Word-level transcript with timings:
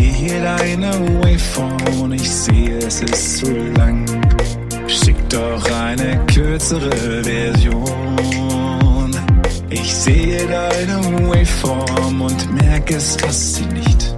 sehe 0.00 0.40
deine 0.40 0.92
Waveform, 1.20 2.12
ich 2.12 2.30
sehe, 2.30 2.78
es 2.78 3.02
ist 3.02 3.38
zu 3.38 3.52
lang. 3.76 4.06
Schick 4.86 5.16
doch 5.28 5.70
eine 5.70 6.24
kürzere 6.26 7.22
Version. 7.22 9.10
Ich 9.68 9.94
sehe 9.94 10.46
deine 10.46 10.96
Waveform 11.28 12.22
und 12.22 12.54
merke, 12.54 12.96
es 12.96 13.16
passt 13.16 13.56
sie 13.56 13.66
nicht. 13.66 14.14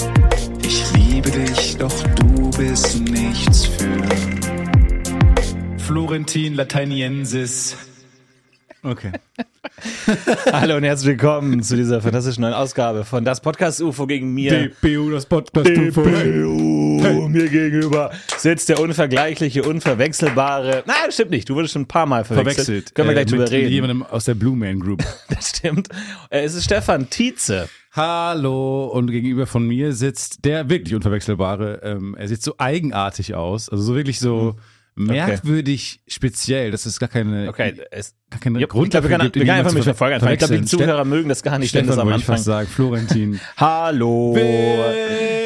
Ich 0.63 0.85
liebe 0.95 1.31
dich, 1.31 1.77
doch 1.79 2.03
du 2.15 2.51
bist 2.57 3.01
nichts 3.01 3.67
für 3.67 4.03
Florentin 5.79 6.55
Lateiniensis. 6.55 7.77
Okay. 8.85 9.13
Hallo 10.53 10.77
und 10.77 10.83
herzlich 10.83 11.11
willkommen 11.11 11.63
zu 11.63 11.77
dieser 11.77 12.01
fantastischen 12.01 12.43
neuen 12.43 12.53
Ausgabe 12.55 13.05
von 13.05 13.25
Das 13.25 13.41
Podcast 13.41 13.81
UFO 13.81 14.09
gegen 14.09 14.35
mir. 14.35 14.71
DPU, 14.71 15.11
das 15.11 15.25
Podcast 15.27 15.71
UFO. 15.71 16.03
DPU. 16.03 17.29
Mir 17.29 17.49
gegenüber 17.49 18.11
sitzt 18.39 18.69
der 18.71 18.81
unvergleichliche, 18.81 19.63
unverwechselbare. 19.63 20.83
Nein, 20.87 20.97
das 21.07 21.15
stimmt 21.15 21.31
nicht. 21.31 21.49
Du 21.49 21.55
wurdest 21.55 21.75
schon 21.75 21.83
ein 21.83 21.87
paar 21.89 22.07
Mal 22.07 22.25
verwechselt. 22.25 22.67
Verwechselt. 22.67 22.95
Können 22.97 23.09
wir 23.09 23.15
gleich 23.15 23.27
äh, 23.27 23.31
drüber 23.31 23.43
mit 23.45 23.53
reden. 23.53 23.71
jemandem 23.73 24.03
aus 24.03 24.25
der 24.25 24.35
Blue 24.35 24.57
Man 24.57 24.81
Group. 24.81 25.05
Das 25.29 25.51
stimmt. 25.51 25.89
Äh, 26.31 26.43
Es 26.43 26.55
ist 26.55 26.65
Stefan 26.65 27.09
Tietze. 27.09 27.69
Hallo 27.93 28.87
und 28.87 29.11
gegenüber 29.13 29.47
von 29.47 29.65
mir 29.67 29.93
sitzt 29.93 30.45
der 30.45 30.69
wirklich 30.69 30.95
unverwechselbare. 30.97 31.81
Ähm, 31.85 32.17
er 32.19 32.27
sieht 32.27 32.43
so 32.43 32.55
eigenartig 32.59 33.35
aus, 33.35 33.69
also 33.69 33.83
so 33.83 33.95
wirklich 33.95 34.19
so 34.19 34.57
merkwürdig 34.95 36.01
speziell. 36.07 36.71
Das 36.71 36.87
ist 36.87 37.01
gar 37.01 37.09
keine, 37.09 37.49
Okay, 37.49 37.75
es, 37.91 38.15
gar 38.31 38.41
keine 38.41 38.61
ja, 38.61 38.67
Grund 38.67 38.87
ich 38.87 38.91
glaube, 38.91 39.09
wir 39.09 39.11
dafür 39.11 39.19
können, 39.19 39.33
gibt, 39.33 39.37
wir 39.37 39.47
können 39.47 39.59
einfach 39.59 39.73
mit 39.73 39.87
der 39.87 39.95
Folge 39.95 40.15
anfangen. 40.17 40.33
Ich 40.35 40.39
glaube, 40.39 40.59
die. 40.59 40.65
Zuhörer 40.65 41.05
mögen 41.05 41.29
das 41.29 41.43
gar 41.43 41.59
nicht, 41.59 41.75
wenn 41.75 41.87
das 41.87 41.95
Stefan 41.95 42.01
am 42.01 42.13
wollte 42.13 42.23
ich 42.23 42.29
Anfang. 42.29 42.43
sagen, 42.43 42.69
Florentin. 42.69 43.41
Hallo. 43.57 44.37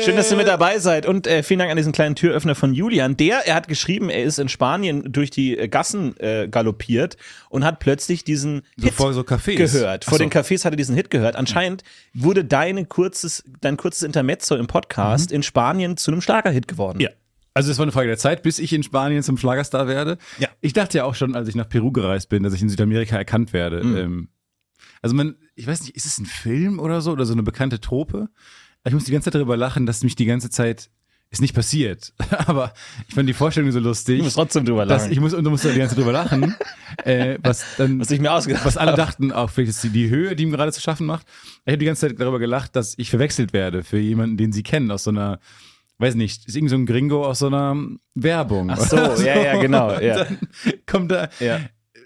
Schön, 0.05 0.17
dass 0.17 0.31
ihr 0.31 0.37
mit 0.37 0.47
dabei 0.47 0.79
seid 0.79 1.07
und 1.07 1.27
äh, 1.27 1.43
vielen 1.43 1.59
Dank 1.59 1.71
an 1.71 1.77
diesen 1.77 1.93
kleinen 1.93 2.15
Türöffner 2.15 2.55
von 2.55 2.75
Julian. 2.75 3.17
Der, 3.17 3.47
er 3.47 3.55
hat 3.55 3.67
geschrieben, 3.67 4.09
er 4.09 4.23
ist 4.23 4.39
in 4.39 4.49
Spanien 4.49 5.11
durch 5.13 5.31
die 5.31 5.59
äh, 5.59 5.69
Gassen 5.69 6.17
äh, 6.21 6.49
galoppiert 6.49 7.17
und 7.49 7.65
hat 7.65 7.81
plötzlich 7.81 8.23
diesen 8.23 8.63
So 8.77 8.87
Hit 8.87 8.95
vor 8.95 9.13
so 9.13 9.23
Cafés. 9.23 9.57
gehört. 9.57 10.05
Vor 10.05 10.19
so. 10.19 10.25
den 10.25 10.31
Cafés 10.31 10.65
hat 10.65 10.73
er 10.73 10.77
diesen 10.77 10.95
Hit 10.95 11.11
gehört. 11.11 11.35
Anscheinend 11.37 11.83
wurde 12.15 12.45
deine 12.45 12.85
kurzes, 12.85 13.43
dein 13.61 13.77
kurzes 13.77 14.03
Intermezzo 14.03 14.55
im 14.57 14.67
Podcast 14.67 15.33
in 15.33 15.43
Spanien 15.43 15.97
zu 15.97 16.11
einem 16.13 16.21
Schlagerhit 16.21 16.69
geworden. 16.69 16.99
Mhm. 16.99 17.05
Ja. 17.05 17.11
Also 17.57 17.73
es 17.73 17.79
war 17.79 17.85
eine 17.85 17.93
Frage 17.93 18.09
der 18.09 18.19
Zeit, 18.19 18.43
bis 18.43 18.59
ich 18.59 18.75
in 18.75 18.83
Spanien 18.83 19.23
zum 19.23 19.39
Schlagerstar 19.39 19.89
werde. 19.89 20.19
Ja. 20.39 20.49
Ich 20.61 20.75
dachte 20.75 20.99
ja 20.99 21.05
auch 21.05 21.15
schon, 21.15 21.35
als 21.35 21.49
ich 21.49 21.55
nach 21.55 21.67
Peru 21.67 21.91
gereist 21.91 22.29
bin, 22.29 22.43
dass 22.43 22.53
ich 22.53 22.61
in 22.61 22.69
Südamerika 22.69 23.17
erkannt 23.17 23.55
werde. 23.55 23.83
Mhm. 23.83 23.97
Ähm, 23.97 24.29
also 25.01 25.17
man, 25.17 25.37
ich 25.55 25.67
weiß 25.67 25.81
nicht, 25.81 25.97
ist 25.97 26.05
es 26.05 26.19
ein 26.19 26.27
Film 26.27 26.79
oder 26.79 27.01
so 27.01 27.13
oder 27.13 27.25
so 27.25 27.33
eine 27.33 27.43
bekannte 27.43 27.81
Trope? 27.81 28.29
Ich 28.85 28.93
muss 28.93 29.05
die 29.05 29.13
ganze 29.13 29.31
Zeit 29.31 29.37
darüber 29.37 29.57
lachen, 29.57 29.87
dass 29.87 30.05
mich 30.05 30.17
die 30.17 30.27
ganze 30.27 30.51
Zeit 30.51 30.91
ist 31.31 31.41
nicht 31.41 31.55
passiert. 31.55 32.13
Aber 32.47 32.75
ich 33.09 33.15
fand 33.15 33.27
die 33.27 33.33
Vorstellung 33.33 33.73
so 33.73 33.81
lustig. 33.81 34.19
Du 34.19 34.25
musst 34.25 34.37
trotzdem 34.37 34.67
drüber 34.67 34.85
dass 34.85 35.05
lachen. 35.05 35.13
ich 35.13 35.21
muss 35.21 35.33
und 35.33 35.43
du 35.43 35.49
musst 35.49 35.65
die 35.65 35.69
ganze 35.69 35.95
Zeit 35.95 35.99
drüber 35.99 36.13
lachen, 36.13 36.55
äh, 37.05 37.39
was 37.43 37.65
dann 37.79 38.01
was 38.01 38.11
ich 38.11 38.21
mir 38.21 38.33
ausgedacht 38.33 38.67
was 38.67 38.77
alle 38.77 38.93
habe. 38.93 39.01
dachten, 39.01 39.33
auch 39.33 39.49
vielleicht 39.49 39.71
ist 39.71 39.83
die, 39.83 39.89
die 39.89 40.11
Höhe, 40.11 40.37
die 40.37 40.43
ihm 40.43 40.53
gerade 40.53 40.73
zu 40.73 40.83
schaffen 40.83 41.07
macht. 41.07 41.27
Ich 41.65 41.73
habe 41.73 41.79
die 41.79 41.87
ganze 41.87 42.07
Zeit 42.07 42.21
darüber 42.21 42.39
gelacht, 42.39 42.77
dass 42.77 42.95
ich 42.99 43.09
verwechselt 43.09 43.55
werde 43.55 43.83
für 43.83 43.99
jemanden, 43.99 44.37
den 44.37 44.53
sie 44.53 44.63
kennen 44.63 44.91
aus 44.91 45.05
so 45.05 45.11
einer, 45.11 45.41
weiß 45.99 46.15
nicht, 46.15 46.47
ist 46.47 46.55
irgend 46.57 46.71
so 46.71 46.77
ein 46.77 46.87
Gringo 46.87 47.25
aus 47.27 47.39
so 47.41 47.47
einer 47.47 47.77
Werbung. 48.15 48.71
Ach 48.71 48.79
so, 48.81 48.97
ja, 48.97 49.39
ja, 49.43 49.61
genau. 49.61 49.99
Ja. 50.01 50.25
Dann 50.25 50.39
kommt 50.87 51.11
da, 51.11 51.29
Ja. 51.41 51.61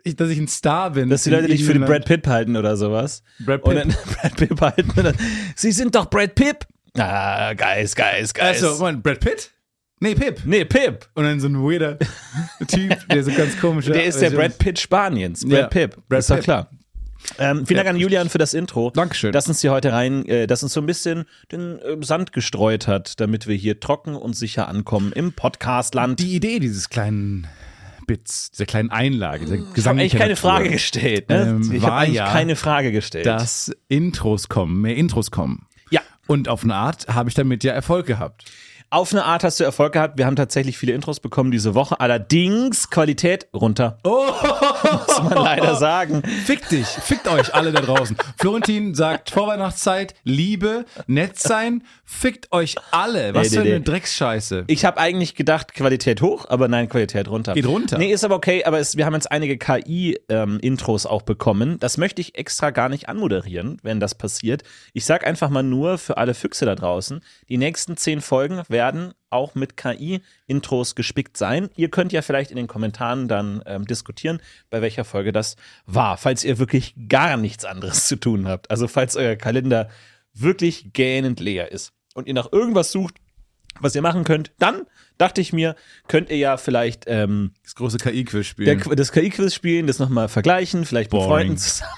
ich, 0.04 0.16
dass 0.16 0.30
ich 0.30 0.38
ein 0.38 0.48
Star 0.48 0.90
bin. 0.90 1.08
Dass 1.10 1.24
die 1.24 1.30
Leute 1.30 1.48
dich 1.48 1.64
für 1.64 1.72
den 1.72 1.84
Brad 1.84 2.04
Pitt 2.06 2.26
halten 2.26 2.56
oder 2.56 2.76
sowas. 2.76 3.22
Brad 3.40 3.62
Und 3.64 3.74
Pitt. 3.74 3.84
dann 3.84 3.90
Brad 4.20 4.36
Pitt 4.36 4.60
halten 4.60 4.90
und 4.96 5.04
dann, 5.04 5.16
Sie 5.56 5.72
sind 5.72 5.94
doch 5.94 6.08
Brad 6.08 6.34
Pitt. 6.34 6.66
Ah, 6.98 7.52
Geist, 7.54 7.94
Geist, 7.96 8.34
Geist. 8.34 8.64
Also, 8.64 8.78
Moment, 8.80 9.02
Brad 9.02 9.20
Pitt? 9.20 9.50
Nee, 10.02 10.14
Pip. 10.14 10.40
nee, 10.46 10.64
Pip. 10.64 11.06
Und 11.14 11.24
dann 11.24 11.40
so 11.40 11.46
ein 11.48 11.56
weirder 11.62 11.98
Typ, 12.68 12.96
der 13.08 13.22
so 13.22 13.30
ganz 13.32 13.60
komisch 13.60 13.84
Der 13.86 14.04
ist 14.04 14.20
der 14.22 14.30
Brad 14.30 14.56
Pitt 14.58 14.78
Spaniens. 14.78 15.42
Brad 15.44 15.52
Ja, 15.52 15.66
Pitt. 15.66 16.08
Brad 16.08 16.20
ist 16.20 16.30
doch 16.30 16.40
klar. 16.40 16.70
Ähm, 17.38 17.66
vielen 17.66 17.78
Ja, 17.78 17.84
Dank 17.84 17.94
an 17.94 18.00
Julian 18.00 18.28
für 18.28 18.38
das 18.38 18.54
Intro. 18.54 18.90
Dankeschön. 18.90 19.32
Das 19.32 19.48
uns 19.48 19.60
hier 19.60 19.70
heute 19.70 19.92
rein, 19.92 20.24
äh, 20.26 20.46
das 20.46 20.62
uns 20.62 20.72
so 20.72 20.80
ein 20.80 20.86
bisschen 20.86 21.24
den 21.52 21.78
äh, 21.78 21.96
Sand 22.00 22.32
gestreut 22.32 22.86
hat, 22.86 23.20
damit 23.20 23.46
wir 23.46 23.54
hier 23.56 23.80
trocken 23.80 24.14
und 24.14 24.34
sicher 24.34 24.68
ankommen 24.68 25.12
im 25.12 25.32
Podcastland. 25.32 26.18
Die 26.18 26.34
Idee 26.34 26.58
dieses 26.58 26.88
kleinen 26.88 27.46
Bits, 28.06 28.50
dieser 28.50 28.66
kleinen 28.66 28.90
Einlage, 28.90 29.44
dieser 29.44 29.54
ich 29.76 29.86
habe 29.86 30.00
eigentlich 30.00 30.12
keine 30.12 30.30
Natur, 30.30 30.50
Frage 30.50 30.70
gestellt. 30.70 31.28
Ne? 31.28 31.42
Ähm, 31.42 31.72
ich 31.72 31.82
habe 31.82 31.94
eigentlich 31.94 32.16
ja, 32.16 32.32
keine 32.32 32.56
Frage 32.56 32.90
gestellt. 32.90 33.26
dass 33.26 33.70
Intros 33.88 34.48
kommen, 34.48 34.80
mehr 34.80 34.96
Intros 34.96 35.30
kommen. 35.30 35.66
ja. 35.90 36.00
Und 36.26 36.48
auf 36.48 36.64
eine 36.64 36.74
Art 36.74 37.06
habe 37.08 37.28
ich 37.28 37.34
damit 37.34 37.62
ja 37.64 37.72
Erfolg 37.72 38.06
gehabt. 38.06 38.44
Auf 38.92 39.12
eine 39.12 39.24
Art 39.24 39.44
hast 39.44 39.60
du 39.60 39.64
Erfolg 39.64 39.92
gehabt. 39.92 40.18
Wir 40.18 40.26
haben 40.26 40.34
tatsächlich 40.34 40.76
viele 40.76 40.92
Intros 40.94 41.20
bekommen 41.20 41.52
diese 41.52 41.76
Woche. 41.76 42.00
Allerdings 42.00 42.90
Qualität 42.90 43.46
runter. 43.54 43.98
Oh, 44.02 44.26
Muss 45.06 45.22
man 45.22 45.44
leider 45.44 45.76
sagen. 45.76 46.24
Fick 46.44 46.68
dich, 46.68 46.88
fickt 46.88 47.28
euch 47.28 47.54
alle 47.54 47.70
da 47.70 47.82
draußen. 47.82 48.16
Florentin 48.40 48.96
sagt 48.96 49.30
Vorweihnachtszeit, 49.30 50.14
Liebe, 50.24 50.86
nett 51.06 51.38
sein, 51.38 51.84
fickt 52.04 52.50
euch 52.50 52.74
alle. 52.90 53.32
Was 53.32 53.52
Nee, 53.52 53.58
für 53.58 53.62
nee, 53.62 53.70
eine 53.70 53.78
nee. 53.78 53.84
Drecksscheiße. 53.84 54.64
Ich 54.66 54.84
habe 54.84 54.98
eigentlich 54.98 55.36
gedacht, 55.36 55.72
Qualität 55.72 56.20
hoch, 56.20 56.46
aber 56.48 56.66
nein, 56.66 56.88
Qualität 56.88 57.28
runter. 57.28 57.54
Geht 57.54 57.66
runter. 57.68 57.96
Nee, 57.96 58.12
ist 58.12 58.24
aber 58.24 58.34
okay, 58.34 58.64
aber 58.64 58.80
es, 58.80 58.96
wir 58.96 59.06
haben 59.06 59.14
jetzt 59.14 59.30
einige 59.30 59.56
KI-Intros 59.56 61.06
auch 61.06 61.22
bekommen. 61.22 61.78
Das 61.78 61.96
möchte 61.96 62.20
ich 62.20 62.36
extra 62.36 62.70
gar 62.70 62.88
nicht 62.88 63.08
anmoderieren, 63.08 63.76
wenn 63.84 64.00
das 64.00 64.16
passiert. 64.16 64.64
Ich 64.94 65.04
sag 65.04 65.24
einfach 65.24 65.48
mal 65.48 65.62
nur 65.62 65.96
für 65.96 66.16
alle 66.16 66.34
Füchse 66.34 66.64
da 66.66 66.74
draußen, 66.74 67.20
die 67.48 67.56
nächsten 67.56 67.96
zehn 67.96 68.20
Folgen 68.20 68.62
werden 68.68 68.79
auch 69.30 69.54
mit 69.54 69.76
KI-Intros 69.76 70.94
gespickt 70.94 71.36
sein. 71.36 71.70
Ihr 71.76 71.88
könnt 71.90 72.12
ja 72.12 72.22
vielleicht 72.22 72.50
in 72.50 72.56
den 72.56 72.66
Kommentaren 72.66 73.28
dann 73.28 73.62
ähm, 73.66 73.86
diskutieren, 73.86 74.40
bei 74.70 74.82
welcher 74.82 75.04
Folge 75.04 75.32
das 75.32 75.56
war, 75.86 76.16
falls 76.16 76.44
ihr 76.44 76.58
wirklich 76.58 76.94
gar 77.08 77.36
nichts 77.36 77.64
anderes 77.64 78.06
zu 78.06 78.16
tun 78.16 78.48
habt. 78.48 78.70
Also 78.70 78.88
falls 78.88 79.16
euer 79.16 79.36
Kalender 79.36 79.88
wirklich 80.34 80.92
gähnend 80.92 81.40
leer 81.40 81.72
ist 81.72 81.92
und 82.14 82.26
ihr 82.26 82.34
nach 82.34 82.52
irgendwas 82.52 82.92
sucht, 82.92 83.14
was 83.78 83.94
ihr 83.94 84.02
machen 84.02 84.24
könnt, 84.24 84.52
dann 84.58 84.82
dachte 85.16 85.40
ich 85.40 85.52
mir, 85.52 85.76
könnt 86.08 86.28
ihr 86.30 86.36
ja 86.36 86.56
vielleicht 86.56 87.04
ähm, 87.06 87.52
Das 87.62 87.74
große 87.76 87.98
KI-Quiz 87.98 88.32
der, 88.32 88.44
spielen. 88.44 88.96
das 88.96 89.12
KI-Quiz 89.12 89.54
spielen, 89.54 89.86
das 89.86 89.98
nochmal 89.98 90.28
vergleichen, 90.28 90.84
vielleicht 90.84 91.12
mit. 91.12 91.26
Freunden 91.28 91.56
zusammen. 91.56 91.92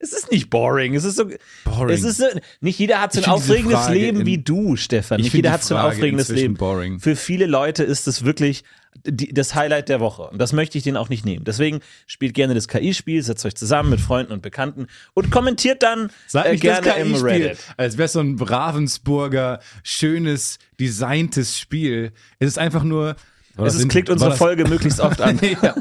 Es 0.00 0.12
ist 0.12 0.30
nicht 0.30 0.48
boring, 0.48 0.94
es 0.94 1.04
ist 1.04 1.16
so. 1.16 1.24
Boring. 1.64 1.94
Es 1.94 2.04
ist 2.04 2.18
so, 2.18 2.26
nicht 2.60 2.78
jeder 2.78 3.00
hat 3.00 3.12
so 3.12 3.20
ein 3.20 3.26
aufregendes 3.28 3.88
Leben 3.88 4.20
in- 4.20 4.26
wie 4.26 4.38
du, 4.38 4.76
Stefan. 4.76 5.18
Ich 5.18 5.24
Nicht 5.24 5.34
jeder 5.34 5.50
hat 5.50 5.64
so 5.64 5.74
ein 5.74 5.84
aufregendes 5.84 6.28
Leben. 6.28 6.54
boring. 6.54 7.00
Für 7.00 7.16
viele 7.16 7.46
Leute 7.46 7.82
ist 7.82 8.06
es 8.06 8.24
wirklich 8.24 8.62
die, 9.04 9.32
das 9.34 9.54
Highlight 9.54 9.88
der 9.88 9.98
Woche. 10.00 10.22
Und 10.22 10.38
das 10.38 10.52
möchte 10.52 10.78
ich 10.78 10.84
denen 10.84 10.96
auch 10.96 11.08
nicht 11.08 11.24
nehmen. 11.24 11.44
Deswegen 11.44 11.80
spielt 12.06 12.34
gerne 12.34 12.54
das 12.54 12.68
KI-Spiel, 12.68 13.22
setzt 13.22 13.44
euch 13.44 13.54
zusammen 13.56 13.90
mit 13.90 14.00
Freunden 14.00 14.32
und 14.32 14.40
Bekannten 14.42 14.86
und 15.14 15.30
kommentiert 15.30 15.82
dann 15.82 16.10
Sag 16.26 16.46
äh, 16.46 16.56
gerne 16.56 16.92
im 16.96 17.14
Reddit. 17.14 17.58
als 17.76 17.96
wäre 17.98 18.06
es 18.06 18.12
so 18.12 18.20
ein 18.20 18.38
Ravensburger, 18.40 19.60
schönes, 19.82 20.58
designtes 20.80 21.58
Spiel. 21.58 22.12
Es 22.38 22.48
ist 22.48 22.58
einfach 22.58 22.84
nur. 22.84 23.16
Es 23.56 23.74
ist, 23.74 23.88
klickt 23.88 24.08
unsere 24.10 24.36
Folge 24.36 24.68
möglichst 24.68 25.00
oft 25.00 25.20
an. 25.20 25.40
ja. 25.62 25.74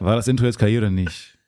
War 0.00 0.16
das 0.16 0.26
Intro 0.26 0.46
jetzt 0.46 0.58
KI 0.58 0.76
oder 0.78 0.90
nicht? 0.90 1.38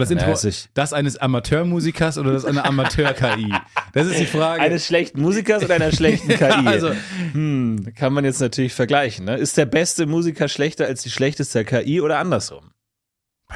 War 0.00 0.06
das 0.06 0.10
Intro 0.10 0.48
ich. 0.48 0.68
das 0.74 0.92
eines 0.92 1.16
Amateurmusikers 1.16 2.18
oder 2.18 2.32
das 2.32 2.44
einer 2.44 2.64
Amateur-KI? 2.66 3.52
Das 3.92 4.06
ist 4.06 4.18
die 4.20 4.26
Frage. 4.26 4.60
Eines 4.62 4.86
schlechten 4.86 5.20
Musikers 5.20 5.64
oder 5.64 5.74
einer 5.74 5.92
schlechten 5.92 6.28
KI? 6.36 6.66
also, 6.66 6.92
hm, 7.32 7.92
kann 7.94 8.12
man 8.12 8.24
jetzt 8.24 8.40
natürlich 8.40 8.74
vergleichen. 8.74 9.24
Ne? 9.24 9.36
Ist 9.36 9.56
der 9.56 9.66
beste 9.66 10.06
Musiker 10.06 10.48
schlechter 10.48 10.86
als 10.86 11.02
die 11.02 11.10
schlechteste 11.10 11.64
KI 11.64 12.00
oder 12.00 12.18
andersrum? 12.18 12.70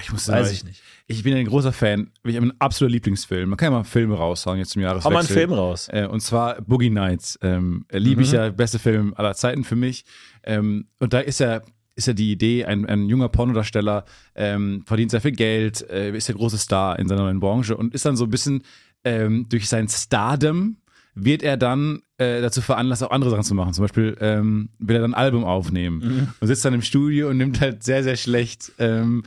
ich 0.01 0.11
muss 0.11 0.27
Weiß 0.27 0.47
sagen, 0.47 0.55
ich 0.55 0.65
nicht. 0.65 0.83
Ich 1.07 1.23
bin 1.23 1.35
ein 1.37 1.45
großer 1.47 1.73
Fan. 1.73 2.11
Ich 2.25 2.35
habe 2.37 2.45
einen 2.45 2.61
absoluter 2.61 2.93
Lieblingsfilm. 2.93 3.51
Man 3.51 3.59
kann 3.59 3.67
ja 3.73 3.79
mal 3.79 3.85
Filme 3.85 4.15
raushauen 4.17 4.59
jetzt 4.59 4.71
zum 4.71 4.81
Hau 4.83 4.87
Jahreswechsel. 4.87 5.13
mal 5.13 5.19
einen 5.19 5.29
Film 5.29 5.53
raus. 5.53 5.89
Äh, 5.93 6.07
und 6.07 6.21
zwar 6.21 6.63
Boogie 6.63 6.89
Nights. 6.89 7.39
Ähm, 7.43 7.85
liebe 7.91 8.23
ich 8.23 8.31
Mhm. 8.31 8.35
ja, 8.37 8.49
beste 8.51 8.79
Film 8.79 9.12
aller 9.17 9.35
Zeiten 9.35 9.65
für 9.65 9.77
mich. 9.77 10.05
Ähm, 10.45 10.87
und 10.99 11.12
da 11.12 11.21
ist 11.21 11.41
ja, 11.41 11.61
ist 11.94 12.06
ja 12.06 12.12
die 12.12 12.33
Idee, 12.33 12.65
ein, 12.65 12.87
ein 12.87 13.09
junger 13.09 13.29
Pornodarsteller 13.29 14.05
ähm, 14.35 14.83
verdient 14.87 15.11
sehr 15.11 15.21
viel 15.21 15.33
Geld, 15.33 15.89
äh, 15.91 16.17
ist 16.17 16.29
der 16.29 16.35
große 16.37 16.59
Star 16.59 16.99
in 16.99 17.09
seiner 17.09 17.23
neuen 17.23 17.41
Branche 17.41 17.77
und 17.77 17.94
ist 17.94 18.05
dann 18.06 18.17
so 18.17 18.25
ein 18.25 18.31
bisschen 18.31 18.62
ähm, 19.05 19.47
durch 19.49 19.69
sein 19.69 19.89
Stardom 19.89 20.77
wird 21.15 21.43
er 21.43 21.59
dann 21.59 22.00
äh, 22.17 22.41
dazu 22.41 22.62
veranlasst, 22.62 23.03
auch 23.05 23.11
andere 23.11 23.31
Sachen 23.31 23.43
zu 23.43 23.55
machen. 23.55 23.75
Zum 23.75 23.85
Beispiel 23.85 24.17
ähm, 24.21 24.71
will 24.79 24.97
er 24.97 25.03
dann 25.03 25.12
ein 25.12 25.21
Album 25.21 25.44
aufnehmen 25.44 25.99
Mhm. 25.99 26.29
und 26.41 26.47
sitzt 26.47 26.65
dann 26.65 26.73
im 26.73 26.81
Studio 26.83 27.29
und 27.29 27.37
nimmt 27.37 27.61
halt 27.61 27.83
sehr, 27.83 28.03
sehr 28.03 28.17
schlecht 28.17 28.73
ähm, 28.79 29.23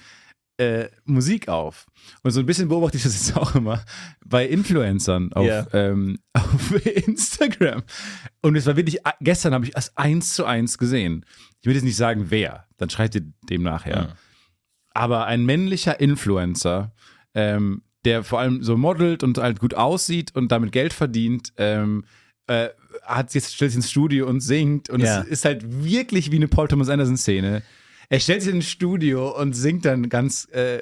äh, 0.57 0.88
Musik 1.04 1.48
auf. 1.50 1.86
Und 2.24 2.31
so 2.31 2.40
ein 2.40 2.46
bisschen 2.46 2.68
beobachte 2.69 2.98
ich 2.98 3.04
das 3.04 3.13
jetzt 3.13 3.38
auch 3.38 3.56
immer 3.56 3.84
bei 4.25 4.48
Influencern 4.48 5.34
auf, 5.34 5.46
Ja. 5.46 5.68
ähm, 5.74 6.19
auf 6.34 6.86
Instagram. 6.86 7.84
Und 8.42 8.56
es 8.56 8.66
war 8.66 8.75
wirklich, 8.78 9.00
gestern 9.22 9.54
habe 9.54 9.66
ich 9.66 9.72
das 9.72 9.96
eins 9.98 10.34
zu 10.34 10.46
eins 10.46 10.78
gesehen. 10.78 11.25
Ich 11.62 11.68
will 11.68 11.74
jetzt 11.75 11.84
nicht 11.84 11.98
sagen, 11.98 12.25
wer, 12.30 12.68
dann 12.78 12.90
schreit 12.90 13.16
ihr 13.16 13.24
dem 13.50 13.63
nachher. 13.63 13.96
Ja. 13.96 14.16
Aber 14.94 15.25
ein 15.25 15.46
männlicher 15.46 16.00
Influencer, 16.00 16.94
ähm, 17.34 17.81
der 18.06 18.24
vor 18.24 18.40
allem 18.40 18.63
so 18.63 18.78
modelt 18.78 19.24
und 19.24 19.38
halt 19.40 19.60
gut 19.60 19.74
aussieht 19.74 20.34
und 20.36 20.51
damit 20.51 20.72
Geld 20.72 20.94
verdient, 20.94 21.51
ähm, 21.58 22.06
äh, 22.48 22.69
hat 23.04 23.34
jetzt 23.34 23.54
stellt 23.56 23.72
sich 23.72 23.78
ins 23.78 23.92
Studio 23.92 24.28
und 24.28 24.40
singt 24.40 24.90
und 24.90 25.01
Ja. 25.01 25.22
es 25.22 25.28
ist 25.28 25.46
halt 25.46 25.63
wirklich 25.84 26.31
wie 26.31 26.38
eine 26.38 26.48
Paul 26.48 26.68
Thomas 26.68 26.88
Anderson 26.88 27.18
Szene. 27.18 27.62
Er 28.10 28.19
stellt 28.19 28.42
sich 28.44 28.54
ins 28.54 28.69
Studio 28.69 29.30
und 29.40 29.54
singt 29.54 29.86
dann 29.86 30.10
ganz 30.10 30.48
äh, 30.52 30.81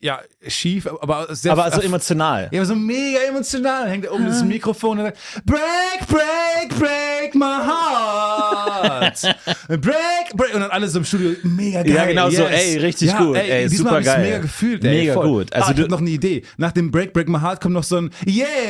ja 0.00 0.20
schief, 0.46 0.86
aber 0.86 1.34
sehr 1.34 1.52
Aber 1.52 1.70
so 1.70 1.80
emotional. 1.80 2.48
ja, 2.52 2.60
aber 2.60 2.66
so 2.66 2.74
mega 2.74 3.20
emotional. 3.20 3.88
Hängt 3.88 4.04
er 4.04 4.12
um 4.12 4.24
das 4.26 4.42
Mikrofon 4.44 4.98
und 4.98 5.04
sagt, 5.06 5.18
Break, 5.46 6.06
break, 6.08 6.78
break 6.78 7.34
my 7.34 7.44
heart. 7.44 8.65
break, 9.68 10.36
break. 10.36 10.54
Und 10.54 10.60
dann 10.60 10.70
alles 10.70 10.92
so 10.92 10.98
im 10.98 11.04
Studio, 11.04 11.30
mega 11.42 11.82
geil. 11.82 11.92
Ja, 11.94 12.04
genau 12.06 12.30
so, 12.30 12.42
yes. 12.42 12.50
ey, 12.52 12.76
richtig 12.78 13.10
ja, 13.10 13.18
gut, 13.18 13.36
Ey, 13.36 13.50
ey, 13.50 13.68
diesmal 13.68 14.02
super 14.02 14.02
geil. 14.02 14.24
mega 14.24 14.38
gefühlt, 14.38 14.84
ey. 14.84 14.98
Mega 15.00 15.14
voll. 15.14 15.26
gut. 15.28 15.52
Also 15.52 15.68
ah, 15.68 15.72
ich 15.76 15.82
hab 15.82 15.90
noch 15.90 16.00
eine 16.00 16.10
Idee. 16.10 16.42
Nach 16.56 16.72
dem 16.72 16.90
Break, 16.90 17.12
break 17.12 17.28
my 17.28 17.38
heart 17.40 17.60
kommt 17.60 17.74
noch 17.74 17.84
so 17.84 17.96
ein 17.96 18.10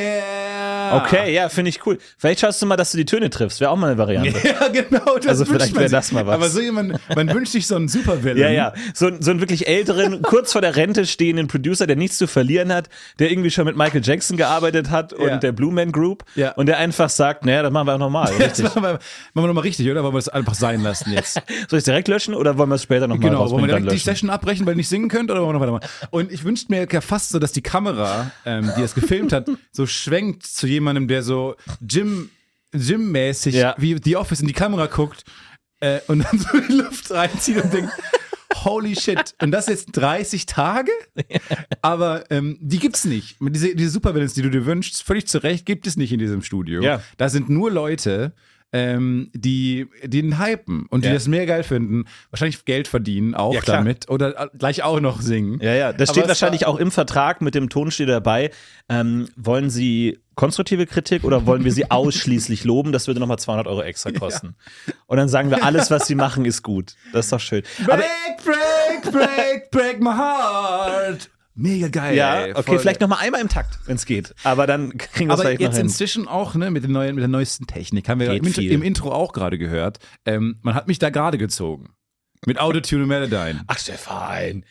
Yeah. 0.01 1.03
Okay, 1.03 1.33
ja, 1.33 1.49
finde 1.49 1.69
ich 1.69 1.85
cool. 1.85 1.97
Vielleicht 2.17 2.39
schaust 2.39 2.61
du 2.61 2.65
mal, 2.65 2.77
dass 2.77 2.91
du 2.91 2.97
die 2.97 3.05
Töne 3.05 3.29
triffst. 3.29 3.59
Wäre 3.59 3.71
auch 3.71 3.75
mal 3.75 3.87
eine 3.87 3.97
Variante. 3.97 4.33
Ja, 4.47 4.67
genau. 4.69 5.17
Das 5.17 5.27
Also 5.27 5.45
vielleicht 5.45 5.73
man 5.73 5.81
wär 5.81 5.89
sich. 5.89 5.97
das 5.97 6.11
mal 6.13 6.25
was. 6.25 6.35
Aber 6.35 6.49
so 6.49 6.61
jemand, 6.61 6.99
man 7.13 7.33
wünscht 7.33 7.51
sich 7.51 7.67
so 7.67 7.75
einen 7.75 7.87
Supervillain. 7.89 8.37
Ja, 8.37 8.49
ja. 8.49 8.73
So, 8.93 9.09
so 9.19 9.31
einen 9.31 9.39
wirklich 9.41 9.67
älteren, 9.67 10.21
kurz 10.23 10.53
vor 10.53 10.61
der 10.61 10.75
Rente 10.75 11.05
stehenden 11.05 11.47
Producer, 11.47 11.87
der 11.87 11.95
nichts 11.97 12.17
zu 12.17 12.27
verlieren 12.27 12.73
hat, 12.73 12.87
der 13.19 13.29
irgendwie 13.31 13.51
schon 13.51 13.65
mit 13.65 13.75
Michael 13.75 14.01
Jackson 14.03 14.37
gearbeitet 14.37 14.89
hat 14.89 15.11
und 15.13 15.27
Ja. 15.27 15.37
der 15.37 15.51
Blue 15.51 15.73
Man 15.73 15.91
Group. 15.91 16.23
Ja. 16.35 16.51
Und 16.51 16.67
der 16.67 16.77
einfach 16.77 17.09
sagt, 17.09 17.45
naja, 17.45 17.63
das 17.63 17.71
machen 17.71 17.87
wir 17.87 17.95
auch 17.95 17.99
normal. 17.99 18.31
Das 18.39 18.61
machen 18.63 18.81
wir, 18.81 18.93
machen 18.93 18.99
wir 19.33 19.47
nochmal 19.47 19.63
richtig, 19.63 19.89
oder? 19.91 20.03
Wollen 20.07 20.15
wir 20.15 20.19
es 20.19 20.29
einfach 20.29 20.53
sein 20.55 20.81
lassen 20.81 21.11
jetzt? 21.11 21.33
Soll 21.69 21.77
ich 21.77 21.77
es 21.79 21.83
direkt 21.83 22.07
löschen 22.07 22.33
oder 22.33 22.57
wollen 22.57 22.69
wir 22.69 22.75
es 22.75 22.83
später 22.83 23.07
nochmal 23.07 23.29
Genau, 23.29 23.49
wollen 23.51 23.63
wir 23.63 23.67
direkt 23.75 23.91
die? 23.91 23.97
Session 23.97 24.29
abbrechen, 24.29 24.65
weil 24.65 24.73
ihr 24.73 24.77
nicht 24.77 24.87
singen 24.89 25.09
könnt 25.09 25.29
oder 25.29 25.41
wollen 25.41 25.49
wir 25.59 25.65
noch 25.67 25.79
weitermachen? 25.79 26.07
Und 26.11 26.31
ich 26.31 26.43
wünschte 26.43 26.71
mir 26.71 26.87
ja 26.89 27.01
fast 27.01 27.29
so, 27.29 27.39
dass 27.39 27.51
die 27.51 27.61
Kamera, 27.61 28.31
ähm, 28.45 28.71
die 28.77 28.81
es 28.81 28.95
gefilmt 28.95 29.33
hat, 29.33 29.47
so 29.71 29.85
schwenkt 29.85 30.43
zu 30.47 30.65
jemandem, 30.67 31.07
der 31.09 31.23
so 31.23 31.55
Gym, 31.81 32.29
Gym-mäßig 32.71 33.55
Ja. 33.55 33.75
wie 33.77 33.97
The 34.01 34.15
Office 34.15 34.39
in 34.41 34.47
die 34.47 34.53
Kamera 34.53 34.85
guckt 34.87 35.23
äh, 35.79 35.99
und 36.07 36.19
dann 36.23 36.39
so 36.39 36.57
die 36.59 36.73
Luft 36.73 37.11
reinzieht 37.11 37.61
und 37.63 37.73
denkt, 37.73 37.91
holy 38.63 38.95
shit. 38.95 39.35
Und 39.41 39.51
das 39.51 39.67
jetzt 39.67 39.91
30 39.93 40.45
Tage? 40.45 40.91
Aber 41.81 42.29
ähm, 42.31 42.57
die 42.61 42.79
gibt's 42.79 43.05
nicht. 43.05 43.37
Diese, 43.39 43.75
diese 43.75 43.89
Supervillains, 43.91 44.33
die 44.33 44.41
du 44.41 44.49
dir 44.49 44.65
wünschst, 44.65 45.03
völlig 45.03 45.27
zu 45.27 45.41
Recht, 45.43 45.65
gibt 45.65 45.87
es 45.87 45.97
nicht 45.97 46.11
in 46.11 46.19
diesem 46.19 46.41
Studio. 46.41 46.81
Ja. 46.81 47.01
Da 47.17 47.29
sind 47.29 47.49
nur 47.49 47.71
Leute, 47.71 48.33
ähm, 48.73 49.29
die, 49.33 49.87
die 50.03 50.21
den 50.21 50.39
hypen 50.39 50.85
und 50.89 51.03
die 51.03 51.07
Ja. 51.07 51.13
das 51.13 51.27
mehr 51.27 51.45
geil 51.45 51.63
finden, 51.63 52.05
wahrscheinlich 52.31 52.65
Geld 52.65 52.87
verdienen 52.87 53.33
auch 53.33 53.53
Ja, 53.53 53.61
damit 53.65 54.09
oder 54.09 54.49
gleich 54.57 54.83
auch 54.83 54.99
noch 54.99 55.21
singen. 55.21 55.59
Ja, 55.61 55.73
ja, 55.73 55.93
das 55.93 56.09
Aber 56.09 56.19
steht 56.19 56.27
wahrscheinlich 56.27 56.65
auch 56.65 56.77
im 56.77 56.91
Vertrag 56.91 57.41
mit 57.41 57.55
dem 57.55 57.69
Ton 57.69 57.91
steht 57.91 58.09
dabei. 58.09 58.51
Ähm, 58.89 59.29
wollen 59.37 59.69
Sie 59.69 60.19
konstruktive 60.35 60.85
Kritik 60.85 61.23
oder 61.23 61.45
wollen 61.45 61.63
wir 61.63 61.71
Sie 61.71 61.89
ausschließlich 61.91 62.63
loben? 62.65 62.91
Das 62.91 63.07
würde 63.07 63.19
nochmal 63.19 63.39
200 63.39 63.67
Euro 63.67 63.81
extra 63.81 64.11
kosten. 64.11 64.55
Und 65.07 65.17
dann 65.17 65.29
sagen 65.29 65.49
wir, 65.49 65.63
alles, 65.63 65.89
was 65.89 66.05
Sie 66.07 66.15
machen, 66.15 66.43
ist 66.45 66.61
gut. 66.61 66.95
Das 67.13 67.25
ist 67.27 67.31
doch 67.31 67.39
schön. 67.39 67.63
Aber 67.85 67.97
Break, 67.97 68.43
break, 68.43 69.11
break, 69.13 69.71
break 69.71 69.99
my 70.01 70.11
heart. 70.11 71.29
Mega 71.59 71.87
geil. 71.87 72.15
ja, 72.15 72.41
ey, 72.45 72.53
okay, 72.53 72.77
vielleicht 72.77 73.01
nochmal 73.01 73.19
einmal 73.21 73.41
im 73.41 73.49
Takt, 73.49 73.79
wenn 73.87 73.95
es 73.95 74.05
geht. 74.05 74.35
Aber 74.43 74.67
dann 74.67 74.95
kriegen 74.97 75.27
wir 75.29 75.33
es 75.33 75.39
Aber 75.39 75.49
vielleicht 75.49 75.59
noch 75.61 75.67
jetzt 75.67 75.77
hin. 75.77 75.87
inzwischen 75.87 76.27
auch, 76.27 76.53
ne, 76.55 76.69
mit, 76.69 76.83
den 76.83 76.91
neuen, 76.91 77.15
mit 77.15 77.23
der 77.23 77.27
neuesten 77.29 77.65
Technik, 77.65 78.07
haben 78.07 78.19
wir 78.19 78.31
im, 78.31 78.45
im 78.45 78.83
Intro 78.83 79.11
auch 79.11 79.33
gerade 79.33 79.57
gehört. 79.57 79.97
Ähm, 80.25 80.59
man 80.61 80.75
hat 80.75 80.87
mich 80.87 80.99
da 80.99 81.09
gerade 81.09 81.37
gezogen. 81.39 81.89
Mit 82.45 82.59
Autotune 82.59 83.01
und 83.03 83.09
Melodyne. 83.09 83.63
Ach, 83.65 83.79
Stefan. 83.79 84.63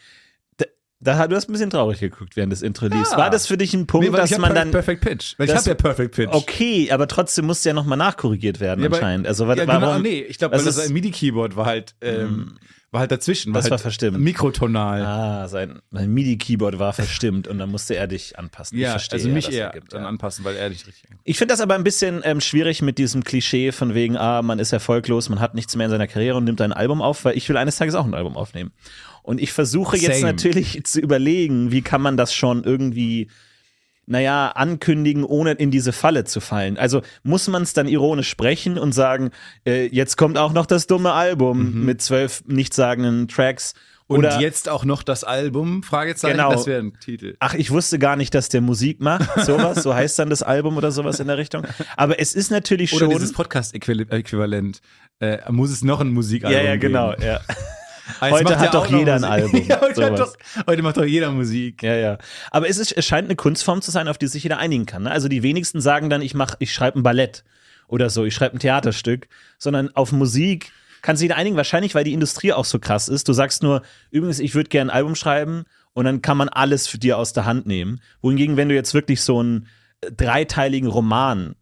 Da, 0.56 0.65
da, 1.00 1.27
du 1.27 1.35
hast 1.37 1.49
ein 1.49 1.53
bisschen 1.53 1.71
traurig 1.71 1.99
geguckt, 2.00 2.37
während 2.37 2.53
das 2.53 2.62
Intro 2.62 2.87
lief. 2.87 3.11
Ja. 3.11 3.19
War 3.19 3.31
das 3.31 3.47
für 3.49 3.59
dich 3.59 3.75
ein 3.75 3.87
Punkt, 3.89 4.09
Nee, 4.09 4.17
dass 4.17 4.31
ich 4.31 4.39
man 4.39 4.55
dann. 4.55 4.71
Perfect 4.71 5.03
Pitch. 5.05 5.35
Weil 5.39 5.47
ich 5.49 5.53
das- 5.53 5.62
habe 5.62 5.71
ja 5.71 5.75
Perfect 5.75 6.15
Pitch. 6.15 6.32
Okay, 6.32 6.91
aber 6.93 7.09
trotzdem 7.09 7.47
musste 7.47 7.69
ja 7.69 7.75
nochmal 7.75 7.99
nachkorrigiert 7.99 8.61
werden, 8.61 8.82
Ja, 8.85 8.91
anscheinend. 8.91 9.27
Also, 9.27 9.44
ja, 9.44 9.67
warum? 9.67 9.81
genau, 9.81 9.99
nee, 9.99 10.21
ich 10.21 10.39
glaube, 10.39 10.56
weil 10.56 10.65
das 10.65 10.77
ist- 10.79 10.87
ein 10.87 10.93
MIDI-Keyboard 10.93 11.56
war 11.56 11.67
halt, 11.67 11.97
ähm, 12.00 12.56
war 12.96 13.00
halt 13.00 13.12
dazwischen. 13.12 13.52
Das 13.52 13.64
halt 13.64 13.72
war 13.72 13.78
verstimmt. 13.78 14.19
Mikrotonal. 14.19 15.04
Ah, 15.04 15.48
sein, 15.48 15.81
sein 15.90 16.12
MIDI-Keyboard 16.14 16.78
war 16.78 16.94
verstimmt 16.94 17.46
und 17.46 17.58
dann 17.58 17.70
musste 17.70 17.94
er 17.94 18.06
dich 18.06 18.38
anpassen. 18.38 18.78
ich 18.78 18.84
ja, 18.84 18.93
verstehe, 18.93 19.19
also 19.19 19.28
mich 19.28 19.52
eher 19.52 19.66
ergibt, 19.66 19.93
dann 19.93 20.02
ja. 20.02 20.08
anpassen, 20.08 20.46
weil 20.46 20.56
er 20.56 20.70
nicht 20.70 20.87
richtig. 20.87 21.04
Ich 21.25 21.37
finde 21.37 21.52
das 21.52 21.60
aber 21.60 21.75
ein 21.75 21.84
bisschen 21.84 22.22
ähm, 22.25 22.40
schwierig 22.40 22.81
mit 22.81 22.96
diesem 22.96 23.22
Klischee 23.22 23.70
von 23.70 23.93
wegen, 23.93 24.16
ah, 24.16 24.40
man 24.40 24.58
ist 24.58 24.72
erfolglos, 24.72 25.28
man 25.28 25.40
hat 25.40 25.54
nichts 25.54 25.76
mehr 25.76 25.84
in 25.84 25.90
seiner 25.90 26.06
Karriere 26.06 26.38
und 26.38 26.44
nimmt 26.44 26.62
ein 26.62 26.72
Album 26.72 27.02
auf, 27.02 27.26
weil 27.26 27.37
ich 27.37 27.46
will 27.50 27.58
eines 27.58 27.76
Tages 27.76 27.94
auch 27.94 28.06
ein 28.06 28.14
Album 28.14 28.34
aufnehmen. 28.34 28.72
Und 29.22 29.38
ich 29.38 29.52
versuche 29.52 29.98
jetzt 29.98 30.20
Same. 30.20 30.32
natürlich 30.32 30.82
zu 30.84 30.98
überlegen, 30.98 31.70
wie 31.72 31.82
kann 31.82 32.00
man 32.00 32.16
das 32.16 32.32
schon 32.32 32.64
irgendwie, 32.64 33.28
naja, 34.06 34.49
ankündigen, 34.55 35.25
ohne 35.25 35.53
in 35.53 35.70
diese 35.70 35.93
Falle 35.93 36.25
zu 36.25 36.41
fallen. 36.41 36.79
Also 36.79 37.03
muss 37.23 37.49
man 37.49 37.62
es 37.62 37.73
dann 37.73 37.88
ironisch 37.88 38.29
sprechen 38.29 38.79
und 38.79 38.93
sagen, 38.93 39.31
äh, 39.67 39.87
jetzt 39.87 40.17
kommt 40.17 40.38
auch 40.38 40.53
noch 40.53 40.67
das 40.67 40.87
dumme 40.87 41.12
Album 41.12 41.85
mit 41.85 42.00
zwölf 42.03 42.43
nichtssagenden 42.47 43.29
Tracks. 43.29 43.75
Und 44.08 44.19
Oder 44.19 44.38
jetzt 44.41 44.69
auch 44.69 44.85
noch 44.85 45.03
das 45.03 45.25
Album, 45.25 45.82
Fragezeichen, 45.82 46.37
Genau. 46.37 46.53
das 46.53 46.69
wäre 46.69 46.81
ein 46.81 46.93
Titel. 47.00 47.35
Ach, 47.41 47.55
ich 47.55 47.73
wusste 47.73 47.99
gar 47.99 48.14
nicht, 48.14 48.32
dass 48.37 48.49
der 48.49 48.61
Musik 48.61 49.00
macht, 49.00 49.29
sowas, 49.44 49.82
so 49.82 49.93
heißt 49.97 50.17
dann 50.20 50.31
das 50.31 50.44
Album 50.44 50.76
oder 50.76 50.93
sowas 50.93 51.19
in 51.19 51.26
der 51.26 51.38
Richtung. 51.38 51.64
Aber 51.97 52.20
es 52.20 52.32
ist 52.32 52.53
natürlich 52.53 52.93
Oder 52.93 53.06
schon. 53.06 53.11
dieses 53.14 53.32
Podcast-Äquivalent. 53.32 54.81
Äh, 55.19 55.38
muss 55.50 55.70
es 55.70 55.82
noch 55.82 56.00
ein 56.00 56.11
Musikalbum 56.12 56.56
ja, 56.56 56.64
ja, 56.64 56.76
genau, 56.76 57.11
geben. 57.12 57.23
ja. 57.25 57.41
Heute 58.20 58.44
macht 58.44 58.56
hat 58.58 58.64
ja 58.67 58.70
doch 58.70 58.87
jeder 58.87 59.14
ein. 59.17 59.25
Album, 59.25 59.62
ja, 59.69 59.81
heute, 59.81 60.12
doch, 60.14 60.35
heute 60.67 60.82
macht 60.82 60.97
doch 60.97 61.05
jeder 61.05 61.31
Musik. 61.32 61.82
Ja, 61.82 61.94
ja. 61.97 62.19
Aber 62.50 62.69
es, 62.69 62.79
ist, 62.79 62.93
es 62.93 63.05
scheint 63.06 63.26
eine 63.26 63.37
Kunstform 63.37 63.82
zu 63.82 63.91
sein, 63.91 64.08
auf 64.08 64.19
die 64.19 64.26
sich 64.26 64.43
jeder 64.43 64.58
einigen 64.58 64.87
kann. 64.87 65.05
Ne? 65.05 65.11
Also 65.11 65.29
die 65.29 65.43
wenigsten 65.43 65.81
sagen 65.81 66.11
dann, 66.11 66.23
ich 66.23 66.35
mach, 66.35 66.55
ich 66.58 66.73
schreibe 66.73 66.99
ein 67.00 67.03
Ballett 67.03 67.44
oder 67.88 68.11
so, 68.11 68.25
ich 68.25 68.35
schreibe 68.35 68.56
ein 68.56 68.61
Theaterstück, 68.61 69.29
sondern 69.58 69.94
auf 69.94 70.12
Musik 70.12 70.73
kann 71.03 71.17
sich 71.17 71.25
jeder 71.25 71.37
einigen, 71.37 71.56
wahrscheinlich, 71.56 71.94
weil 71.94 72.05
die 72.05 72.12
Industrie 72.12 72.53
auch 72.53 72.64
so 72.64 72.79
krass 72.79 73.08
ist. 73.08 73.29
Du 73.29 73.32
sagst 73.32 73.62
nur, 73.62 73.82
übrigens, 74.11 74.41
ich 74.41 74.55
würde 74.55 74.69
gerne 74.70 74.91
ein 74.93 74.97
Album 74.97 75.14
schreiben 75.14 75.64
und 75.93 76.05
dann 76.05 76.20
kann 76.23 76.37
man 76.37 76.49
alles 76.49 76.88
für 76.88 76.99
dir 76.99 77.17
aus 77.19 77.32
der 77.32 77.44
Hand 77.44 77.67
nehmen. 77.67 78.00
Wohingegen, 78.23 78.56
wenn 78.56 78.69
du 78.69 78.75
jetzt 78.75 78.93
wirklich 78.94 79.20
so 79.23 79.38
einen 79.41 79.67
äh, 80.00 80.11
dreiteiligen 80.12 80.88
Roman 80.88 81.55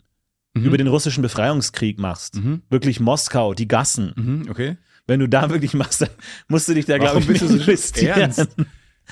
Mhm. 0.56 0.66
über 0.66 0.76
den 0.78 0.86
russischen 0.86 1.20
Befreiungskrieg 1.20 1.98
machst, 1.98 2.38
wirklich 2.70 3.00
Moskau, 3.00 3.54
die 3.54 3.66
Gassen, 3.66 4.12
Mhm, 4.14 4.46
okay. 4.48 4.76
Wenn 5.06 5.20
du 5.20 5.28
da 5.28 5.50
wirklich 5.50 5.74
machst, 5.74 6.00
dann 6.02 6.08
musst 6.48 6.68
du 6.68 6.74
dich 6.74 6.86
da, 6.86 6.96
glaube 6.98 7.16
Warum 7.16 7.22
ich, 7.22 7.28
bist 7.28 7.42
du 7.42 7.48
so 7.48 7.54
investieren. 7.54 8.20
ernst? 8.20 8.48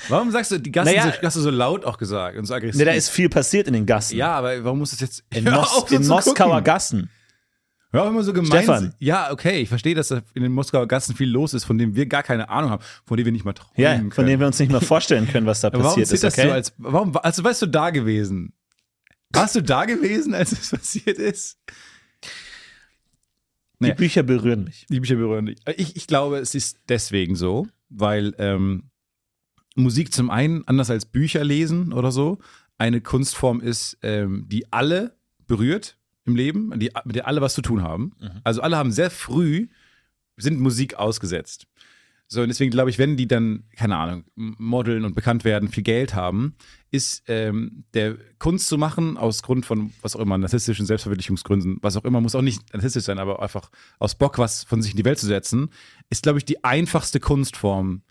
Warum 0.09 0.31
sagst 0.31 0.49
du, 0.51 0.57
die 0.59 0.71
Gassen 0.71 0.95
Naja. 0.95 1.11
so, 1.11 1.21
hast 1.27 1.35
du 1.37 1.41
so 1.41 1.51
laut 1.51 1.85
auch 1.85 1.97
gesagt 1.99 2.35
und 2.37 2.45
so 2.45 2.53
aggressiv? 2.55 2.79
Ne, 2.79 2.85
da 2.85 2.93
ist 2.93 3.09
viel 3.09 3.29
passiert 3.29 3.67
in 3.67 3.73
den 3.73 3.85
Gassen. 3.85 4.17
ja, 4.17 4.31
aber 4.33 4.63
warum 4.63 4.79
muss 4.79 4.89
das 4.91 4.99
jetzt 5.01 5.23
In, 5.33 5.43
Mos 5.43 5.71
auf, 5.71 5.89
so 5.89 5.95
in 5.95 6.07
Moskauer 6.07 6.47
gucken. 6.49 6.63
Gassen. 6.63 7.09
Hör 7.91 8.01
auf, 8.05 8.09
immer 8.09 8.23
so 8.23 8.33
gemein. 8.33 8.47
Stefan. 8.47 8.95
Ja, 8.97 9.31
okay, 9.31 9.59
ich 9.61 9.69
verstehe, 9.69 9.93
dass 9.93 10.07
da 10.07 10.21
in 10.33 10.41
den 10.41 10.51
Moskauer 10.51 10.87
Gassen 10.87 11.15
viel 11.15 11.29
los 11.29 11.53
ist, 11.53 11.63
von 11.65 11.77
dem 11.77 11.95
wir 11.95 12.07
gar 12.07 12.23
keine 12.23 12.49
Ahnung 12.49 12.71
haben, 12.71 12.83
von 13.05 13.17
dem 13.17 13.25
wir 13.25 13.31
nicht 13.31 13.45
mal 13.45 13.53
träumen 13.53 13.73
Ja, 13.77 13.95
können. 13.95 14.11
von 14.11 14.25
dem 14.25 14.39
wir 14.39 14.47
uns 14.47 14.57
nicht 14.57 14.71
mal 14.71 14.81
vorstellen 14.81 15.27
können, 15.27 15.45
was 15.45 15.61
da 15.61 15.67
Aber 15.71 15.83
warum 15.83 16.01
passiert 16.01 16.11
ist. 16.11 16.25
Okay? 16.39 16.47
du 16.47 16.53
als, 16.53 16.73
warum, 16.79 17.15
also 17.17 17.43
warst 17.43 17.61
du 17.61 17.67
da 17.67 17.91
gewesen? 17.91 18.53
Warst 19.31 19.53
du 19.55 19.61
da 19.61 19.85
gewesen, 19.85 20.33
als 20.33 20.53
es 20.53 20.69
passiert 20.71 21.19
ist? 21.19 21.59
Die 23.83 23.89
Nee. 23.89 23.95
Bücher 23.95 24.23
berühren 24.23 24.63
mich. 24.63 24.85
Die 24.89 24.99
Bücher 24.99 25.15
berühren 25.15 25.45
dich. 25.45 25.59
Ich, 25.77 25.95
ich 25.95 26.07
glaube, 26.07 26.37
es 26.37 26.55
ist 26.55 26.79
deswegen 26.89 27.35
so, 27.35 27.67
weil 27.89 28.33
ähm, 28.37 28.89
Musik 29.75 30.13
zum 30.13 30.29
einen, 30.29 30.67
anders 30.67 30.89
als 30.89 31.05
Bücher 31.05 31.43
lesen 31.43 31.93
oder 31.93 32.11
so, 32.11 32.39
eine 32.77 33.01
Kunstform 33.01 33.61
ist, 33.61 33.97
ähm, 34.01 34.45
die 34.47 34.71
alle 34.71 35.15
berührt 35.47 35.97
im 36.25 36.35
Leben, 36.35 36.79
die, 36.79 36.91
mit 37.05 37.15
der 37.15 37.27
alle 37.27 37.41
was 37.41 37.53
zu 37.53 37.61
tun 37.61 37.81
haben. 37.83 38.11
Also 38.43 38.61
alle 38.61 38.77
haben 38.77 38.91
sehr 38.91 39.11
früh, 39.11 39.67
sind 40.37 40.59
Musik 40.59 40.95
ausgesetzt. 40.95 41.67
So, 42.33 42.41
und 42.41 42.47
deswegen 42.47 42.71
glaube 42.71 42.89
ich, 42.89 42.97
wenn 42.97 43.15
die 43.15 43.27
dann, 43.27 43.65
keine 43.75 43.95
Ahnung, 43.95 44.23
modeln 44.35 45.05
und 45.05 45.13
bekannt 45.13 45.43
werden, 45.43 45.69
viel 45.69 45.83
Geld 45.83 46.15
haben, 46.15 46.55
ist 46.89 47.21
ähm, 47.27 47.83
der 47.93 48.17
Kunst 48.39 48.67
zu 48.67 48.79
machen, 48.79 49.17
aus 49.17 49.43
Grund 49.43 49.67
von 49.67 49.93
was 50.01 50.15
auch 50.15 50.19
immer, 50.19 50.35
narzisstischen 50.39 50.87
Selbstverwirklichungsgründen, 50.87 51.77
was 51.81 51.95
auch 51.95 52.05
immer, 52.05 52.21
muss 52.21 52.33
auch 52.33 52.41
nicht 52.41 52.73
narzisstisch 52.73 53.03
sein, 53.03 53.19
aber 53.19 53.39
einfach 53.39 53.69
aus 53.99 54.15
Bock, 54.15 54.39
was 54.39 54.63
von 54.63 54.81
sich 54.81 54.93
in 54.93 54.97
die 54.97 55.05
Welt 55.05 55.19
zu 55.19 55.27
setzen, 55.27 55.69
ist, 56.09 56.23
glaube 56.23 56.39
ich, 56.39 56.45
die 56.45 56.63
einfachste 56.63 57.19
Kunstform, 57.19 58.01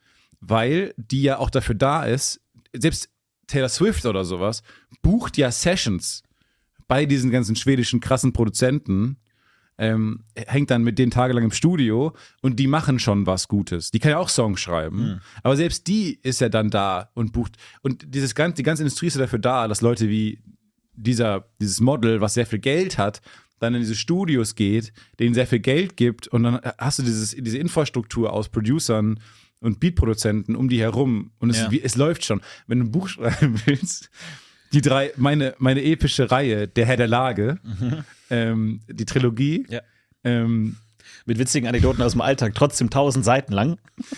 weil 0.40 0.94
die 0.96 1.22
ja 1.22 1.38
auch 1.38 1.50
dafür 1.50 1.74
da 1.74 2.04
ist, 2.04 2.40
selbst 2.72 3.10
Taylor 3.48 3.68
Swift 3.68 4.06
oder 4.06 4.24
sowas, 4.24 4.62
bucht 5.02 5.36
ja 5.36 5.50
Sessions 5.50 6.22
bei 6.86 7.06
diesen 7.06 7.32
ganzen 7.32 7.56
schwedischen 7.56 7.98
krassen 7.98 8.32
Produzenten, 8.32 9.16
ähm, 9.78 10.24
hängt 10.36 10.70
dann 10.70 10.82
mit 10.82 10.98
denen 10.98 11.10
tagelang 11.10 11.44
im 11.44 11.50
Studio 11.50 12.14
und 12.40 12.58
die 12.58 12.66
machen 12.66 12.98
schon 12.98 13.26
was 13.26 13.48
Gutes. 13.48 13.90
Die 13.90 13.98
kann 13.98 14.10
ja 14.12 14.18
auch 14.18 14.28
Songs 14.28 14.60
schreiben. 14.60 15.20
Aber 15.42 15.56
selbst 15.56 15.86
die 15.86 16.18
ist 16.22 16.40
ja 16.40 16.48
dann 16.48 16.70
da 16.70 17.10
und 17.14 17.32
bucht. 17.32 17.56
Und 17.82 18.14
dieses 18.14 18.34
ganze, 18.34 18.56
die 18.56 18.62
ganze 18.62 18.82
Industrie 18.82 19.06
ist 19.06 19.14
ja 19.14 19.20
dafür 19.22 19.38
da, 19.38 19.66
dass 19.68 19.80
Leute 19.80 20.08
wie 20.08 20.38
dieser, 20.94 21.46
dieses 21.60 21.80
Model, 21.80 22.20
was 22.20 22.34
sehr 22.34 22.46
viel 22.46 22.58
Geld 22.58 22.98
hat, 22.98 23.22
dann 23.58 23.74
in 23.74 23.80
diese 23.80 23.94
Studios 23.94 24.54
geht, 24.56 24.92
denen 25.20 25.34
sehr 25.34 25.46
viel 25.46 25.60
Geld 25.60 25.96
gibt 25.96 26.28
und 26.28 26.42
dann 26.42 26.60
hast 26.78 26.98
du 26.98 27.02
dieses, 27.02 27.30
diese 27.30 27.58
Infrastruktur 27.58 28.32
aus 28.32 28.48
Producern 28.48 29.20
und 29.60 29.78
Beatproduzenten 29.80 30.56
um 30.56 30.68
die 30.68 30.80
herum 30.80 31.30
und 31.38 31.50
es, 31.50 31.60
Ja. 31.60 31.70
es 31.82 31.94
läuft 31.96 32.24
schon. 32.24 32.40
Wenn 32.66 32.80
du 32.80 32.86
ein 32.86 32.90
Buch 32.90 33.08
schreiben 33.08 33.60
willst, 33.64 34.10
die 34.72 34.80
drei, 34.80 35.12
meine, 35.16 35.54
meine 35.58 35.82
epische 35.84 36.30
Reihe, 36.30 36.66
der 36.68 36.86
Herr 36.86 36.96
der 36.96 37.08
Lage, 37.08 37.58
ähm, 38.30 38.80
die 38.88 39.04
Trilogie, 39.04 39.66
Ja. 39.68 39.80
ähm, 40.24 40.76
Mit 41.26 41.38
witzigen 41.38 41.68
Anekdoten 41.68 42.02
aus 42.02 42.12
dem 42.12 42.20
Alltag, 42.20 42.54
trotzdem 42.54 42.90
tausend 42.90 43.24
Seiten 43.24 43.52
lang. 43.52 43.78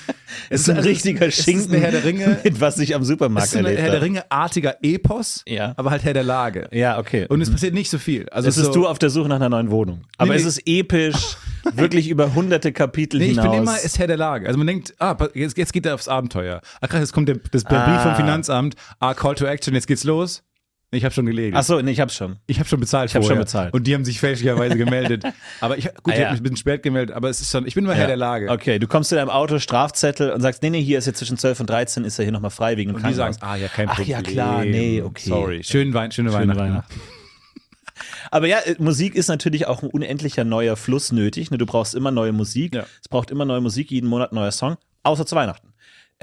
Es 0.50 0.62
ist 0.62 0.70
ein 0.70 0.76
also, 0.78 0.88
richtiger 0.88 1.26
es 1.26 1.38
ist 1.38 1.44
Schinken, 1.44 1.80
Herr 1.80 1.92
der 1.92 2.02
Ringe- 2.04 2.38
mit 2.44 2.60
was 2.60 2.78
ich 2.78 2.94
am 2.94 3.02
es 3.02 3.08
Supermarkt 3.08 3.48
ist 3.48 3.56
ein 3.56 3.64
erlebt 3.64 3.82
Herr 3.82 3.90
der. 3.92 4.02
Ringe-artiger 4.02 4.76
Epos, 4.82 5.42
Ja. 5.46 5.74
aber 5.76 5.90
halt 5.92 6.02
Herr 6.02 6.12
der 6.14 6.24
Lage. 6.24 6.68
Ja, 6.72 6.98
okay. 6.98 7.26
Und 7.28 7.40
es 7.40 7.50
passiert 7.50 7.72
nicht 7.72 7.88
so 7.90 7.98
viel. 7.98 8.28
Also 8.30 8.48
es 8.48 8.56
ist 8.56 8.66
so, 8.66 8.72
du 8.72 8.86
auf 8.88 8.98
der 8.98 9.10
Suche 9.10 9.28
nach 9.28 9.36
einer 9.36 9.48
neuen 9.48 9.70
Wohnung. 9.70 10.02
Aber 10.18 10.32
nee. 10.34 10.40
es 10.40 10.44
ist 10.44 10.62
episch, 10.66 11.36
wirklich 11.74 12.08
über 12.08 12.34
hunderte 12.34 12.72
Kapitel 12.72 13.18
Nee, 13.18 13.26
ich 13.26 13.30
hinaus. 13.32 13.50
bin 13.50 13.58
immer, 13.62 13.78
ist 13.80 13.98
Herr 13.98 14.08
der 14.08 14.16
Lage. 14.16 14.46
Also 14.46 14.58
man 14.58 14.66
denkt, 14.66 14.94
ah, 14.98 15.16
jetzt, 15.34 15.56
jetzt 15.56 15.72
geht 15.72 15.86
er 15.86 15.94
aufs 15.94 16.08
Abenteuer. 16.08 16.60
Ach 16.80 16.88
krass, 16.88 17.00
jetzt 17.00 17.12
kommt 17.12 17.28
der, 17.28 17.36
das, 17.52 17.62
der 17.64 17.78
Brief 17.80 18.00
vom 18.02 18.10
Ah. 18.12 18.14
Finanzamt. 18.16 18.74
Ah, 18.98 19.14
Call 19.14 19.34
to 19.36 19.44
Action, 19.46 19.74
jetzt 19.74 19.86
geht's 19.86 20.04
los. 20.04 20.42
Ich 20.90 21.04
habe 21.04 21.12
schon 21.12 21.26
gelegen. 21.26 21.56
Achso, 21.56 21.82
nee, 21.82 21.90
ich 21.90 21.98
hab's 22.00 22.14
schon. 22.14 22.36
Ich 22.46 22.60
habe 22.60 22.68
schon 22.68 22.78
bezahlt. 22.78 23.10
Ich 23.10 23.16
hab 23.16 23.22
vorher. 23.22 23.36
schon 23.38 23.44
bezahlt. 23.44 23.74
Und 23.74 23.86
die 23.88 23.94
haben 23.94 24.04
sich 24.04 24.20
fälschlicherweise 24.20 24.76
gemeldet. 24.76 25.24
Aber 25.60 25.76
ich, 25.76 25.86
gut, 25.86 25.94
Ah, 26.06 26.10
ich 26.12 26.18
ja. 26.18 26.24
habe 26.26 26.32
mich 26.34 26.40
ein 26.40 26.42
bisschen 26.44 26.56
spät 26.56 26.82
gemeldet, 26.84 27.16
aber 27.16 27.28
es 27.30 27.40
ist 27.40 27.50
schon, 27.50 27.66
ich 27.66 27.74
bin 27.74 27.84
immer 27.84 27.94
Herr 27.94 28.06
der 28.06 28.16
Lage. 28.16 28.48
Okay, 28.50 28.78
du 28.78 28.86
kommst 28.86 29.08
zu 29.08 29.16
deinem 29.16 29.30
Auto, 29.30 29.58
Strafzettel 29.58 30.30
und 30.30 30.40
sagst, 30.40 30.62
nee, 30.62 30.70
nee, 30.70 30.80
hier 30.82 30.98
ist 30.98 31.06
jetzt 31.06 31.18
zwischen 31.18 31.36
12 31.36 31.60
und 31.60 31.70
13, 31.70 32.04
ist 32.04 32.18
er 32.20 32.24
hier 32.24 32.32
nochmal 32.32 32.50
frei 32.52 32.76
wegen 32.76 32.92
dem 32.92 32.96
Und 32.96 33.06
die 33.08 33.14
sagen, 33.14 33.36
ah 33.40 33.56
ja, 33.56 33.66
kein 33.68 33.88
Ach 33.88 33.96
Problem. 33.96 34.10
ja, 34.12 34.22
klar, 34.22 34.64
nee, 34.64 35.02
okay. 35.02 35.28
Sorry. 35.28 35.64
Schönen 35.64 35.94
Wein, 35.94 36.12
schöne, 36.12 36.30
Schöne 36.30 36.42
Weihnachten. 36.54 36.60
Weihnachten. 36.60 37.00
Aber 38.30 38.46
ja, 38.46 38.58
äh, 38.60 38.76
Musik 38.78 39.14
ist 39.14 39.28
natürlich 39.28 39.66
auch 39.66 39.82
ein 39.82 39.88
unendlicher 39.90 40.44
neuer 40.44 40.76
Fluss 40.76 41.12
nötig. 41.12 41.50
ne? 41.50 41.58
Du 41.58 41.66
brauchst 41.66 41.94
immer 41.94 42.10
neue 42.10 42.32
Musik. 42.32 42.74
Ja. 42.74 42.86
Es 43.02 43.08
braucht 43.08 43.30
immer 43.30 43.44
neue 43.44 43.60
Musik, 43.60 43.90
jeden 43.90 44.08
Monat 44.08 44.32
ein 44.32 44.36
neuer 44.36 44.52
Song, 44.52 44.76
außer 45.02 45.26
zu 45.26 45.36
Weihnachten. 45.36 45.68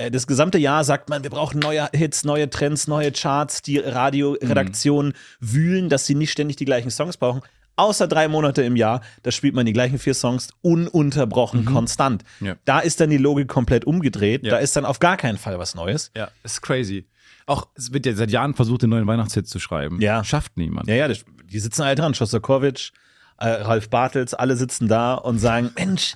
Äh, 0.05 0.11
Das 0.11 0.27
gesamte 0.27 0.57
Jahr 0.57 0.83
sagt 0.83 1.09
man, 1.09 1.23
wir 1.23 1.29
brauchen 1.29 1.59
neue 1.59 1.89
Hits, 1.93 2.23
neue 2.23 2.49
Trends, 2.49 2.87
neue 2.87 3.11
Charts. 3.11 3.61
Die 3.61 3.77
Radioredaktionen 3.77 5.13
wühlen, 5.39 5.89
dass 5.89 6.05
sie 6.05 6.15
nicht 6.15 6.31
ständig 6.31 6.57
die 6.57 6.65
gleichen 6.65 6.91
Songs 6.91 7.17
brauchen. 7.17 7.41
Außer 7.77 8.07
drei 8.07 8.27
Monate 8.27 8.61
im 8.63 8.75
Jahr, 8.75 9.01
da 9.23 9.31
spielt 9.31 9.55
man 9.55 9.65
die 9.65 9.73
gleichen 9.73 9.97
vier 9.97 10.13
Songs 10.13 10.49
ununterbrochen, 10.61 11.65
konstant. 11.65 12.23
Ja. 12.39 12.55
Da 12.65 12.79
ist 12.79 12.99
dann 12.99 13.09
die 13.09 13.17
Logik 13.17 13.47
komplett 13.47 13.85
umgedreht. 13.85 14.43
Ja. 14.43 14.51
Da 14.51 14.57
ist 14.57 14.75
dann 14.75 14.85
auf 14.85 14.99
gar 14.99 15.17
keinen 15.17 15.37
Fall 15.37 15.57
was 15.57 15.73
Neues. 15.73 16.11
Ja, 16.15 16.29
ist 16.43 16.61
crazy. 16.61 17.07
Auch 17.47 17.67
es 17.75 17.91
wird 17.93 18.05
ja 18.05 18.13
seit 18.13 18.29
Jahren 18.29 18.53
versucht, 18.53 18.83
den 18.83 18.89
neuen 18.91 19.07
Weihnachtshit 19.07 19.47
zu 19.47 19.57
schreiben. 19.59 19.99
Ja. 20.01 20.23
Schafft 20.23 20.57
niemand. 20.57 20.89
Ja, 20.89 20.95
ja, 20.95 21.07
die 21.07 21.59
sitzen 21.59 21.81
alle 21.81 21.95
dran. 21.95 22.13
Schostakowitsch, 22.13 22.91
äh, 23.39 23.47
Ralf 23.47 23.89
Bartels, 23.89 24.33
alle 24.33 24.57
sitzen 24.57 24.87
da 24.87 25.15
und 25.15 25.39
sagen, 25.39 25.71
Mensch, 25.75 26.15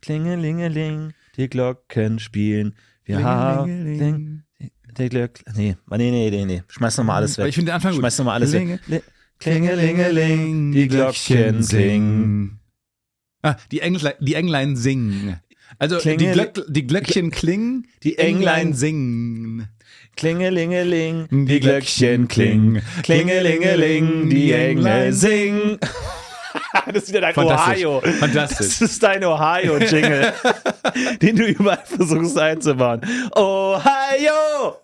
klingelingeling, 0.00 1.12
die 1.36 1.48
Glocken 1.48 2.18
spielen. 2.18 2.74
Wir 3.04 3.22
haben 3.22 4.44
die 4.98 5.08
Glock, 5.08 5.30
nee, 5.56 5.76
nee, 5.90 6.10
nee, 6.10 6.30
nee, 6.30 6.44
nee. 6.44 6.62
Schmeiß 6.68 6.96
nochmal 6.98 7.16
alles 7.16 7.36
weg. 7.36 7.48
Ich 7.48 7.54
finde 7.56 7.70
den 7.70 7.74
Anfang 7.74 7.92
gut. 7.92 8.00
Schmeiß 8.00 8.18
nochmal 8.18 8.34
alles 8.36 8.52
Klinge- 8.52 8.78
weg. 8.86 9.02
Klingelingeling, 9.40 10.72
die 10.72 10.88
Glocken 10.88 11.60
klingen. 11.66 12.60
Ah, 13.42 13.56
die 13.72 13.80
Englein, 13.80 14.14
die 14.20 14.34
Englein 14.34 14.76
singen. 14.76 15.40
Also 15.78 15.98
die, 15.98 16.16
Glöck, 16.16 16.64
die 16.68 16.86
Glöckchen 16.86 17.30
klingen, 17.30 17.86
die 18.04 18.16
Englein 18.16 18.72
singen. 18.74 19.68
Klingelingeling, 20.16 21.46
die 21.46 21.60
Glöckchen 21.60 22.28
klingen. 22.28 22.80
Klingelingeling, 23.02 24.30
die 24.30 24.52
Engel 24.52 25.12
singen. 25.12 25.78
Das 26.86 27.04
ist 27.04 27.08
wieder 27.08 27.20
dein 27.22 27.34
Fantastisch. 27.34 27.84
Ohio. 27.84 28.00
Fantastisch. 28.00 28.78
Das 28.78 28.80
ist 28.80 29.02
dein 29.02 29.24
Ohio-Jingle, 29.24 30.32
den 31.22 31.36
du 31.36 31.44
überall 31.46 31.82
versuchst 31.84 32.38
einzubauen. 32.38 33.00
Ohio! 33.34 34.76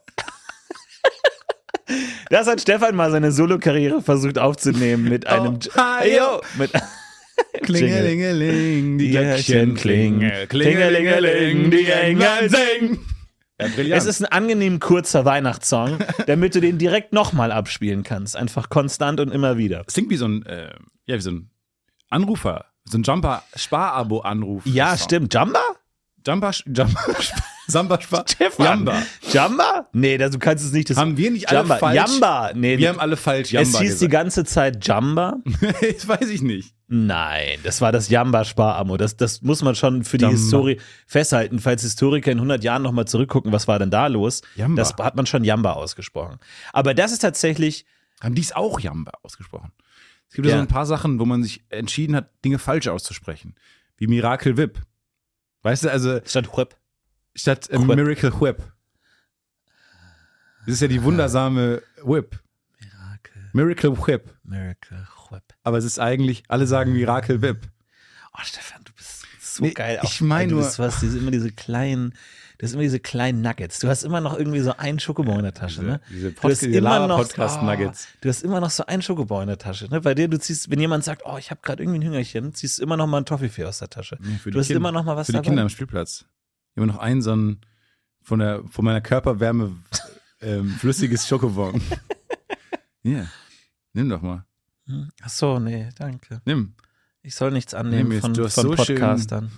Das 2.30 2.46
hat 2.46 2.60
Stefan 2.60 2.94
mal 2.94 3.10
seine 3.10 3.32
Solokarriere 3.32 4.00
versucht 4.00 4.38
aufzunehmen 4.38 5.04
mit 5.08 5.26
einem 5.26 5.58
Ohio! 5.76 6.40
Mit 6.56 6.70
Klingelingeling, 7.62 8.98
die 8.98 9.10
Glöckchen 9.10 9.74
klingen. 9.74 10.30
Klingelingeling, 10.48 11.70
die 11.70 11.86
Engel 11.86 12.48
singen. 12.48 13.06
Ja. 13.76 13.96
Es 13.96 14.06
ist 14.06 14.22
ein 14.22 14.26
angenehm 14.26 14.80
kurzer 14.80 15.24
Weihnachtssong, 15.26 15.98
damit 16.26 16.54
du 16.54 16.60
den 16.60 16.78
direkt 16.78 17.12
nochmal 17.12 17.52
abspielen 17.52 18.02
kannst. 18.04 18.36
Einfach 18.36 18.70
konstant 18.70 19.20
und 19.20 19.32
immer 19.32 19.58
wieder. 19.58 19.84
Es 19.86 19.94
klingt 19.94 20.10
wie 20.10 20.16
so 20.16 20.26
ein, 20.26 20.46
äh, 20.46 20.70
ja, 21.06 21.16
wie 21.16 21.20
so 21.20 21.30
ein 21.30 21.50
Anrufer, 22.10 22.66
so 22.84 22.98
ein 22.98 23.02
Jumper-Spar-Abo-Anruf. 23.04 24.66
Ja, 24.66 24.96
Song. 24.96 25.04
stimmt. 25.06 25.34
Jamba? 25.34 25.60
Jumper, 26.26 26.50
Jumper, 26.66 27.14
Samba, 27.66 27.98
Spar. 28.00 28.24
Stefan. 28.28 28.66
Jamba. 28.66 29.02
Jamba? 29.32 29.88
Nee, 29.92 30.18
das, 30.18 30.32
du 30.32 30.38
kannst 30.38 30.64
es 30.64 30.72
nicht. 30.72 30.90
Das 30.90 30.96
Haben 30.98 31.16
wir 31.16 31.30
nicht 31.30 31.48
alle 31.48 31.60
Jamba. 31.60 31.76
falsch? 31.76 31.96
Jamba. 31.96 32.50
Nee, 32.54 32.76
Wir 32.78 32.88
haben 32.90 33.00
alle 33.00 33.16
falsch 33.16 33.52
Jamba 33.52 33.68
es 33.70 33.78
hieß 33.78 33.92
die 34.00 34.06
gesagt. 34.06 34.12
ganze 34.12 34.44
Zeit 34.44 34.86
Jamba. 34.86 35.36
das 35.80 36.06
weiß 36.06 36.28
ich 36.28 36.42
nicht. 36.42 36.74
Nein, 36.88 37.58
das 37.62 37.80
war 37.80 37.92
das 37.92 38.10
Jamba-Sparamo. 38.10 38.96
Das, 38.98 39.16
das 39.16 39.40
muss 39.42 39.62
man 39.62 39.76
schon 39.76 40.02
für 40.04 40.18
die 40.18 40.24
Jamba. 40.24 40.36
Historie 40.36 40.80
festhalten. 41.06 41.58
Falls 41.60 41.82
Historiker 41.82 42.32
in 42.32 42.38
100 42.38 42.64
Jahren 42.64 42.82
nochmal 42.82 43.06
zurückgucken, 43.06 43.52
was 43.52 43.66
war 43.68 43.78
denn 43.78 43.90
da 43.90 44.08
los? 44.08 44.42
Jamba. 44.56 44.82
Das 44.82 44.94
hat 44.98 45.14
man 45.16 45.24
schon 45.26 45.44
Jamba 45.44 45.72
ausgesprochen. 45.74 46.38
Aber 46.72 46.92
das 46.92 47.12
ist 47.12 47.20
tatsächlich, 47.20 47.86
Haben 48.20 48.34
die 48.34 48.42
es 48.42 48.52
auch 48.52 48.80
Jamba 48.80 49.12
ausgesprochen? 49.22 49.70
Es 50.30 50.36
gibt 50.36 50.46
ja. 50.48 50.54
So 50.54 50.60
ein 50.62 50.68
paar 50.68 50.86
Sachen, 50.86 51.18
wo 51.18 51.26
man 51.26 51.42
sich 51.42 51.64
entschieden 51.70 52.14
hat, 52.16 52.30
Dinge 52.44 52.58
falsch 52.58 52.86
auszusprechen. 52.88 53.54
Wie 53.96 54.06
Miracle 54.06 54.56
Whip. 54.56 54.80
Weißt 55.62 55.84
du, 55.84 55.90
also 55.90 56.20
statt 56.24 56.56
Whip. 56.56 56.76
statt 57.34 57.68
äh, 57.68 57.78
Whip. 57.78 57.96
Miracle 57.96 58.32
Whip. 58.40 58.62
Das 60.66 60.74
ist 60.74 60.80
ja 60.82 60.88
die 60.88 61.02
wundersame 61.02 61.82
Whip. 62.04 62.38
Miracle, 62.78 63.50
Miracle 63.52 64.06
Whip. 64.06 64.34
Miracle 64.44 65.06
Whip. 65.30 65.42
Aber 65.62 65.78
es 65.78 65.84
ist 65.84 65.98
eigentlich, 65.98 66.44
alle 66.48 66.66
sagen 66.66 66.92
Miracle 66.92 67.42
Whip. 67.42 67.68
Oh, 68.32 68.40
Stefan, 68.42 68.82
du 68.84 68.92
bist 68.92 69.26
so 69.40 69.64
Nee, 69.64 69.72
geil. 69.72 69.98
ich 70.04 70.20
mein 70.20 70.48
du 70.50 70.58
bist, 70.58 70.78
hast 70.78 71.02
diese, 71.02 71.18
immer 71.18 71.32
diese 71.32 71.50
kleinen, 71.50 72.14
du 72.60 72.64
hast 72.66 72.74
immer 72.74 72.82
diese 72.82 73.00
kleinen 73.00 73.40
Nuggets. 73.40 73.78
Du 73.80 73.88
hast 73.88 74.02
immer 74.04 74.20
noch 74.20 74.38
irgendwie 74.38 74.60
so 74.60 74.76
einen 74.76 75.00
Schokobon 75.00 75.36
in 75.38 75.42
der 75.44 75.54
Tasche, 75.54 75.82
ne? 75.82 76.00
Diese 76.10 76.30
Du 76.32 76.36
hast 76.36 76.40
Podcast- 76.60 76.62
immer 76.74 77.06
noch 77.08 77.16
Podcast-Nuggets. 77.18 78.06
Oh, 78.12 78.18
du 78.20 78.28
hast 78.28 78.42
immer 78.44 78.60
noch 78.60 78.70
so 78.70 78.84
einen 78.86 79.02
Schokobon 79.02 79.42
in 79.42 79.48
der 79.48 79.58
Tasche, 79.58 79.88
ne? 79.88 80.00
Bei 80.02 80.14
dir, 80.14 80.28
du 80.28 80.38
ziehst, 80.38 80.70
wenn 80.70 80.78
jemand 80.78 81.02
sagt, 81.04 81.22
oh, 81.24 81.36
ich 81.38 81.50
habe 81.50 81.60
gerade 81.62 81.82
irgendwie 81.82 81.98
ein 82.00 82.04
Hüngerchen, 82.04 82.54
ziehst 82.54 82.78
du 82.78 82.82
immer 82.82 82.96
noch 82.96 83.06
mal 83.06 83.18
ein 83.18 83.24
Toffifee 83.26 83.64
aus 83.64 83.78
der 83.78 83.88
Tasche. 83.90 84.18
Für 84.42 84.50
du 84.50 84.58
hast 84.60 84.66
Kinder- 84.68 84.76
immer 84.78 84.92
noch 84.92 85.04
mal 85.04 85.16
was 85.16 85.26
Für 85.26 85.32
die 85.32 85.36
dabei. 85.38 85.46
Kinder 85.48 85.62
am 85.62 85.68
Spielplatz. 85.70 86.26
Immer 86.76 86.86
noch 86.86 86.98
ein 86.98 87.22
so 87.22 87.34
ein 87.34 87.60
von, 88.22 88.38
der, 88.38 88.62
von 88.70 88.84
meiner 88.84 89.00
Körperwärme 89.00 89.72
ähm, 90.42 90.68
flüssiges 90.70 91.26
Schokobon. 91.26 91.80
Ja, 93.02 93.26
nimm 93.94 94.08
doch 94.10 94.20
mal. 94.22 94.44
Hm. 94.86 95.08
Ach 95.22 95.28
so, 95.30 95.58
nee, 95.58 95.88
danke. 95.98 96.42
Nimm. 96.44 96.74
Ich 97.22 97.34
soll 97.34 97.50
nichts 97.50 97.74
annehmen 97.74 98.12
ist- 98.12 98.20
von, 98.20 98.34
von 98.34 98.44
so 98.50 98.76
schön- 98.76 98.76
Podcastern. 98.98 99.50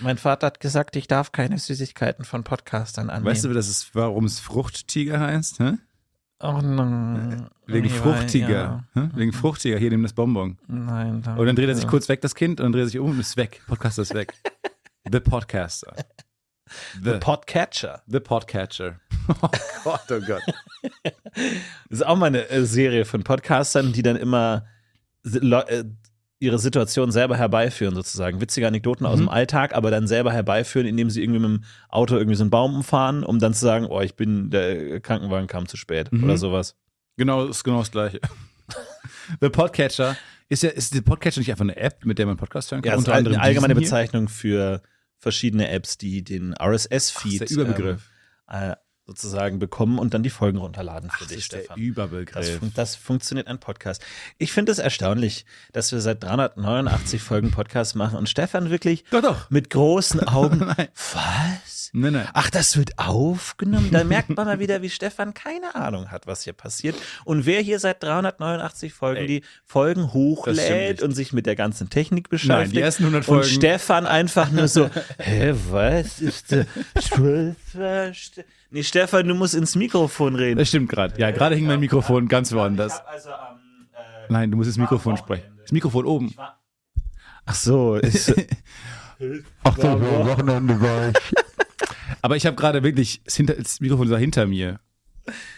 Mein 0.00 0.18
Vater 0.18 0.46
hat 0.46 0.60
gesagt, 0.60 0.96
ich 0.96 1.06
darf 1.08 1.32
keine 1.32 1.58
Süßigkeiten 1.58 2.24
von 2.24 2.44
Podcastern 2.44 3.10
annehmen. 3.10 3.26
Weißt 3.26 3.44
du, 3.44 3.52
das 3.52 3.68
ist, 3.68 3.94
warum 3.94 4.24
es 4.24 4.38
Fruchttiger 4.40 5.20
heißt? 5.20 5.58
Hä? 5.60 5.72
Oh 6.40 6.60
nein. 6.60 7.48
Wegen 7.66 7.88
weiß, 7.90 7.96
Fruchtiger. 7.98 8.84
ja. 8.94 9.10
Wegen 9.14 9.32
Fruchtiger. 9.32 9.78
Hier, 9.78 9.90
nimm 9.90 10.02
das 10.02 10.12
Bonbon. 10.12 10.58
Nein, 10.66 11.22
danke. 11.22 11.40
Und 11.40 11.46
dann 11.46 11.56
dreht 11.56 11.68
er 11.68 11.74
sich 11.76 11.86
kurz 11.86 12.08
weg, 12.08 12.20
das 12.20 12.34
Kind, 12.34 12.60
und 12.60 12.64
dann 12.64 12.72
dreht 12.72 12.82
er 12.82 12.88
sich 12.88 12.98
um 12.98 13.10
und 13.10 13.20
ist 13.20 13.36
weg. 13.36 13.62
Podcaster 13.66 14.02
ist 14.02 14.14
weg. 14.14 14.34
The 15.10 15.20
Podcaster. 15.20 15.94
The, 17.02 17.18
Podcatcher. 17.18 18.02
the 18.06 18.20
Podcatcher. 18.20 19.00
Oh 19.40 19.48
Gott, 19.84 20.00
oh 20.10 20.20
Gott. 20.20 20.42
Das 21.88 22.00
ist 22.00 22.06
auch 22.06 22.16
mal 22.16 22.26
eine 22.26 22.66
Serie 22.66 23.04
von 23.04 23.22
Podcastern, 23.22 23.92
die 23.92 24.02
dann 24.02 24.16
immer 24.16 24.66
äh, 25.24 25.84
ihre 26.42 26.58
Situation 26.58 27.10
selber 27.12 27.36
herbeiführen, 27.36 27.94
sozusagen. 27.94 28.40
Witzige 28.40 28.66
Anekdoten 28.66 29.06
aus 29.06 29.16
Mhm. 29.18 29.24
dem 29.24 29.28
Alltag, 29.30 29.74
aber 29.74 29.90
dann 29.90 30.06
selber 30.06 30.32
herbeiführen, 30.32 30.86
indem 30.86 31.08
sie 31.08 31.22
irgendwie 31.22 31.40
mit 31.40 31.50
dem 31.50 31.64
Auto 31.88 32.16
irgendwie 32.16 32.36
so 32.36 32.42
einen 32.42 32.50
Baum 32.50 32.74
umfahren, 32.76 33.22
um 33.24 33.38
dann 33.38 33.54
zu 33.54 33.60
sagen, 33.60 33.86
oh, 33.86 34.00
ich 34.00 34.16
bin, 34.16 34.50
der 34.50 35.00
Krankenwagen 35.00 35.46
kam 35.46 35.66
zu 35.66 35.76
spät 35.76 36.12
Mhm. 36.12 36.24
oder 36.24 36.36
sowas. 36.36 36.76
Genau, 37.16 37.44
ist 37.46 37.62
genau 37.64 37.78
das 37.78 37.90
Gleiche. 37.90 38.20
The 39.40 39.48
Podcatcher 39.48 40.16
ist 40.48 40.62
ja, 40.62 40.70
ist 40.70 40.94
der 40.94 41.00
Podcatcher 41.02 41.40
nicht 41.40 41.50
einfach 41.50 41.64
eine 41.64 41.76
App, 41.76 42.04
mit 42.04 42.18
der 42.18 42.26
man 42.26 42.36
Podcast 42.36 42.70
hören 42.70 42.82
kann? 42.82 42.90
Ja, 42.90 42.94
das 42.96 43.02
ist 43.02 43.08
Unter 43.08 43.16
anderem 43.18 43.36
eine 43.36 43.42
allgemeine? 43.44 43.74
Bezeichnung 43.74 44.28
für 44.28 44.82
verschiedene 45.18 45.68
Apps, 45.68 45.96
die 45.98 46.22
den 46.24 46.54
RSS-Feed 46.60 47.40
das 47.40 47.50
ist 47.50 47.56
der 47.56 47.64
Überbegriff. 47.64 48.10
Ähm, 48.50 48.72
äh, 48.72 48.76
sozusagen 49.06 49.58
bekommen 49.58 49.98
und 49.98 50.14
dann 50.14 50.22
die 50.22 50.30
Folgen 50.30 50.58
runterladen 50.58 51.10
für 51.10 51.20
das 51.20 51.28
dich, 51.28 51.38
ist 51.38 51.52
der 51.52 51.58
Stefan. 51.58 51.76
Das, 51.76 51.84
Überbegriff. 51.84 52.58
fun 52.58 52.72
das 52.74 52.94
funktioniert 52.96 53.48
ein 53.48 53.58
Podcast. 53.58 54.02
Ich 54.38 54.52
finde 54.52 54.70
es 54.72 54.78
erstaunlich, 54.78 55.44
dass 55.72 55.90
wir 55.92 56.00
seit 56.00 56.22
389 56.22 57.20
Folgen 57.20 57.50
Podcast 57.50 57.96
machen 57.96 58.16
und 58.16 58.28
Stefan 58.28 58.70
wirklich 58.70 59.04
Doch, 59.10 59.22
doch. 59.22 59.50
mit 59.50 59.70
großen 59.70 60.20
Augen. 60.28 60.60
Was? 61.14 61.81
Nein, 61.94 62.14
nein. 62.14 62.28
Ach, 62.32 62.48
das 62.48 62.78
wird 62.78 62.98
aufgenommen? 62.98 63.90
Da 63.90 64.02
merkt 64.02 64.30
man 64.30 64.46
mal 64.46 64.58
wieder, 64.58 64.80
wie 64.80 64.88
Stefan 64.88 65.34
keine 65.34 65.74
Ahnung 65.74 66.10
hat, 66.10 66.26
was 66.26 66.42
hier 66.42 66.54
passiert. 66.54 66.96
Und 67.26 67.44
wer 67.44 67.60
hier 67.60 67.78
seit 67.78 68.02
389 68.02 68.94
Folgen 68.94 69.20
Ey, 69.20 69.26
die 69.26 69.42
Folgen 69.66 70.04
das 70.04 70.14
hochlädt 70.14 71.02
und 71.02 71.12
sich 71.12 71.34
mit 71.34 71.44
der 71.44 71.54
ganzen 71.54 71.90
Technik 71.90 72.24
Nein, 72.24 72.30
beschäftigt. 72.30 72.76
die 72.76 72.80
ersten 72.80 73.02
100 73.04 73.28
Und 73.28 73.34
Folgen. 73.34 73.48
Stefan 73.48 74.06
einfach 74.06 74.50
nur 74.50 74.68
so, 74.68 74.88
hä, 75.18 75.54
was 75.70 76.20
ist 76.22 76.56
verste 77.70 78.44
Nee, 78.70 78.82
Stefan, 78.84 79.28
du 79.28 79.34
musst 79.34 79.54
ins 79.54 79.74
Mikrofon 79.76 80.34
reden. 80.34 80.58
Das 80.58 80.68
stimmt 80.68 80.88
gerade. 80.88 81.20
Ja, 81.20 81.30
gerade 81.30 81.56
hing 81.56 81.66
mein 81.66 81.80
Mikrofon 81.80 82.26
ganz 82.26 82.52
woanders. 82.52 83.04
also 83.04 83.30
am. 83.30 83.58
Nein, 84.30 84.50
du 84.50 84.56
musst 84.56 84.68
ins 84.68 84.78
Mikrofon 84.78 85.18
sprechen. 85.18 85.58
Das 85.60 85.72
Mikrofon 85.72 86.06
oben. 86.06 86.34
Ach 87.44 87.54
so, 87.54 87.96
ist, 87.96 88.30
Ach 89.64 89.76
so, 89.76 89.82
so, 89.82 90.00
Wochenende 90.00 90.80
war 90.80 91.10
ich. 91.10 91.16
Aber 92.22 92.36
ich 92.36 92.46
habe 92.46 92.56
gerade 92.56 92.82
wirklich, 92.82 93.20
das, 93.24 93.36
hinter, 93.36 93.54
das 93.54 93.80
Mikrofon 93.80 94.08
war 94.08 94.18
hinter 94.18 94.46
mir. 94.46 94.80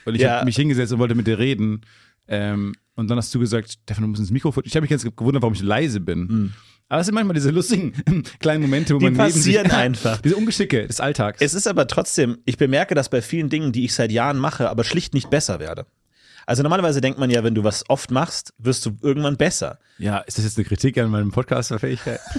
Und 0.05 0.15
ich 0.17 0.23
Ja. 0.23 0.37
habe 0.37 0.45
mich 0.47 0.57
hingesetzt 0.57 0.93
und 0.93 0.99
wollte 0.99 1.15
mit 1.15 1.27
dir 1.27 1.39
reden. 1.39 1.83
Ähm, 2.27 2.75
und 2.97 3.09
dann 3.09 3.19
hast 3.19 3.35
du 3.35 3.39
gesagt, 3.39 3.79
Stefan, 3.85 4.03
du 4.03 4.09
musst 4.09 4.21
ins 4.21 4.31
Mikrofon. 4.31 4.63
Ich 4.67 4.75
habe 4.75 4.83
mich 4.83 4.91
ganz 4.91 5.03
gewundert, 5.05 5.43
warum 5.43 5.55
ich 5.55 5.63
leise 5.63 6.01
bin. 6.01 6.53
Aber 6.89 7.01
es 7.01 7.07
sind 7.07 7.15
manchmal 7.15 7.35
diese 7.35 7.51
lustigen 7.51 7.93
kleinen 8.41 8.63
Momente, 8.63 8.95
wo 8.95 8.99
Die 8.99 9.05
man 9.07 9.15
neben 9.15 9.31
sich, 9.31 9.57
passieren 9.57 9.71
einfach. 9.71 10.21
Diese 10.21 10.37
Ungeschicke 10.37 10.87
des 10.87 11.01
Alltags. 11.01 11.41
es 11.41 11.55
ist 11.55 11.67
aber 11.67 11.87
trotzdem, 11.87 12.39
ich 12.45 12.57
bemerke 12.57 12.95
das 12.95 13.09
bei 13.09 13.21
vielen 13.23 13.49
Dingen, 13.49 13.73
die 13.73 13.85
ich 13.85 13.95
seit 13.95 14.13
Jahren 14.13 14.39
mache, 14.39 14.69
aber 14.71 14.85
schlicht 14.85 15.13
nicht 15.15 15.31
besser 15.31 15.61
werde. 15.61 15.87
Also 16.47 16.63
normalerweise 16.63 17.01
denkt 17.01 17.19
man 17.19 17.31
ja, 17.31 17.43
wenn 17.43 17.55
du 17.55 17.65
was 17.65 17.89
oft 17.89 18.11
machst, 18.11 18.53
wirst 18.59 18.85
du 18.85 18.97
irgendwann 19.03 19.37
besser. 19.39 19.79
ja, 19.99 20.19
ist 20.19 20.37
das 20.39 20.45
jetzt 20.45 20.59
eine 20.59 20.67
Kritik 20.67 20.99
an 20.99 21.11
meinem 21.11 21.31
Podcast-Fähigkeit? 21.31 22.21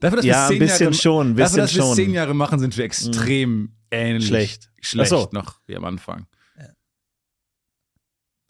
Dafür, 0.00 0.16
dass 0.16 0.26
Ja, 0.26 0.34
wir 0.34 0.42
ein 0.44 0.48
zehn 0.48 0.58
bisschen 0.58 0.80
Jahre, 0.86 0.94
schon, 0.94 1.30
ein 1.30 1.36
Dafür, 1.36 1.56
dass 1.62 1.70
bisschen 1.70 1.82
wir 1.82 1.86
schon. 1.86 1.96
zehn 1.96 2.10
Jahre 2.14 2.34
machen, 2.34 2.58
sind 2.58 2.76
wir 2.76 2.84
extrem 2.84 3.76
ähnlich. 3.90 4.26
Schlecht. 4.26 4.70
Schlecht 4.80 5.10
so. 5.10 5.28
noch 5.32 5.60
wie 5.66 5.76
am 5.76 5.84
Anfang. 5.84 6.26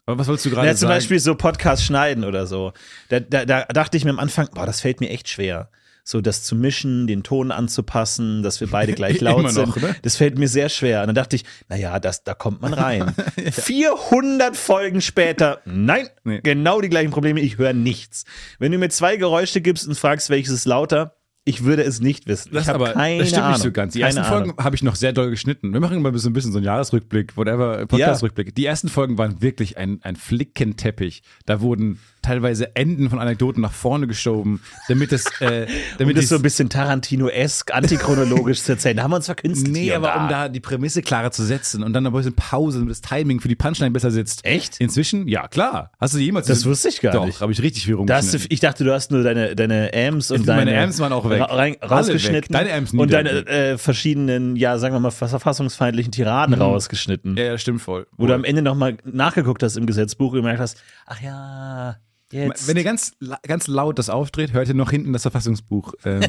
Aber 0.05 0.19
was 0.19 0.27
wolltest 0.27 0.45
du 0.45 0.51
gerade 0.51 0.67
Ja, 0.67 0.73
zum 0.73 0.87
sagen? 0.87 0.97
Beispiel 0.99 1.19
so 1.19 1.35
Podcast 1.35 1.83
schneiden 1.83 2.23
oder 2.23 2.47
so. 2.47 2.71
Da, 3.09 3.19
da, 3.19 3.45
da 3.45 3.65
dachte 3.65 3.97
ich 3.97 4.05
mir 4.05 4.11
am 4.11 4.19
Anfang, 4.19 4.47
boah, 4.53 4.65
das 4.65 4.79
fällt 4.79 5.01
mir 5.01 5.09
echt 5.09 5.27
schwer. 5.27 5.69
So 6.05 6.21
das 6.21 6.43
zu 6.43 6.55
mischen, 6.55 7.05
den 7.07 7.23
Ton 7.23 7.51
anzupassen, 7.51 8.41
dass 8.41 8.61
wir 8.61 8.69
beide 8.69 8.93
gleich 8.95 9.19
laut 9.19 9.39
Immer 9.41 9.51
noch, 9.51 9.73
sind. 9.73 9.83
ne? 9.83 9.95
Das 10.03 10.15
fällt 10.15 10.37
mir 10.37 10.47
sehr 10.47 10.69
schwer. 10.69 11.01
Und 11.01 11.07
dann 11.07 11.15
dachte 11.15 11.35
ich, 11.35 11.43
naja, 11.67 11.99
das, 11.99 12.23
da 12.23 12.33
kommt 12.33 12.61
man 12.61 12.73
rein. 12.73 13.13
400 13.51 14.55
Folgen 14.55 15.01
später, 15.01 15.59
nein, 15.65 16.07
Nee. 16.23 16.39
genau 16.41 16.79
die 16.79 16.87
gleichen 16.87 17.11
Probleme, 17.11 17.41
ich 17.41 17.57
höre 17.57 17.73
nichts. 17.73 18.23
Wenn 18.59 18.71
du 18.71 18.77
mir 18.77 18.87
zwei 18.89 19.17
Geräusche 19.17 19.59
gibst 19.59 19.85
und 19.85 19.95
fragst, 19.95 20.29
welches 20.29 20.53
ist 20.53 20.65
lauter, 20.65 21.16
ich 21.47 21.63
würde 21.63 21.83
es 21.83 21.99
nicht 22.01 22.27
wissen. 22.27 22.49
Das 22.53 22.63
ich 22.63 22.69
aber, 22.69 22.91
keine 22.93 23.19
das 23.19 23.29
stimmt 23.29 23.43
Ahnung. 23.43 23.53
nicht 23.53 23.63
so 23.63 23.71
ganz. 23.71 23.93
Die 23.93 23.99
keine 24.01 24.15
ersten 24.17 24.31
Ahnung. 24.33 24.45
Folgen 24.49 24.63
habe 24.63 24.75
ich 24.75 24.83
noch 24.83 24.95
sehr 24.95 25.13
doll 25.13 25.29
geschnitten. 25.29 25.73
Wir 25.73 25.79
machen 25.79 25.97
immer 25.97 26.15
so 26.17 26.29
ein 26.29 26.33
bisschen 26.33 26.51
so 26.51 26.57
einen 26.57 26.65
Jahresrückblick, 26.65 27.37
whatever, 27.37 27.85
Podcast-Rückblick. 27.87 28.53
Die 28.55 28.65
ersten 28.65 28.89
Folgen 28.89 29.17
waren 29.17 29.41
wirklich 29.41 29.77
ein, 29.77 29.99
ein 30.03 30.15
Flickenteppich. 30.15 31.23
Da 31.45 31.61
wurden 31.61 31.99
teilweise 32.21 32.75
Enden 32.75 33.09
von 33.09 33.19
Anekdoten 33.19 33.61
nach 33.61 33.71
vorne 33.71 34.05
geschoben, 34.07 34.59
damit 34.89 35.13
es, 35.13 35.25
äh, 35.39 35.61
Um 35.67 35.67
damit 35.99 36.17
das 36.17 36.23
die's- 36.23 36.29
so 36.29 36.35
ein 36.35 36.41
bisschen 36.41 36.67
Tarantino-esk, 36.69 37.73
antichronologisch 37.73 38.61
zu 38.63 38.73
erzählen. 38.73 38.97
Da 38.97 39.03
haben 39.03 39.11
wir 39.11 39.15
uns 39.17 39.27
verkünstelt. 39.27 39.71
Nee, 39.71 39.93
aber 39.93 40.15
um 40.19 40.27
da 40.27 40.49
die 40.49 40.59
Prämisse 40.59 41.01
klarer 41.01 41.31
zu 41.31 41.43
setzen 41.45 41.83
und 41.83 41.93
dann 41.93 42.05
ein 42.05 42.11
bisschen 42.11 42.33
Pause, 42.33 42.79
damit 42.79 42.91
das 42.91 43.01
Timing 43.01 43.39
für 43.39 43.47
die 43.47 43.55
Punchline 43.55 43.91
besser 43.91 44.11
sitzt. 44.11 44.43
Echt? 44.43 44.77
Inzwischen? 44.79 45.27
Ja, 45.27 45.47
klar. 45.47 45.91
Hast 45.99 46.15
du 46.15 46.19
jemals 46.19 46.47
Das 46.47 46.65
wusste 46.65 46.89
ich 46.89 46.99
gar 46.99 47.13
Doch, 47.13 47.25
nicht. 47.25 47.39
habe 47.39 47.51
ich 47.53 47.61
richtig 47.61 47.85
viel 47.85 47.93
Da 47.93 47.99
rumgeschnitten. 47.99 48.47
ich 48.49 48.59
dachte, 48.59 48.83
du 48.83 48.93
hast 48.93 49.11
nur 49.11 49.23
deine, 49.23 49.55
deine 49.55 49.91
Amps 49.93 50.29
und 50.31 50.45
Meine 50.45 50.65
deine 50.71 50.83
Amps 50.83 50.99
waren 50.99 51.13
auch 51.13 51.29
weg. 51.29 51.36
Ra- 51.41 51.55
rein, 51.55 51.75
rausgeschnitten. 51.81 52.53
weg. 52.53 52.67
Deine 52.67 52.81
und 52.81 52.99
weg. 52.99 53.09
deine 53.09 53.29
äh, 53.47 53.77
verschiedenen, 53.77 54.55
ja, 54.55 54.77
sagen 54.77 54.93
wir 54.95 54.99
mal, 54.99 55.11
verfassungsfeindlichen 55.11 56.11
Tiraden 56.11 56.53
rausgeschnitten. 56.55 57.31
Mhm. 57.31 57.37
ja, 57.37 57.43
ja, 57.45 57.57
stimmt 57.57 57.81
voll. 57.81 58.07
Wo 58.17 58.27
du 58.27 58.33
am 58.33 58.43
Ende 58.43 58.61
nochmal 58.61 58.97
nachgeguckt 59.03 59.63
hast 59.63 59.77
im 59.77 59.85
Gesetzbuch 59.85 60.31
und 60.31 60.37
gemerkt 60.39 60.59
hast, 60.59 60.81
ach 61.05 61.21
ja, 61.21 61.97
jetzt. 62.31 62.67
Wenn 62.67 62.77
ihr 62.77 62.83
ganz, 62.83 63.13
ganz 63.43 63.67
laut 63.67 63.97
das 63.99 64.09
aufdreht, 64.09 64.53
hört 64.53 64.67
ihr 64.67 64.73
noch 64.73 64.91
hinten 64.91 65.13
das 65.13 65.21
Verfassungsbuch. 65.23 65.93
Ähm, 66.05 66.21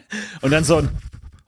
und 0.40 0.50
dann 0.50 0.64
so 0.64 0.76
ein, 0.76 0.88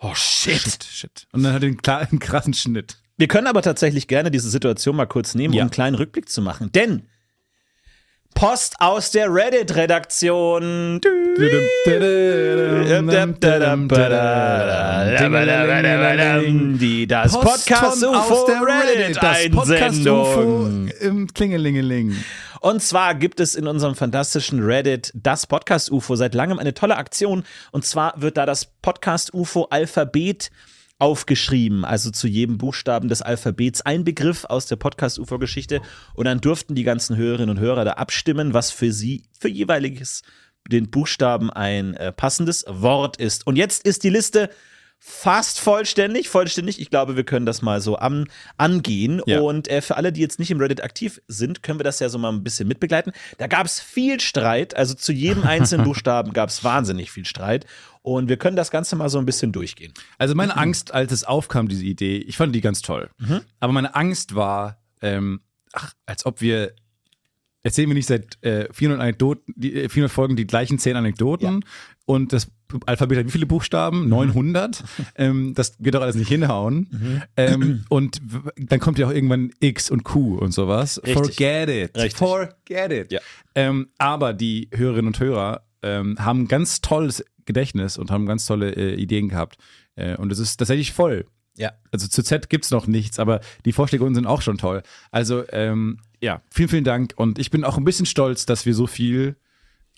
oh 0.01 0.15
shit. 0.15 0.61
shit, 0.61 0.85
shit. 0.85 1.27
Und 1.33 1.43
dann 1.43 1.53
hat 1.53 1.63
er 1.63 1.69
einen, 1.69 1.77
klar, 1.79 2.01
einen 2.01 2.19
krassen 2.19 2.55
Schnitt. 2.55 2.99
Wir 3.17 3.29
können 3.29 3.47
aber 3.47 3.63
tatsächlich 3.63 4.09
gerne 4.09 4.31
diese 4.31 4.51
Situation 4.51 4.97
mal 4.97 5.07
kurz 5.07 5.35
nehmen, 5.35 5.55
Ja. 5.55 5.63
um 5.63 5.67
einen 5.67 5.71
kleinen 5.71 5.95
Rückblick 5.95 6.29
zu 6.29 6.43
machen. 6.43 6.73
Denn 6.73 7.05
Post 8.35 8.75
aus 8.81 9.11
der 9.13 9.33
Reddit-Redaktion. 9.33 11.01
Die 16.79 17.07
das 17.07 17.33
Podcast 17.33 18.05
von 18.05 18.15
aus 18.15 18.31
UFO 18.31 18.47
der 18.47 18.61
Reddit 18.63 19.17
das 19.23 19.51
Podcast 19.51 20.07
UFO 20.07 20.65
Einsendung. 20.65 20.89
im 21.01 21.33
Klingelingeling. 21.33 22.17
Und 22.61 22.83
zwar 22.83 23.15
gibt 23.15 23.41
es 23.41 23.55
in 23.55 23.67
unserem 23.67 23.95
fantastischen 23.95 24.65
Reddit 24.65 25.13
das 25.15 25.47
Podcast 25.47 25.91
UFO 25.93 26.17
seit 26.17 26.35
langem 26.35 26.59
eine 26.59 26.75
tolle 26.75 26.97
Aktion. 26.97 27.45
Und 27.73 27.85
zwar 27.85 28.21
wird 28.21 28.37
da 28.37 28.47
das 28.47 28.65
Podcast 28.65 29.33
UFO 29.33 29.69
Alphabet 29.71 30.51
aufgeschrieben, 31.05 31.85
also 31.85 32.11
zu 32.11 32.27
jedem 32.27 32.57
Buchstaben 32.57 33.11
des 33.11 33.21
Alphabets 33.21 33.83
ein 33.83 34.05
Begriff 34.05 34.47
aus 34.47 34.65
der 34.65 34.77
Podcast 34.77 35.19
UFO 35.19 35.39
Geschichte. 35.39 35.83
Und 36.15 36.25
dann 36.25 36.41
durften 36.41 36.75
die 36.75 36.83
ganzen 36.83 37.19
Hörerinnen 37.19 37.51
und 37.51 37.61
Hörer 37.61 37.85
da 37.85 37.93
abstimmen, 37.93 38.55
was 38.55 38.71
für 38.71 38.91
sie 38.91 39.25
für 39.39 39.51
jeweiliges 39.51 40.23
den 40.67 40.91
Buchstaben 40.91 41.51
ein 41.51 41.93
äh, 41.93 42.11
passendes 42.11 42.65
Wort 42.67 43.19
ist. 43.19 43.47
Und 43.47 43.57
jetzt 43.57 43.87
ist 43.87 44.03
die 44.03 44.09
Liste 44.09 44.49
fast 44.99 45.61
vollständig, 45.61 46.31
vollständig. 46.31 46.81
Ich 46.81 46.89
glaube, 46.89 47.17
wir 47.17 47.25
können 47.25 47.45
das 47.45 47.61
mal 47.61 47.83
so 47.83 47.97
an, 47.97 48.27
angehen. 48.57 49.21
Ja. 49.27 49.41
Und 49.41 49.69
äh, 49.69 49.83
für 49.83 49.99
alle, 49.99 50.11
die 50.11 50.23
jetzt 50.23 50.39
nicht 50.39 50.51
im 50.51 50.59
Reddit 50.59 50.83
aktiv 50.83 51.21
sind, 51.29 51.63
können 51.63 51.79
wir 51.79 51.85
das 51.85 52.01
ja 52.01 52.09
so 52.09 52.17
mal 52.17 52.33
ein 52.33 52.43
bisschen 52.43 52.67
mitbegleiten. 52.67 53.13
Da 53.37 53.47
gab 53.47 53.67
es 53.67 53.79
viel 53.79 54.21
Streit. 54.21 54.75
Also 54.75 54.95
zu 54.95 55.13
jedem 55.13 55.43
einzelnen 55.43 55.85
Buchstaben 55.85 56.33
gab 56.33 56.49
es 56.49 56.65
wahnsinnig 56.65 57.11
viel 57.11 57.27
Streit. 57.27 57.67
Und 58.05 58.29
wir 58.29 58.37
können 58.37 58.55
das 58.55 58.71
Ganze 58.71 58.97
mal 58.97 59.09
so 59.09 59.19
ein 59.19 59.25
bisschen 59.25 59.51
durchgehen. 59.51 59.95
Also 60.19 60.35
meine 60.35 60.59
Angst, 60.59 60.93
als 60.93 61.11
es 61.11 61.25
aufkam, 61.25 61.69
diese 61.69 61.87
Idee, 61.87 62.19
ich 62.19 62.37
fand 62.37 62.55
die 62.55 62.61
ganz 62.61 62.83
toll. 62.83 63.09
Aber 63.61 63.73
meine 63.73 63.95
Angst 63.95 64.35
war, 64.35 64.77
ähm, 65.01 65.41
ach, 65.73 65.95
als 66.05 66.27
ob 66.27 66.43
wir 66.43 66.75
erzählen 67.63 67.89
wir 67.89 67.95
nicht 67.95 68.07
seit 68.07 68.37
äh, 68.45 68.69
400 68.71 69.01
Anekdoten, 69.01 69.55
die, 69.57 69.75
äh, 69.85 69.89
400 69.89 70.13
Folgen 70.13 70.37
die 70.37 70.47
gleichen 70.47 70.79
10 70.79 70.97
Anekdoten 70.97 71.65
und 72.05 72.35
das 72.35 72.49
Alphabet 72.85 73.19
hat 73.19 73.27
wie 73.27 73.31
viele 73.31 73.47
Buchstaben? 73.47 74.07
900. 74.11 74.85
ähm, 75.17 75.55
das 75.55 75.77
wird 75.79 75.95
doch 75.95 76.03
alles 76.03 76.17
nicht 76.17 76.29
hinhauen. 76.29 77.23
Ähm, 77.39 77.85
und 77.89 78.21
dann 78.57 78.81
kommt 78.81 78.99
ja 78.99 79.07
auch 79.07 79.13
irgendwann 79.13 79.51
X 79.61 79.91
und 79.91 80.05
Q 80.05 80.37
und 80.37 80.53
sowas. 80.53 81.01
Richtig. 81.07 81.15
Forget 81.15 81.69
it. 81.71 81.97
Richtig. 81.97 82.17
Forget 82.17 82.93
it. 82.93 83.13
Ja. 83.13 83.21
Ähm, 83.55 83.89
aber 83.97 84.35
die 84.35 84.69
Hörerinnen 84.75 85.07
und 85.07 85.21
Hörer 85.21 85.63
ähm, 85.83 86.17
haben 86.19 86.49
ganz 86.49 86.81
tolles 86.81 87.25
Gedächtnis 87.47 87.99
und 87.99 88.11
haben 88.11 88.27
ganz 88.27 88.47
tolle 88.47 88.71
äh, 88.71 88.95
Ideen 88.95 89.29
gehabt. 89.29 89.59
Äh, 89.97 90.17
und 90.17 90.33
es 90.33 90.39
ist 90.39 90.57
tatsächlich 90.57 90.93
voll. 90.93 91.27
Ja. 91.57 91.73
Also 91.93 92.09
zu 92.09 92.23
Z 92.23 92.51
gibt's 92.51 92.71
noch 92.71 92.87
nichts, 92.87 93.19
aber 93.19 93.41
die 93.65 93.73
Vorschläge 93.73 94.05
unten 94.05 94.17
sind 94.17 94.27
auch 94.27 94.43
schon 94.43 94.59
toll. 94.59 94.83
Also 95.11 95.45
ähm, 95.51 96.01
ja, 96.21 96.43
vielen, 96.51 96.69
vielen 96.69 96.85
Dank. 96.85 97.13
Und 97.17 97.39
ich 97.39 97.51
bin 97.51 97.65
auch 97.65 97.77
ein 97.77 97.85
bisschen 97.85 98.07
stolz, 98.07 98.47
dass 98.47 98.67
wir 98.67 98.75
so 98.75 98.87
viel 98.87 99.37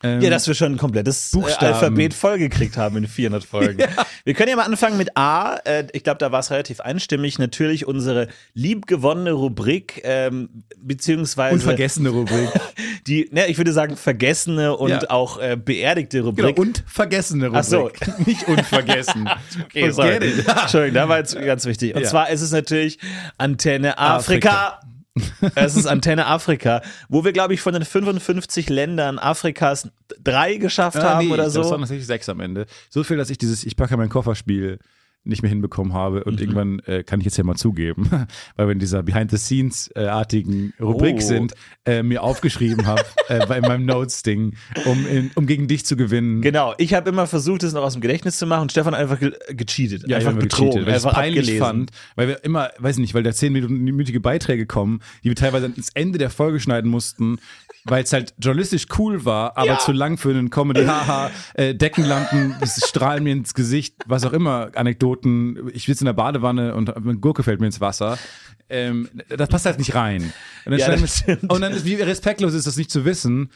ähm, 0.02 0.20
Ja, 0.20 0.30
dass 0.30 0.46
wir 0.46 0.54
schon 0.54 0.72
ein 0.72 0.76
komplettes 0.78 1.32
äh, 1.32 1.36
Buchstaben. 1.38 1.74
Alphabet 1.74 2.14
vollgekriegt 2.14 2.76
haben 2.76 2.96
in 2.98 3.06
400 3.06 3.44
Folgen. 3.44 3.78
Wir 4.24 4.34
können 4.34 4.50
ja 4.50 4.56
mal 4.56 4.64
anfangen 4.64 4.98
mit 4.98 5.16
A. 5.16 5.56
Äh, 5.64 5.86
ich 5.92 6.02
glaube, 6.02 6.18
da 6.18 6.32
war 6.32 6.40
es 6.40 6.50
relativ 6.50 6.80
einstimmig. 6.80 7.38
Natürlich 7.38 7.86
unsere 7.86 8.28
liebgewonnene 8.54 9.32
Rubrik, 9.32 10.00
ähm, 10.04 10.64
beziehungsweise 10.78 11.54
unvergessene 11.54 12.08
Rubrik. 12.10 12.48
die, 13.06 13.28
ne, 13.32 13.46
ich 13.46 13.56
würde 13.56 13.72
sagen, 13.72 13.96
vergessene 13.96 14.76
und 14.76 14.90
Ja. 14.90 15.10
auch 15.10 15.38
äh, 15.38 15.56
beerdigte 15.56 16.18
genau, 16.18 16.28
Rubrik. 16.30 16.58
und 16.58 16.82
vergessene 16.86 17.46
Rubrik. 17.46 17.60
Ach 17.60 17.64
so. 17.64 17.90
Nicht 18.26 18.48
unvergessen. 18.48 19.28
Okay, 19.64 19.90
sorry. 19.90 20.16
Entschuldigung, 20.16 20.94
da 20.94 21.08
war 21.08 21.18
jetzt 21.18 21.40
ganz 21.40 21.64
wichtig. 21.64 21.94
Und 21.94 22.02
Ja. 22.02 22.08
zwar 22.08 22.30
ist 22.30 22.42
es 22.42 22.50
natürlich 22.52 22.98
Antenne 23.38 23.96
Afrika. 23.98 24.80
es 25.54 25.76
ist 25.76 25.86
Antenne 25.86 26.26
Afrika, 26.26 26.82
wo 27.08 27.24
wir, 27.24 27.32
glaube 27.32 27.54
ich, 27.54 27.60
von 27.60 27.72
den 27.72 27.84
55 27.84 28.68
Ländern 28.68 29.18
Afrikas 29.18 29.88
drei 30.22 30.56
geschafft 30.56 30.98
Ah, 30.98 31.14
haben 31.16 31.26
nee, 31.26 31.32
oder 31.32 31.44
Das 31.44 31.54
waren 31.56 31.64
so. 31.64 31.76
tatsächlich 31.76 32.06
sechs 32.06 32.28
am 32.28 32.40
Ende. 32.40 32.66
So 32.90 33.02
viel, 33.04 33.16
dass 33.16 33.30
ich 33.30 33.38
dieses 33.38 33.64
Ich 33.64 33.76
packe 33.76 33.96
mein 33.96 34.08
Kofferspiel 34.08 34.78
nicht 35.26 35.42
mehr 35.42 35.48
hinbekommen 35.50 35.92
habe 35.92 36.16
Mhm. 36.18 36.22
und 36.24 36.40
irgendwann 36.40 36.78
äh, 36.80 37.02
kann 37.02 37.20
ich 37.20 37.24
jetzt 37.26 37.36
ja 37.36 37.44
mal 37.44 37.56
zugeben, 37.56 38.08
weil 38.56 38.66
wir 38.68 38.72
in 38.72 38.78
dieser 38.78 39.02
Behind-the-Scenes-artigen 39.02 40.72
Rubrik 40.80 41.16
Oh. 41.18 41.20
sind, 41.20 41.54
äh, 41.84 42.02
mir 42.02 42.22
aufgeschrieben 42.22 42.86
habe 42.86 43.02
äh, 43.28 43.46
bei 43.46 43.60
meinem 43.60 43.86
Notes-Ding, 43.86 44.54
um, 44.84 45.06
in- 45.06 45.30
um 45.34 45.46
gegen 45.46 45.68
dich 45.68 45.84
zu 45.86 45.96
gewinnen. 45.96 46.42
Genau, 46.42 46.74
ich 46.78 46.94
habe 46.94 47.08
immer 47.10 47.26
versucht, 47.26 47.62
es 47.62 47.72
noch 47.72 47.82
aus 47.82 47.92
dem 47.94 48.02
Gedächtnis 48.02 48.38
zu 48.38 48.46
machen 48.46 48.62
und 48.62 48.72
Stefan 48.72 48.94
einfach 48.94 49.18
ge 49.20 49.32
gecheatet, 49.48 50.04
Ja, 50.08 50.18
einfach 50.18 50.34
betrogen, 50.34 50.70
gecheatet, 50.70 50.86
weil 50.86 50.94
einfach 50.94 51.14
peinlich 51.14 51.40
abgelesen. 51.40 51.66
fand, 51.66 51.90
weil 52.16 52.28
wir 52.28 52.44
immer, 52.44 52.70
weiß 52.78 52.96
ich 52.96 53.00
nicht, 53.00 53.14
weil 53.14 53.22
da 53.22 53.32
zehnminütige 53.32 54.20
Beiträge 54.20 54.66
kommen, 54.66 55.00
die 55.24 55.28
wir 55.28 55.36
teilweise 55.36 55.66
ins 55.66 55.90
Ende 55.94 56.18
der 56.18 56.30
Folge 56.30 56.60
schneiden 56.60 56.90
mussten, 56.90 57.38
weil 57.84 58.02
es 58.02 58.12
halt 58.12 58.34
journalistisch 58.38 58.86
cool 58.98 59.24
war, 59.24 59.56
aber 59.56 59.66
Ja. 59.68 59.78
zu 59.78 59.92
lang 59.92 60.16
für 60.18 60.30
einen 60.30 60.50
Comedy, 60.50 60.84
haha, 60.84 61.30
äh, 61.54 61.74
Deckenlampen, 61.74 62.56
das 62.60 62.80
strahlen 62.88 63.22
mir 63.24 63.32
ins 63.32 63.54
Gesicht, 63.54 63.94
was 64.06 64.24
auch 64.24 64.32
immer, 64.32 64.70
Anekdoten, 64.74 65.15
ich 65.72 65.84
sitze 65.86 66.02
in 66.02 66.06
der 66.06 66.12
Badewanne 66.12 66.74
und 66.74 66.94
eine 66.96 67.16
Gurke 67.16 67.42
fällt 67.42 67.60
mir 67.60 67.66
ins 67.66 67.80
Wasser. 67.80 68.18
Ähm, 68.68 69.08
das 69.28 69.48
passt 69.48 69.66
halt 69.66 69.78
nicht 69.78 69.94
rein. 69.94 70.32
Und 70.64 70.72
dann, 70.78 71.00
Ja, 71.00 71.06
stimmt. 71.06 71.50
und 71.50 71.60
dann 71.60 71.72
ist, 71.72 71.84
wie 71.84 71.94
respektlos 71.94 72.52
ist 72.54 72.66
das 72.66 72.76
nicht 72.76 72.90
zu 72.90 73.04
wissen, 73.04 73.50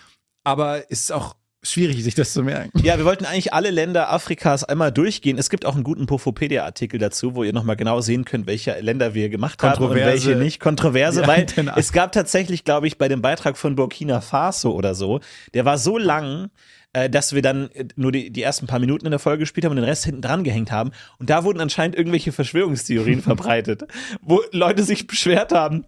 aber 0.45 0.85
es 0.91 1.01
ist 1.01 1.13
auch 1.13 1.35
schwierig, 1.63 2.03
sich 2.03 2.15
das 2.15 2.33
zu 2.33 2.43
merken. 2.43 2.71
Ja, 2.83 2.97
wir 2.97 3.05
wollten 3.05 3.27
eigentlich 3.27 3.53
alle 3.53 3.71
Länder 3.71 4.11
Afrikas 4.11 4.65
einmal 4.65 4.91
durchgehen. 4.93 5.37
Es 5.37 5.51
gibt 5.51 5.67
auch 5.67 5.75
einen 5.75 5.85
guten 5.85 6.07
Pofopedia-Artikel 6.07 6.99
dazu, 6.99 7.35
wo 7.35 7.45
ihr 7.45 7.53
nochmal 7.53 7.77
genau 7.77 8.01
sehen 8.01 8.25
könnt, 8.25 8.47
welche 8.47 8.81
Länder 8.81 9.13
wir 9.13 9.29
gemacht 9.29 9.63
haben 9.63 9.85
und 9.85 9.95
welche 9.95 10.37
nicht. 10.37 10.59
Kontroverse, 10.61 11.21
Ja, 11.21 11.27
weil 11.27 11.45
genau. 11.45 11.75
es 11.77 11.93
gab 11.93 12.13
tatsächlich, 12.13 12.65
glaube 12.65 12.87
ich, 12.87 12.97
bei 12.97 13.09
dem 13.09 13.21
Beitrag 13.21 13.59
von 13.59 13.75
Burkina 13.75 14.23
Faso 14.23 14.73
oder 14.73 14.95
so, 14.95 15.21
der 15.53 15.67
war 15.67 15.77
so 15.77 15.99
lang, 15.99 16.49
äh, 16.93 17.09
dass 17.09 17.33
wir 17.33 17.43
dann 17.43 17.71
äh, 17.73 17.87
nur 17.97 18.13
die, 18.13 18.31
die 18.31 18.43
ersten 18.43 18.67
paar 18.67 18.81
Minuten 18.81 19.07
in 19.07 19.11
der 19.11 19.21
Folge 19.21 19.41
gespielt 19.41 19.65
haben 19.65 19.73
und 19.73 19.77
den 19.77 19.85
Rest 19.85 20.05
hinten 20.05 20.23
dran 20.23 20.45
gehängt 20.45 20.73
haben. 20.73 20.91
Und 21.19 21.31
da 21.31 21.45
wurden 21.45 21.61
anscheinend 21.61 21.97
irgendwelche 21.97 22.33
Verschwörungstheorien 22.33 23.23
verbreitet, 23.23 23.85
wo 24.21 24.43
Leute 24.53 24.83
sich 24.83 25.07
beschwert 25.07 25.53
haben 25.53 25.85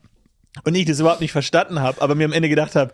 und 0.65 0.75
ich 0.75 0.87
das 0.87 1.01
überhaupt 1.01 1.21
nicht 1.21 1.33
verstanden 1.33 1.81
habe, 1.81 2.01
aber 2.01 2.15
mir 2.15 2.25
am 2.25 2.33
Ende 2.33 2.49
gedacht 2.49 2.77
habe, 2.77 2.93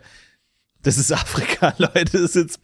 das 0.81 0.97
ist 0.97 1.11
Afrika, 1.11 1.73
Leute. 1.77 2.05
Das 2.05 2.21
ist 2.21 2.35
jetzt, 2.35 2.59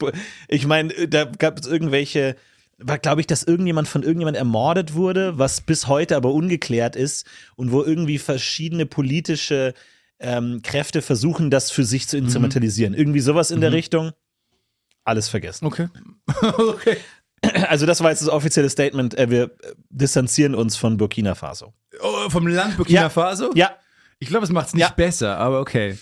ich 0.48 0.66
meine, 0.66 0.94
da 1.08 1.26
gab 1.26 1.60
es 1.60 1.68
irgendwelche, 1.68 2.36
war 2.78 2.98
glaube 2.98 3.22
ich, 3.22 3.28
dass 3.28 3.44
irgendjemand 3.44 3.88
von 3.88 4.04
irgendjemand 4.04 4.38
ermordet 4.38 4.94
wurde, 4.94 5.38
was 5.38 5.62
bis 5.62 5.88
heute 5.88 6.16
aber 6.16 6.34
ungeklärt 6.34 6.96
ist 6.96 7.28
und 7.56 7.72
wo 7.72 7.84
irgendwie 7.84 8.18
verschiedene 8.18 8.86
politische 8.86 9.74
ähm, 10.20 10.62
Kräfte 10.64 11.02
versuchen, 11.02 11.52
das 11.52 11.72
für 11.72 11.84
sich 11.84 12.08
zu 12.08 12.18
instrumentalisieren. 12.18 12.94
Irgendwie 12.94 13.20
sowas 13.20 13.52
in 13.52 13.62
der 13.62 13.74
Richtung. 13.74 14.12
Alles 15.06 15.30
vergessen. 15.30 15.66
Okay. 15.66 15.88
okay. 16.42 16.98
Also 17.70 17.86
das 17.86 18.02
war 18.02 18.10
jetzt 18.10 18.22
das 18.22 18.30
offizielle 18.30 18.70
Statement. 18.70 19.18
Äh, 19.18 19.30
wir 19.30 19.44
äh, 19.44 19.50
distanzieren 19.90 20.56
uns 20.56 20.76
von 20.76 20.98
Burkina 20.98 21.36
Faso. 21.36 21.74
Oh, 22.02 22.30
vom 22.30 22.48
Land 22.48 22.76
Burkina 22.78 23.02
Ja. 23.04 23.10
Faso? 23.10 23.52
Ja, 23.56 23.72
Ich 24.20 24.28
glaube, 24.30 24.46
es 24.46 24.52
macht 24.52 24.68
es 24.68 24.74
nicht 24.74 24.82
Ja. 24.82 24.90
besser, 24.90 25.38
aber 25.38 25.60
okay. 25.62 25.98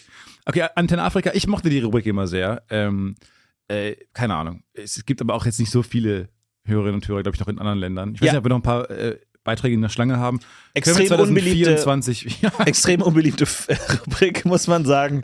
Okay, 0.46 0.66
Antenne 0.76 1.04
Afrika, 1.04 1.32
ich 1.34 1.48
mochte 1.48 1.70
die 1.70 1.80
Rubrik 1.82 2.06
immer 2.06 2.28
sehr. 2.28 2.64
Ähm, 2.70 3.16
äh, 3.68 3.96
keine 4.14 4.36
Ahnung. 4.36 4.64
Es 4.74 5.06
gibt 5.06 5.22
aber 5.22 5.34
auch 5.36 5.46
jetzt 5.46 5.60
nicht 5.60 5.72
so 5.72 5.84
viele 5.84 6.30
Hörerinnen 6.66 6.96
und 6.96 7.08
Hörer, 7.08 7.24
glaube 7.24 7.36
ich, 7.36 7.40
noch 7.42 7.48
in 7.48 7.60
anderen 7.60 7.80
Ländern. 7.80 8.14
Ich 8.16 8.22
weiß 8.22 8.28
Ja. 8.28 8.34
nicht, 8.34 8.40
ob 8.40 8.46
wir 8.46 8.50
noch 8.50 8.58
ein 8.58 8.62
paar 8.62 8.90
äh, 8.90 9.20
Beiträge 9.44 9.74
in 9.76 9.82
der 9.82 9.90
Schlange 9.90 10.18
haben. 10.18 10.40
Extrem 10.74 10.96
Können 11.08 11.10
wir 11.10 11.18
2024, 11.18 12.42
ja, 12.42 12.52
extrem 12.66 13.02
unbeliebte 13.02 13.46
Rubrik, 14.06 14.46
muss 14.46 14.68
man 14.68 14.86
sagen. 14.86 15.24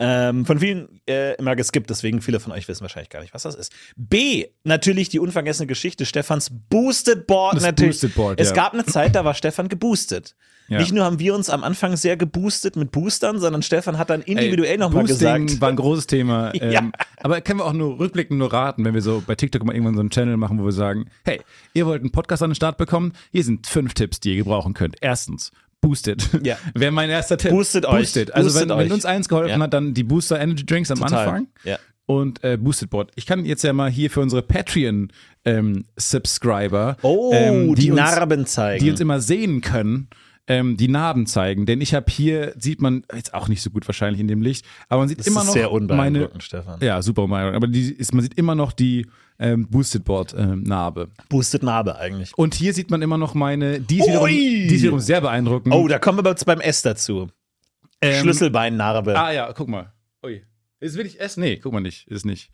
Ähm, 0.00 0.46
von 0.46 0.60
vielen 0.60 1.00
äh, 1.08 1.34
immer 1.36 1.56
geskippt, 1.56 1.90
deswegen 1.90 2.20
viele 2.22 2.38
von 2.38 2.52
euch 2.52 2.68
wissen 2.68 2.82
wahrscheinlich 2.82 3.10
gar 3.10 3.20
nicht, 3.20 3.34
was 3.34 3.42
das 3.42 3.56
ist. 3.56 3.72
B, 3.96 4.46
natürlich 4.62 5.08
die 5.08 5.18
unvergessene 5.18 5.66
Geschichte 5.66 6.06
Stefans 6.06 6.50
Boosted 6.68 7.26
Board. 7.26 7.56
Das 7.56 7.64
natürlich. 7.64 8.00
Boosted 8.00 8.14
Board, 8.14 8.40
es 8.40 8.50
ja. 8.50 8.54
gab 8.54 8.74
eine 8.74 8.84
Zeit, 8.84 9.16
da 9.16 9.24
war 9.24 9.34
Stefan 9.34 9.68
geboostet. 9.68 10.36
Ja. 10.68 10.78
Nicht 10.78 10.92
nur 10.92 11.04
haben 11.04 11.18
wir 11.18 11.34
uns 11.34 11.48
am 11.48 11.64
Anfang 11.64 11.96
sehr 11.96 12.18
geboostet 12.18 12.76
mit 12.76 12.92
Boostern, 12.92 13.40
sondern 13.40 13.62
Stefan 13.62 13.96
hat 13.96 14.10
dann 14.10 14.20
individuell 14.20 14.76
nochmal 14.76 15.04
gesagt. 15.04 15.60
war 15.62 15.70
ein 15.70 15.76
großes 15.76 16.06
Thema. 16.06 16.52
Ähm, 16.58 16.72
Ja. 16.72 16.90
Aber 17.18 17.40
können 17.40 17.60
wir 17.60 17.66
auch 17.66 17.72
nur 17.72 17.98
rückblickend 17.98 18.38
nur 18.38 18.52
raten, 18.52 18.84
wenn 18.84 18.92
wir 18.92 19.02
so 19.02 19.22
bei 19.24 19.34
TikTok 19.34 19.64
mal 19.64 19.74
irgendwann 19.74 19.94
so 19.94 20.00
einen 20.00 20.10
Channel 20.10 20.36
machen, 20.36 20.58
wo 20.58 20.64
wir 20.64 20.72
sagen, 20.72 21.08
hey, 21.24 21.40
ihr 21.72 21.86
wollt 21.86 22.02
einen 22.02 22.10
Podcast 22.10 22.42
an 22.42 22.50
den 22.50 22.54
Start 22.56 22.78
bekommen? 22.78 23.12
Hier 23.30 23.44
sind 23.44 23.66
fünf 23.66 23.94
Tipps, 23.94 24.18
die 24.18 24.30
ihr 24.30 24.36
gebrauchen 24.36 24.74
könnt. 24.74 24.96
Erstens, 25.00 25.52
Boosted. 25.80 26.28
Ja. 26.44 26.56
Wäre 26.74 26.92
mein 26.92 27.08
erster 27.10 27.36
Tipp. 27.38 27.50
Boostet 27.50 27.86
euch. 27.86 28.00
Boosted. 28.00 28.34
Also 28.34 28.48
Boostet 28.50 28.68
wenn, 28.70 28.78
wenn 28.78 28.86
euch. 28.86 28.92
uns 28.92 29.04
eins 29.04 29.28
geholfen 29.28 29.50
Ja. 29.50 29.58
hat, 29.60 29.72
dann 29.74 29.94
die 29.94 30.02
Booster 30.04 30.40
Energy 30.40 30.66
Drinks 30.66 30.90
am 30.90 30.98
Total. 30.98 31.26
Anfang. 31.28 31.46
Ja. 31.64 31.78
Und 32.06 32.42
äh, 32.42 32.56
Boosted 32.56 32.90
Board. 32.90 33.10
Ich 33.16 33.26
kann 33.26 33.44
jetzt 33.44 33.62
ja 33.64 33.72
mal 33.72 33.90
hier 33.90 34.10
für 34.10 34.20
unsere 34.20 34.40
Patreon 34.42 35.08
ähm, 35.44 35.84
Subscriber, 35.96 36.96
Oh, 37.02 37.30
ähm, 37.34 37.74
die, 37.74 37.90
uns, 37.90 38.00
Narben 38.00 38.46
zeigen. 38.46 38.82
die 38.84 38.90
uns 38.90 39.00
immer 39.00 39.20
sehen 39.20 39.60
können, 39.60 40.08
ähm, 40.48 40.76
die 40.76 40.88
Narben 40.88 41.26
zeigen. 41.26 41.66
Denn 41.66 41.80
ich 41.80 41.94
habe 41.94 42.10
hier, 42.10 42.54
sieht 42.58 42.80
man 42.80 43.04
jetzt 43.14 43.34
auch 43.34 43.48
nicht 43.48 43.62
so 43.62 43.70
gut 43.70 43.86
wahrscheinlich 43.86 44.20
in 44.20 44.26
dem 44.28 44.42
Licht, 44.42 44.66
aber 44.88 45.02
man 45.02 45.08
sieht 45.08 45.20
das 45.20 45.26
immer 45.26 45.42
ist 45.42 45.46
noch 45.46 45.52
sehr 45.52 45.66
meine, 45.66 45.76
unbeeindruckend, 45.76 46.42
Stefan. 46.42 46.80
ja, 46.80 47.00
super 47.02 47.24
unbeeindruckend, 47.24 47.56
aber 47.56 47.66
die 47.68 47.92
ist, 47.92 48.12
man 48.12 48.22
sieht 48.22 48.34
immer 48.34 48.54
noch 48.54 48.72
die 48.72 49.06
ähm, 49.38 49.68
Boosted 49.68 50.04
Board 50.04 50.34
ähm, 50.36 50.62
Narbe. 50.64 51.10
Boosted 51.28 51.62
Narbe 51.62 51.96
eigentlich. 51.98 52.36
Und 52.36 52.54
hier 52.54 52.72
sieht 52.72 52.90
man 52.90 53.02
immer 53.02 53.18
noch 53.18 53.34
meine, 53.34 53.78
die 53.80 54.00
ist, 54.00 54.08
wiederum, 54.08 54.28
die 54.28 54.66
ist 54.66 54.82
wiederum 54.82 55.00
sehr 55.00 55.20
beeindruckend. 55.20 55.72
Oh, 55.74 55.86
da 55.86 55.98
kommen 55.98 56.24
wir 56.24 56.30
jetzt 56.30 56.44
beim 56.46 56.60
S 56.60 56.82
dazu. 56.82 57.28
Ähm, 58.00 58.22
Schlüsselbein-Narbe. 58.22 59.18
Ah 59.18 59.32
ja, 59.32 59.52
guck 59.52 59.68
mal. 59.68 59.92
Ui. 60.24 60.42
Ist 60.80 60.96
wirklich 60.96 61.20
S? 61.20 61.36
Nee, 61.36 61.56
guck 61.56 61.72
mal 61.72 61.80
nicht. 61.80 62.06
Ist 62.08 62.24
nicht. 62.24 62.50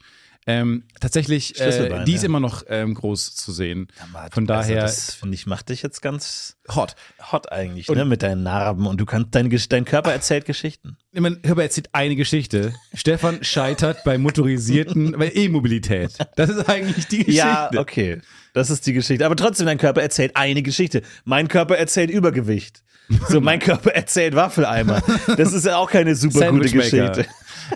Ähm, 0.47 0.85
tatsächlich, 1.01 1.59
äh, 1.59 2.05
die 2.05 2.15
ist 2.15 2.23
ja. 2.23 2.27
immer 2.27 2.39
noch 2.41 2.65
ähm, 2.69 2.93
groß 2.95 3.35
zu 3.35 3.51
sehen. 3.51 3.89
Aber 4.13 4.29
Von 4.31 4.47
daher 4.47 4.83
Also 4.83 4.99
das 4.99 5.15
finde 5.15 5.35
ich 5.37 5.47
macht 5.47 5.71
dich 5.71 5.83
jetzt 5.83 6.03
ganz 6.03 6.57
hot. 6.75 6.97
hot 7.33 7.51
eigentlich, 7.51 7.89
Und- 7.89 7.97
ne, 7.97 8.05
mit 8.05 8.23
deinen 8.23 8.43
Narben 8.43 8.87
und 8.87 9.01
du 9.01 9.07
kannst 9.07 9.35
dein, 9.35 9.49
dein 9.71 9.85
Körper 9.87 10.13
erzählt 10.13 10.45
Geschichten. 10.45 10.99
Hör 11.15 11.23
mal, 11.23 11.63
erzählt 11.63 11.89
eine 11.93 12.15
Geschichte. 12.15 12.75
Stefan 12.93 13.43
scheitert 13.43 14.05
bei 14.05 14.19
motorisierten, 14.19 15.13
bei 15.19 15.31
E-Mobilität. 15.33 16.11
Das 16.37 16.51
ist 16.51 16.69
eigentlich 16.69 17.07
die 17.07 17.19
Geschichte. 17.25 17.33
Ja, 17.39 17.71
okay. 17.77 18.21
Das 18.53 18.69
ist 18.69 18.87
die 18.87 18.93
Geschichte. 18.93 19.25
Aber 19.25 19.37
trotzdem, 19.37 19.67
dein 19.67 19.79
Körper 19.79 20.03
erzählt 20.03 20.37
eine 20.37 20.63
Geschichte. 20.63 21.01
Mein 21.25 21.49
Körper 21.49 21.79
erzählt 21.79 22.11
Übergewicht. 22.11 22.83
So, 23.29 23.41
mein 23.41 23.59
Körper 23.61 23.91
erzählt 23.95 24.35
Waffeleimer. 24.35 25.03
Das 25.37 25.53
ist 25.53 25.67
ja 25.67 25.77
auch 25.77 25.91
keine 25.91 26.15
super 26.15 26.51
gute. 26.53 26.71
Geschichte. 26.71 27.27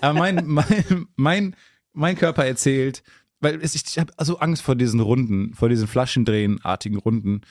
Aber 0.00 0.18
mein, 0.18 0.42
mein, 0.46 1.06
mein, 1.16 1.56
mein 1.98 2.16
Körper 2.16 2.44
erzählt, 2.44 3.02
weil 3.40 3.60
es, 3.62 3.74
ich 3.74 3.98
habe 3.98 4.12
so 4.20 4.38
Angst 4.38 4.62
vor 4.62 4.74
diesen 4.74 5.00
Runden, 5.00 5.54
vor 5.54 5.68
diesen 5.68 5.86
Flaschendrehenartigen 5.86 6.98
Runden, 6.98 7.42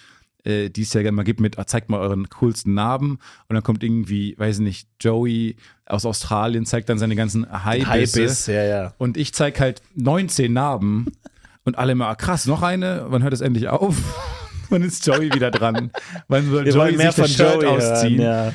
äh, 0.44 0.70
die 0.70 0.82
es 0.82 0.94
ja 0.94 1.02
gerne 1.02 1.16
mal 1.16 1.24
gibt 1.24 1.40
mit, 1.40 1.58
ah, 1.60 1.66
zeigt 1.66 1.90
mal 1.90 2.00
euren 2.00 2.30
coolsten 2.30 2.74
Narben 2.74 3.20
und 3.48 3.54
dann 3.54 3.64
kommt 3.64 3.84
irgendwie, 3.84 4.38
weiß 4.38 4.58
ich 4.60 4.64
nicht, 4.64 4.90
Joey 5.00 5.56
aus 5.86 6.06
Australien 6.06 6.66
zeigt 6.66 6.90
dann 6.90 7.00
seine 7.00 7.16
ganzen 7.16 7.48
Haibisse 7.66 8.20
Hype 8.20 8.30
ist, 8.30 8.48
ja, 8.48 8.64
ja. 8.64 8.94
und 8.98 9.18
ich 9.18 9.34
zeig 9.34 9.60
halt 9.60 9.82
19 9.96 10.52
Narben 10.52 11.08
und 11.64 11.78
alle 11.78 11.94
immer, 11.94 12.08
ah, 12.08 12.16
krass, 12.16 12.46
noch 12.46 12.62
eine, 12.62 13.06
wann 13.10 13.24
hört 13.24 13.34
es 13.34 13.42
endlich 13.42 13.68
auf? 13.68 13.96
Wann 14.70 14.82
ist 14.82 15.08
Joey 15.08 15.34
wieder 15.34 15.50
dran? 15.50 15.92
Wann 16.28 16.52
soll 16.52 16.66
Wir 16.66 16.74
Joey 16.74 16.98
mehr 16.98 17.14
sich 17.14 17.16
von 17.16 17.24
das 17.24 17.36
Shirt 17.36 17.64
Joey 17.64 17.68
ausziehen? 17.68 18.22
hören, 18.22 18.48
ja. 18.48 18.54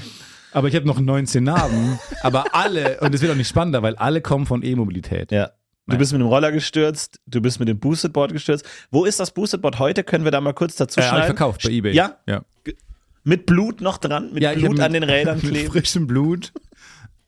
Aber 0.53 0.69
ich 0.69 0.77
habe 0.77 0.87
noch 0.87 1.01
19 1.01 1.43
Narben. 1.43 1.99
aber 2.21 2.55
alle, 2.55 3.01
und 3.01 3.15
es 3.15 3.23
wird 3.23 3.33
auch 3.33 3.37
nicht 3.37 3.49
spannender, 3.49 3.83
weil 3.83 3.97
alle 3.97 4.21
kommen 4.21 4.45
von 4.45 4.63
E-Mobilität. 4.63 5.33
Ja. 5.33 5.53
Du 5.87 5.99
bist 5.99 6.13
mit 6.13 6.21
dem 6.21 6.29
Roller 6.29 6.53
gestürzt, 6.53 7.21
du 7.27 7.41
bist 7.41 7.59
mit 7.59 7.69
dem 7.69 7.79
Boosted 7.79 8.13
Board 8.13 8.33
gestürzt. 8.33 8.65
Wo 8.91 9.05
ist 9.05 9.19
das 9.19 9.33
Boosted 9.33 9.61
Board 9.63 9.79
heute? 9.79 10.05
Können 10.05 10.25
wir 10.25 10.31
da 10.31 10.41
mal 10.41 10.55
kurz 10.55 10.77
dazu 10.77 11.01
Äh, 11.01 11.05
hab 11.05 11.25
verkauft 11.27 11.63
bei 11.65 11.71
eBay. 11.71 11.93
Ja? 11.93 12.19
ja. 12.27 12.45
Mit 13.25 13.47
Blut 13.47 13.81
noch 13.81 13.99
dran? 13.99 14.33
Mit 14.33 14.43
ja 14.43 14.51
hab 14.51 14.59
Blut 14.59 14.73
mit, 14.73 14.81
an 14.81 14.93
den 14.93 15.03
Rädern 15.03 15.39
Mit 15.43 15.51
kleben? 15.51 15.73
frischem 15.73 16.07
Blut 16.07 16.53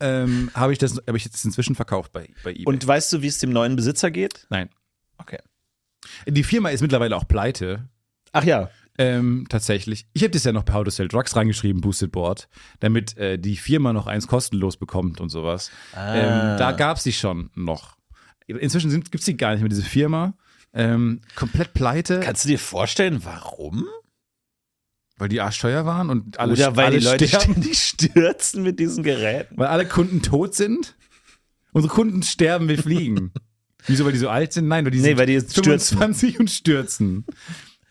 ähm, 0.01 0.51
habe 0.55 0.73
ich 0.73 0.79
das, 0.79 1.01
habe 1.07 1.17
ich 1.17 1.25
jetzt 1.25 1.45
inzwischen 1.45 1.75
verkauft 1.75 2.13
bei, 2.13 2.29
bei 2.43 2.51
eBay. 2.51 2.65
Und 2.67 2.87
weißt 2.87 3.13
du, 3.13 3.23
wie 3.23 3.27
es 3.27 3.39
dem 3.39 3.51
neuen 3.51 3.77
Besitzer 3.77 4.11
geht? 4.11 4.47
nein. 4.51 4.69
Okay. 5.19 5.39
Die 6.27 6.43
Firma 6.43 6.71
ist 6.71 6.81
mittlerweile 6.81 7.17
auch 7.17 7.27
pleite. 7.27 7.89
Ach 8.33 8.45
ja. 8.45 8.69
Ähm, 8.99 9.47
tatsächlich. 9.49 10.07
Ich 10.13 10.23
habe 10.23 10.31
das 10.31 10.45
ja 10.45 10.53
noch 10.53 10.65
bei 10.65 10.75
How 10.75 10.85
to 10.85 10.91
Sell 10.91 11.09
Drugs 11.09 11.35
reingeschrieben, 11.35 11.81
Boosted 11.81 12.13
Board, 12.13 12.49
damit 12.81 13.17
äh, 13.17 13.39
die 13.39 13.57
Firma 13.57 13.93
noch 13.93 14.07
eins 14.07 14.27
kostenlos 14.27 14.77
bekommt 14.77 15.21
und 15.21 15.31
sowas. 15.31 15.71
Ah. 15.95 16.15
Ähm, 16.15 16.59
da 16.59 16.73
gab 16.73 16.99
es 16.99 17.05
die 17.05 17.13
schon 17.13 17.51
noch. 17.55 17.97
Inzwischen 18.47 18.91
gibt 18.91 19.15
es 19.21 19.25
die 19.25 19.37
gar 19.37 19.53
nicht 19.53 19.61
mehr, 19.61 19.69
diese 19.69 19.83
Firma. 19.83 20.35
Ähm, 20.73 21.21
komplett 21.37 21.73
pleite, 21.73 22.21
Kannst 22.21 22.45
du 22.45 22.49
dir 22.49 22.59
vorstellen, 22.59 23.21
warum? 23.25 23.87
weil 25.17 25.29
die 25.29 25.41
arschteuer 25.41 25.87
waren 25.87 26.11
und 26.11 26.41
alle, 26.41 26.55
Oder 26.55 26.75
weil 26.75 26.87
alle 26.87 26.99
die 26.99 27.05
Leute 27.05 27.29
sterben, 27.29 27.45
ständig 27.63 27.79
stürzen 27.79 28.63
mit 28.65 28.81
diesen 28.81 29.05
Geräten? 29.05 29.57
weil 29.57 29.69
alle 29.69 29.87
Kunden 29.87 30.23
tot 30.23 30.57
sind. 30.57 30.97
Unsere 31.73 31.93
Kunden 31.95 32.23
sterben 32.25 32.69
wie 32.69 32.77
Fliegen. 32.77 33.33
Wieso, 33.87 34.05
weil 34.05 34.13
die 34.13 34.19
so 34.19 34.29
alt 34.29 34.53
sind? 34.53 34.67
Nein, 34.67 34.85
weil 34.85 34.91
die 34.91 34.99
Nee, 34.99 35.09
sind 35.11 35.19
weil 35.19 35.27
die 35.27 35.35
jetzt 35.35 35.53
stürzen. 35.53 35.99
25 35.99 36.41
und 36.41 36.51
stürzen. 36.51 37.25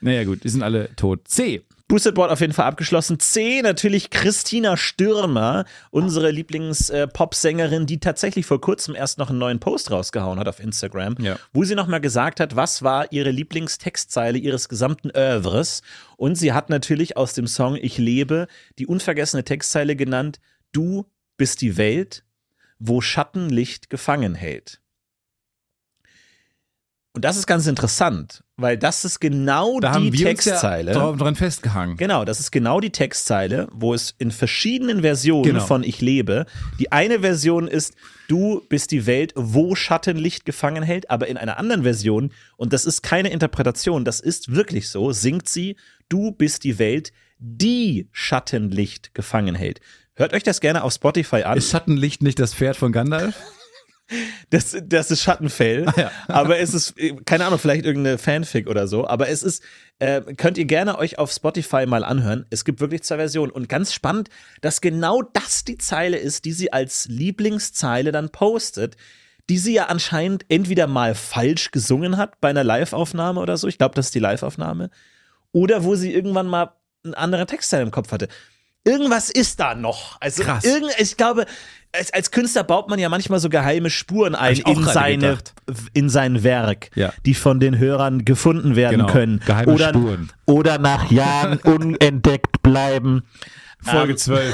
Naja 0.02 0.26
gut, 0.26 0.44
die 0.44 0.50
sind 0.50 0.64
alle 0.64 0.94
tot. 0.98 1.28
C. 1.30 1.64
Boosted 1.90 2.16
Board 2.16 2.32
auf 2.32 2.40
jeden 2.42 2.54
Fall 2.54 2.66
abgeschlossen. 2.66 3.20
C, 3.20 3.62
natürlich 3.62 4.10
Christina 4.10 4.78
Stürmer, 4.78 5.66
unsere 5.92 6.32
Lieblings-Pop-Sängerin, 6.32 7.86
die 7.86 8.00
tatsächlich 8.00 8.46
vor 8.46 8.62
kurzem 8.62 8.96
erst 8.96 9.18
noch 9.18 9.30
einen 9.30 9.38
neuen 9.40 9.60
Post 9.60 9.92
rausgehauen 9.92 10.40
hat 10.40 10.48
auf 10.48 10.60
Instagram, 10.60 11.16
Ja. 11.20 11.38
wo 11.52 11.64
sie 11.64 11.76
nochmal 11.76 12.02
gesagt 12.02 12.40
hat, 12.40 12.56
was 12.56 12.84
war 12.84 13.12
ihre 13.12 13.32
Lieblingstextzeile 13.32 14.38
ihres 14.38 14.70
gesamten 14.70 15.12
Oeuvres. 15.16 15.82
Und 16.18 16.36
sie 16.36 16.54
hat 16.54 16.70
natürlich 16.70 17.18
aus 17.18 17.34
dem 17.34 17.48
Song 17.48 17.76
Ich 17.76 17.98
lebe 17.98 18.48
die 18.80 18.88
unvergessene 18.88 19.44
Textzeile 19.44 19.96
genannt, 19.96 20.40
Du 20.72 21.06
bist 21.38 21.62
die 21.62 21.78
Welt, 21.78 22.24
wo 22.80 23.02
Schattenlicht 23.02 23.90
gefangen 23.92 24.34
hält. 24.34 24.80
Und 27.16 27.24
das 27.24 27.38
ist 27.38 27.46
ganz 27.46 27.68
interessant, 27.68 28.44
weil 28.58 28.76
das 28.76 29.06
ist 29.06 29.20
genau 29.20 29.80
Da 29.80 29.90
die 29.90 29.94
haben 29.96 30.14
wir 30.14 30.26
Textzeile. 30.26 30.92
uns 30.92 30.98
ja 30.98 31.04
dra- 31.12 31.16
dran 31.16 31.36
festgehangen. 31.36 31.96
Genau, 31.96 32.26
das 32.26 32.40
ist 32.40 32.50
genau 32.52 32.80
die 32.80 32.90
Textzeile, 32.90 33.68
wo 33.72 33.94
es 33.94 34.16
in 34.18 34.32
verschiedenen 34.32 35.02
Versionen 35.02 35.44
Genau. 35.44 35.64
von 35.64 35.84
Ich 35.84 36.02
lebe. 36.02 36.48
Die 36.80 36.92
eine 36.92 37.20
Version 37.20 37.68
ist, 37.68 37.94
du 38.28 38.62
bist 38.68 38.90
die 38.90 39.06
Welt, 39.06 39.32
wo 39.36 39.76
Schattenlicht 39.76 40.44
gefangen 40.44 40.82
hält, 40.82 41.12
aber 41.12 41.28
in 41.28 41.38
einer 41.38 41.58
anderen 41.60 41.84
Version, 41.84 42.32
und 42.58 42.74
das 42.74 42.88
ist 42.88 43.04
keine 43.04 43.30
Interpretation, 43.30 44.06
das 44.06 44.20
ist 44.20 44.56
wirklich 44.56 44.90
so, 44.90 45.12
singt 45.12 45.48
sie, 45.48 45.76
du 46.10 46.32
bist 46.32 46.64
die 46.64 46.80
Welt, 46.80 47.12
die 47.38 48.08
Schattenlicht 48.12 49.14
gefangen 49.14 49.54
hält. 49.54 49.82
Hört 50.16 50.34
euch 50.34 50.44
das 50.44 50.62
gerne 50.62 50.84
auf 50.84 50.94
Spotify 50.94 51.44
an. 51.44 51.60
Ist 51.60 51.70
Schattenlicht 51.70 52.24
nicht 52.24 52.40
das 52.40 52.56
Pferd 52.56 52.76
von 52.76 52.92
Gandalf? 52.92 53.36
Das, 54.50 54.76
das 54.84 55.12
ist 55.12 55.22
Schattenfell. 55.22 55.86
ja. 55.98 56.12
Aber 56.28 56.60
es 56.60 56.74
ist, 56.74 56.96
keine 57.26 57.46
Ahnung, 57.46 57.60
vielleicht 57.60 57.86
irgendeine 57.86 58.18
Fanfic 58.18 58.68
oder 58.68 58.88
so. 58.88 59.08
Aber 59.08 59.30
es 59.30 59.44
ist, 59.44 59.64
äh, 60.00 60.22
könnt 60.36 60.58
ihr 60.58 60.66
gerne 60.66 60.98
euch 60.98 61.20
auf 61.20 61.32
Spotify 61.32 61.86
mal 61.86 62.04
anhören. 62.04 62.46
Es 62.50 62.66
gibt 62.66 62.80
wirklich 62.80 63.04
zwei 63.04 63.18
Versionen. 63.18 63.52
Und 63.52 63.70
ganz 63.70 63.94
spannend, 63.94 64.30
dass 64.62 64.82
genau 64.82 65.22
das 65.22 65.64
die 65.64 65.78
Zeile 65.78 66.18
ist, 66.18 66.46
die 66.46 66.54
sie 66.54 66.72
als 66.74 67.08
Lieblingszeile 67.08 68.12
dann 68.12 68.30
postet, 68.30 68.96
die 69.50 69.58
sie 69.58 69.74
ja 69.74 69.86
anscheinend 69.86 70.46
entweder 70.50 70.88
mal 70.88 71.16
falsch 71.16 71.72
gesungen 71.72 72.18
hat 72.18 72.40
bei 72.40 72.50
einer 72.50 72.64
Live-Aufnahme 72.64 73.40
oder 73.40 73.58
so. 73.58 73.68
Ich 73.68 73.78
glaube, 73.78 73.96
das 73.96 74.08
ist 74.08 74.16
die 74.16 74.20
Live-Aufnahme. 74.20 74.90
Oder 75.52 75.84
wo 75.84 75.96
sie 75.96 76.14
irgendwann 76.14 76.48
mal 76.48 76.74
einen 77.04 77.14
anderen 77.14 77.48
Textteil 77.48 77.82
im 77.82 77.92
Kopf 77.92 78.12
hatte. 78.12 78.30
Irgendwas 78.86 79.30
ist 79.30 79.60
da 79.60 79.76
noch. 79.76 80.18
Also 80.20 80.44
Krass. 80.44 80.64
Irgend, 80.66 80.92
ich 80.98 81.16
glaube, 81.16 81.46
als, 81.94 82.12
als 82.12 82.32
Künstler 82.32 82.64
baut 82.64 82.90
man 82.90 83.00
ja 83.00 83.08
manchmal 83.08 83.40
so 83.40 83.50
geheime 83.50 83.90
Spuren 83.90 84.36
ein 84.36 84.58
in, 84.58 84.84
seine, 84.84 85.38
in 85.94 86.10
sein 86.10 86.44
Werk, 86.44 86.90
Ja. 86.96 87.14
die 87.26 87.34
von 87.34 87.60
den 87.60 87.78
Hörern 87.78 88.26
gefunden 88.26 88.76
werden 88.76 89.00
Genau. 89.02 89.12
können. 89.12 89.40
Geheime 89.46 89.72
oder, 89.74 89.90
Spuren. 89.90 90.32
oder 90.46 90.78
nach 90.80 91.10
Jahren 91.12 91.58
unentdeckt 91.64 92.62
bleiben. 92.62 93.24
Folge 93.82 94.16
12. 94.16 94.54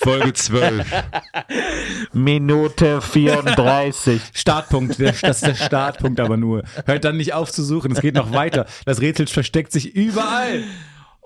Folge 0.00 0.32
12. 0.32 0.86
Minute 2.12 3.00
34. 3.00 4.20
Startpunkt, 4.34 5.00
das 5.00 5.22
ist 5.22 5.46
der 5.46 5.54
Startpunkt 5.54 6.20
aber 6.20 6.36
nur. 6.36 6.62
Hört 6.84 7.04
dann 7.04 7.16
nicht 7.16 7.32
auf 7.34 7.50
zu 7.52 7.62
suchen, 7.62 7.92
es 7.92 8.00
geht 8.00 8.14
noch 8.14 8.32
weiter. 8.32 8.66
Das 8.84 9.00
Rätsel 9.00 9.26
versteckt 9.26 9.72
sich 9.72 9.94
überall. 9.94 10.62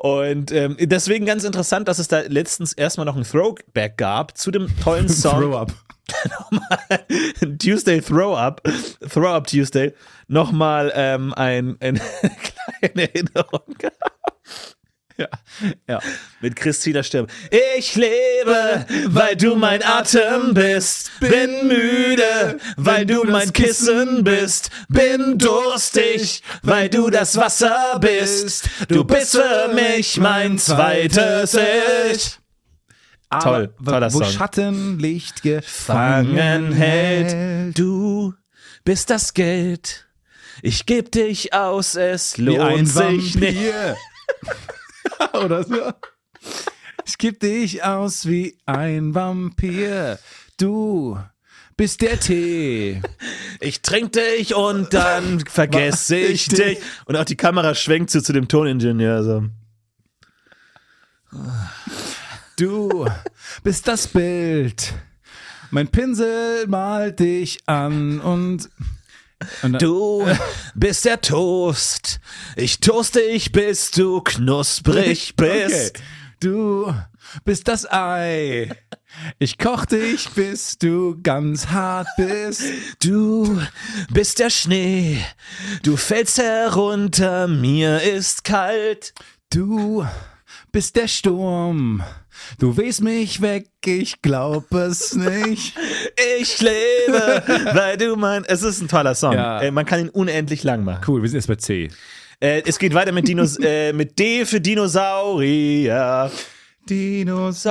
Und 0.02 0.50
ähm, 0.50 0.78
deswegen 0.80 1.26
ganz 1.26 1.44
interessant, 1.44 1.86
dass 1.86 1.98
es 1.98 2.08
da 2.08 2.20
letztens 2.20 2.72
erstmal 2.72 3.04
noch 3.04 3.16
ein 3.16 3.22
Throwback 3.22 3.98
gab 3.98 4.34
zu 4.34 4.50
dem 4.50 4.66
tollen 4.82 5.08
Song. 5.10 5.42
Throw 5.42 5.58
up. 5.58 5.72
Tuesday 7.58 8.00
Throw 8.00 8.34
Up, 8.34 8.62
Throw 9.06 9.28
Up 9.28 9.46
Tuesday, 9.46 9.92
nochmal 10.26 10.90
ähm, 10.94 11.34
ein, 11.34 11.76
eine 11.80 12.00
kleine 12.80 13.14
Erinnerung 13.14 13.76
Ja. 15.20 15.28
ja. 15.86 16.00
mit 16.40 16.56
Christina 16.56 17.02
Stirb. 17.02 17.30
Ich 17.76 17.94
lebe, 17.94 18.86
weil 19.08 19.36
du 19.36 19.54
mein 19.54 19.82
Atem 19.82 20.54
bist, 20.54 21.10
bin 21.20 21.68
müde, 21.68 22.58
weil 22.76 23.04
du 23.04 23.24
mein 23.24 23.52
Kissen 23.52 24.24
bist, 24.24 24.70
bin 24.88 25.36
durstig, 25.36 26.42
weil 26.62 26.88
du 26.88 27.10
das 27.10 27.36
Wasser 27.36 27.98
bist. 28.00 28.70
Du 28.88 29.04
bist 29.04 29.32
für 29.32 29.74
mich 29.74 30.16
mein 30.18 30.58
zweites 30.58 31.54
Ich. 31.54 32.38
Toll, 33.42 33.74
Aber 33.78 33.92
toller 33.92 34.12
wo 34.12 34.24
Song. 34.24 34.32
Schattenlicht 34.32 35.40
Fangen 35.40 36.36
gefangen 36.36 36.72
hält. 36.72 37.78
Du 37.78 38.34
bist 38.84 39.10
das 39.10 39.34
Geld. 39.34 40.08
Ich 40.62 40.86
geb 40.86 41.12
dich 41.12 41.52
aus, 41.52 41.94
es 41.94 42.38
lohnt 42.38 42.88
sich 42.88 43.34
nicht. 43.36 43.72
Oder 45.32 45.64
so. 45.64 45.92
Ich 47.06 47.18
geb 47.18 47.40
dich 47.40 47.82
aus 47.82 48.26
wie 48.26 48.58
ein 48.66 49.14
Vampir. 49.14 50.18
Du 50.58 51.18
bist 51.76 52.02
der 52.02 52.20
Tee. 52.20 53.00
Ich 53.60 53.80
trink 53.80 54.12
dich 54.12 54.54
und 54.54 54.92
dann 54.92 55.40
vergesse 55.48 56.16
ich 56.16 56.48
dich. 56.48 56.78
Und 57.06 57.16
auch 57.16 57.24
die 57.24 57.36
Kamera 57.36 57.74
schwenkt 57.74 58.10
so 58.10 58.20
zu 58.20 58.32
dem 58.32 58.48
Toningenieur. 58.48 59.24
So. 59.24 59.44
Du 62.56 63.06
bist 63.62 63.88
das 63.88 64.08
Bild. 64.08 64.92
Mein 65.70 65.88
Pinsel 65.88 66.66
malt 66.66 67.20
dich 67.20 67.60
an 67.66 68.20
und. 68.20 68.68
Du 69.78 70.26
bist 70.74 71.04
der 71.04 71.20
Toast. 71.20 72.20
Ich 72.56 72.80
toaste 72.80 73.20
dich, 73.20 73.52
bis 73.52 73.90
du 73.90 74.20
knusprig 74.20 75.34
bist. 75.36 75.96
Okay. 75.96 76.04
Du 76.40 76.94
bist 77.44 77.68
das 77.68 77.90
Ei. 77.90 78.70
Ich 79.38 79.58
koch 79.58 79.84
dich, 79.84 80.28
bis 80.30 80.78
du 80.78 81.18
ganz 81.22 81.68
hart 81.68 82.08
bist. 82.16 82.62
Du 83.02 83.60
bist 84.12 84.38
der 84.38 84.50
Schnee. 84.50 85.22
Du 85.82 85.96
fällst 85.96 86.38
herunter, 86.38 87.46
mir 87.48 88.00
ist 88.02 88.44
kalt. 88.44 89.12
Du 89.50 90.06
bist 90.72 90.96
der 90.96 91.08
Sturm. 91.08 92.02
Du 92.58 92.76
wehst 92.76 93.02
mich 93.02 93.40
weg, 93.40 93.66
ich 93.84 94.22
glaub 94.22 94.72
es 94.72 95.14
nicht. 95.14 95.76
Ich 96.38 96.60
lebe, 96.60 97.42
weil 97.74 97.96
du 97.96 98.16
mein. 98.16 98.44
Es 98.44 98.62
ist 98.62 98.80
ein 98.80 98.88
toller 98.88 99.14
Song. 99.14 99.32
Ja. 99.32 99.60
Äh, 99.60 99.70
man 99.70 99.86
kann 99.86 100.00
ihn 100.00 100.08
unendlich 100.08 100.62
lang 100.64 100.84
machen. 100.84 101.02
Cool, 101.06 101.22
wir 101.22 101.28
sind 101.28 101.38
jetzt 101.38 101.46
bei 101.46 101.56
C. 101.56 101.88
Äh, 102.40 102.62
es 102.66 102.78
geht 102.78 102.94
weiter 102.94 103.12
mit, 103.12 103.28
Dinos 103.28 103.58
äh, 103.58 103.92
mit 103.92 104.18
D 104.18 104.44
für 104.44 104.60
Dinosaurier. 104.60 106.30
Dinosaurier. 106.90 107.70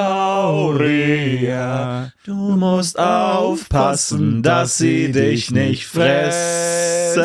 Du 2.23 2.33
musst 2.33 2.97
aufpassen, 2.97 4.41
dass 4.41 4.77
sie 4.77 5.11
dich 5.11 5.51
nicht 5.51 5.85
fressen. 5.87 7.19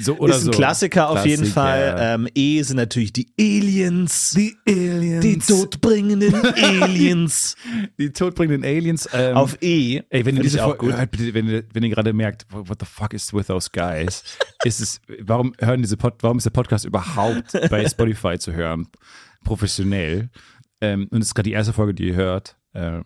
So 0.00 0.18
oder 0.18 0.34
ist 0.34 0.40
ein 0.40 0.46
so. 0.46 0.50
Klassiker 0.50 1.10
auf 1.10 1.24
jeden 1.24 1.44
Klassiker. 1.44 1.60
Fall. 1.60 1.96
Ähm, 1.98 2.26
e 2.34 2.60
sind 2.62 2.78
natürlich 2.78 3.12
die 3.12 3.28
Aliens. 3.38 4.32
Die 4.32 4.56
Aliens. 4.66 5.22
Die 5.22 5.38
todbringenden 5.38 6.34
Aliens. 6.56 7.54
die 7.98 8.10
todbringenden 8.10 8.64
Aliens. 8.64 9.08
Ähm, 9.12 9.36
auf 9.36 9.56
E. 9.60 10.00
Ey, 10.10 10.26
wenn 10.26 10.36
ihr 10.36 10.42
diese 10.42 10.64
auch 10.64 10.76
gut. 10.76 10.92
hört, 10.96 11.10
bitte, 11.12 11.34
wenn 11.34 11.48
ihr, 11.48 11.62
wenn 11.72 11.84
ihr 11.84 11.90
gerade 11.90 12.12
merkt, 12.12 12.46
what 12.50 12.78
the 12.80 12.86
fuck 12.86 13.14
is 13.14 13.32
with 13.32 13.46
those 13.46 13.70
guys? 13.72 14.24
ist 14.64 14.80
es, 14.80 15.00
warum 15.20 15.52
hören 15.60 15.82
diese 15.82 15.96
Pod, 15.96 16.14
warum 16.20 16.38
ist 16.38 16.44
der 16.44 16.50
Podcast 16.50 16.84
überhaupt 16.84 17.52
bei 17.70 17.86
Spotify 17.88 18.38
zu 18.38 18.52
hören? 18.52 18.88
Professionell. 19.44 20.30
Ähm, 20.80 21.08
und 21.10 21.20
es 21.20 21.28
ist 21.28 21.34
gerade 21.34 21.48
die 21.48 21.54
erste 21.54 21.72
Folge, 21.72 21.94
die 21.94 22.08
ihr 22.08 22.14
hört. 22.16 22.56
Ähm, 22.74 23.04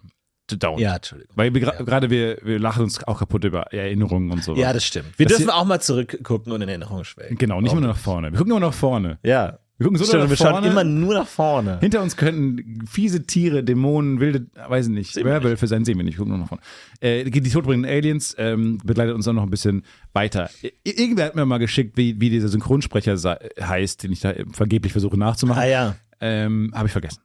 don't. 0.51 0.79
Ja, 0.79 0.96
Entschuldigung. 0.96 1.35
Weil 1.37 1.53
wir 1.55 1.62
gra- 1.62 1.85
gerade 1.85 2.09
wir, 2.11 2.38
wir 2.42 2.59
lachen 2.59 2.85
uns 2.85 3.03
auch 3.05 3.18
kaputt 3.18 3.44
über 3.44 3.72
Erinnerungen 3.72 4.31
und 4.31 4.42
so. 4.44 4.55
Ja, 4.55 4.72
das 4.72 4.85
stimmt. 4.85 5.18
Wir 5.18 5.27
Das 5.27 5.37
dürfen 5.38 5.51
hier- 5.51 5.57
auch 5.61 5.64
mal 5.64 5.81
zurückgucken 5.81 6.53
und 6.53 6.62
in 6.62 6.68
Erinnerung 6.68 7.05
schwelgen. 7.05 7.37
Genau, 7.37 7.61
nicht 7.61 7.72
immer 7.72 7.81
nur 7.81 7.90
nach 7.90 7.99
vorne. 7.99 8.31
Wir 8.33 8.38
gucken 8.38 8.53
immer 8.53 8.61
nach 8.61 8.72
vorne. 8.75 9.18
Ja. 9.22 9.59
Wir 9.79 9.85
gucken 9.85 9.99
so 9.99 10.05
Stimmt, 10.07 10.22
nach 10.22 10.31
wir 10.31 10.37
vorne. 10.38 10.55
schauen 10.62 10.64
immer 10.70 10.85
nur 10.85 11.12
nach 11.12 11.27
vorne. 11.27 11.79
Hinter 11.81 12.01
uns 12.01 12.16
könnten 12.16 12.87
fiese 12.87 13.27
Tiere, 13.27 13.62
Dämonen, 13.62 14.20
wilde, 14.20 14.46
weiß 14.68 14.87
ich 14.87 14.92
nicht, 14.92 15.16
Werwölfe 15.16 15.66
sein, 15.66 15.85
sehen 15.85 15.99
wir 15.99 16.05
nicht, 16.05 16.14
wir 16.14 16.20
gucken 16.25 16.31
nur 16.31 16.38
nach 16.38 16.49
vorne. 16.49 16.62
Äh, 17.01 17.25
die 17.31 17.51
todbringenden 17.51 17.90
Aliens 17.92 18.35
ähm, 18.38 18.79
begleitet 18.83 19.14
uns 19.14 19.29
auch 19.29 19.35
noch 19.35 19.42
ein 19.42 19.51
bisschen 19.51 19.83
weiter. 20.14 20.49
Irgendwer 20.83 21.27
hat 21.27 21.35
mir 21.37 21.44
mal 21.44 21.59
geschickt, 21.59 21.99
wie, 21.99 22.18
wie 22.18 22.31
dieser 22.31 22.49
Synchronsprecher 22.49 23.18
heißt, 23.61 24.03
den 24.03 24.12
ich 24.12 24.20
da 24.20 24.33
vergeblich 24.53 24.92
versuche 24.92 25.18
nachzumachen. 25.18 25.61
Ah 25.62 25.66
ja. 25.66 25.96
Ähm, 26.20 26.72
Habe 26.74 26.87
ich 26.87 26.92
vergessen. 26.92 27.20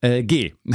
Äh, 0.00 0.22
G. 0.24 0.54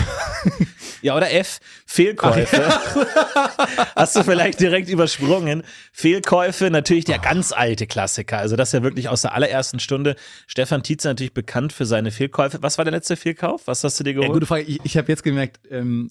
Ja, 1.03 1.15
oder 1.15 1.31
F, 1.31 1.60
Fehlkäufe. 1.86 2.57
Hast 3.95 4.15
du 4.15 4.23
vielleicht 4.23 4.60
direkt 4.60 4.89
übersprungen. 4.89 5.62
Fehlkäufe, 5.91 6.71
natürlich 6.71 7.05
der 7.05 7.19
ganz 7.19 7.51
alte 7.51 7.86
Klassiker. 7.86 8.39
Also 8.39 8.55
das 8.55 8.69
ist 8.69 8.73
ja 8.73 8.83
wirklich 8.83 9.07
aus 9.07 9.21
der 9.21 9.36
allerersten 9.36 9.79
Stunde. 9.79 10.15
Stefan 10.47 10.81
Tietze 10.81 11.07
natürlich 11.07 11.36
bekannt 11.36 11.71
für 11.71 11.86
seine 11.86 12.10
Fehlkäufe. 12.12 12.63
Was 12.63 12.79
war 12.79 12.86
der 12.86 12.93
letzte 12.93 13.15
Fehlkauf? 13.15 13.67
Was 13.67 13.83
hast 13.83 13.99
du 13.99 14.03
dir 14.03 14.12
Ja, 14.13 14.21
geholt? 14.21 14.33
gute 14.33 14.45
Frage. 14.47 14.63
Ich, 14.63 14.79
ich 14.83 14.97
habe 14.97 15.07
jetzt 15.10 15.23
gemerkt, 15.23 15.60
ähm, 15.69 16.10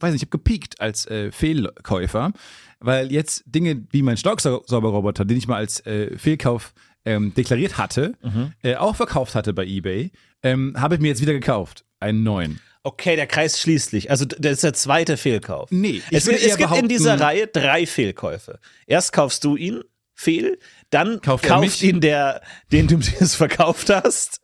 weiß 0.00 0.12
nicht, 0.12 0.22
ich 0.22 0.26
habe 0.26 0.38
gepiekt 0.38 0.80
als 0.80 1.06
äh, 1.06 1.30
Fehlkäufer, 1.30 2.32
weil 2.80 3.12
jetzt 3.12 3.44
Dinge 3.46 3.84
wie 3.90 4.02
mein 4.02 4.16
Staubsaugerroboter, 4.16 5.24
den 5.24 5.36
ich 5.36 5.46
mal 5.46 5.56
als 5.56 5.86
äh, 5.86 6.16
Fehlkauf 6.18 6.72
ähm, 7.04 7.32
deklariert 7.34 7.78
hatte, 7.78 8.14
Mhm. 8.22 8.52
äh, 8.62 8.76
auch 8.76 8.96
verkauft 8.96 9.34
hatte 9.34 9.52
bei 9.52 9.64
eBay, 9.64 10.10
ähm, 10.42 10.74
habe 10.78 10.94
ich 10.96 11.00
mir 11.00 11.08
jetzt 11.08 11.20
wieder 11.22 11.32
gekauft. 11.32 11.84
Einen 11.98 12.22
neuen. 12.22 12.60
Okay, 12.82 13.14
der 13.16 13.26
Kreis 13.26 13.60
schließt 13.60 13.90
sich. 13.90 14.10
Also 14.10 14.24
das 14.24 14.52
ist 14.52 14.64
der 14.64 14.72
zweite 14.72 15.16
Fehlkauf. 15.18 15.70
Nee, 15.70 16.00
ich 16.10 16.16
es, 16.16 16.26
will 16.26 16.34
es 16.34 16.56
gibt 16.56 16.74
in 16.76 16.88
dieser 16.88 17.20
Reihe 17.20 17.46
drei 17.46 17.86
Fehlkäufe. 17.86 18.58
Erst 18.86 19.12
kaufst 19.12 19.44
du 19.44 19.56
ihn, 19.56 19.82
Fehl, 20.14 20.58
dann 20.90 21.20
Kauft 21.22 21.44
kauft 21.44 21.82
ihn 21.82 22.00
der, 22.02 22.42
den 22.72 22.86
du 22.88 22.98
es 23.20 23.34
verkauft 23.34 23.88
hast, 23.88 24.40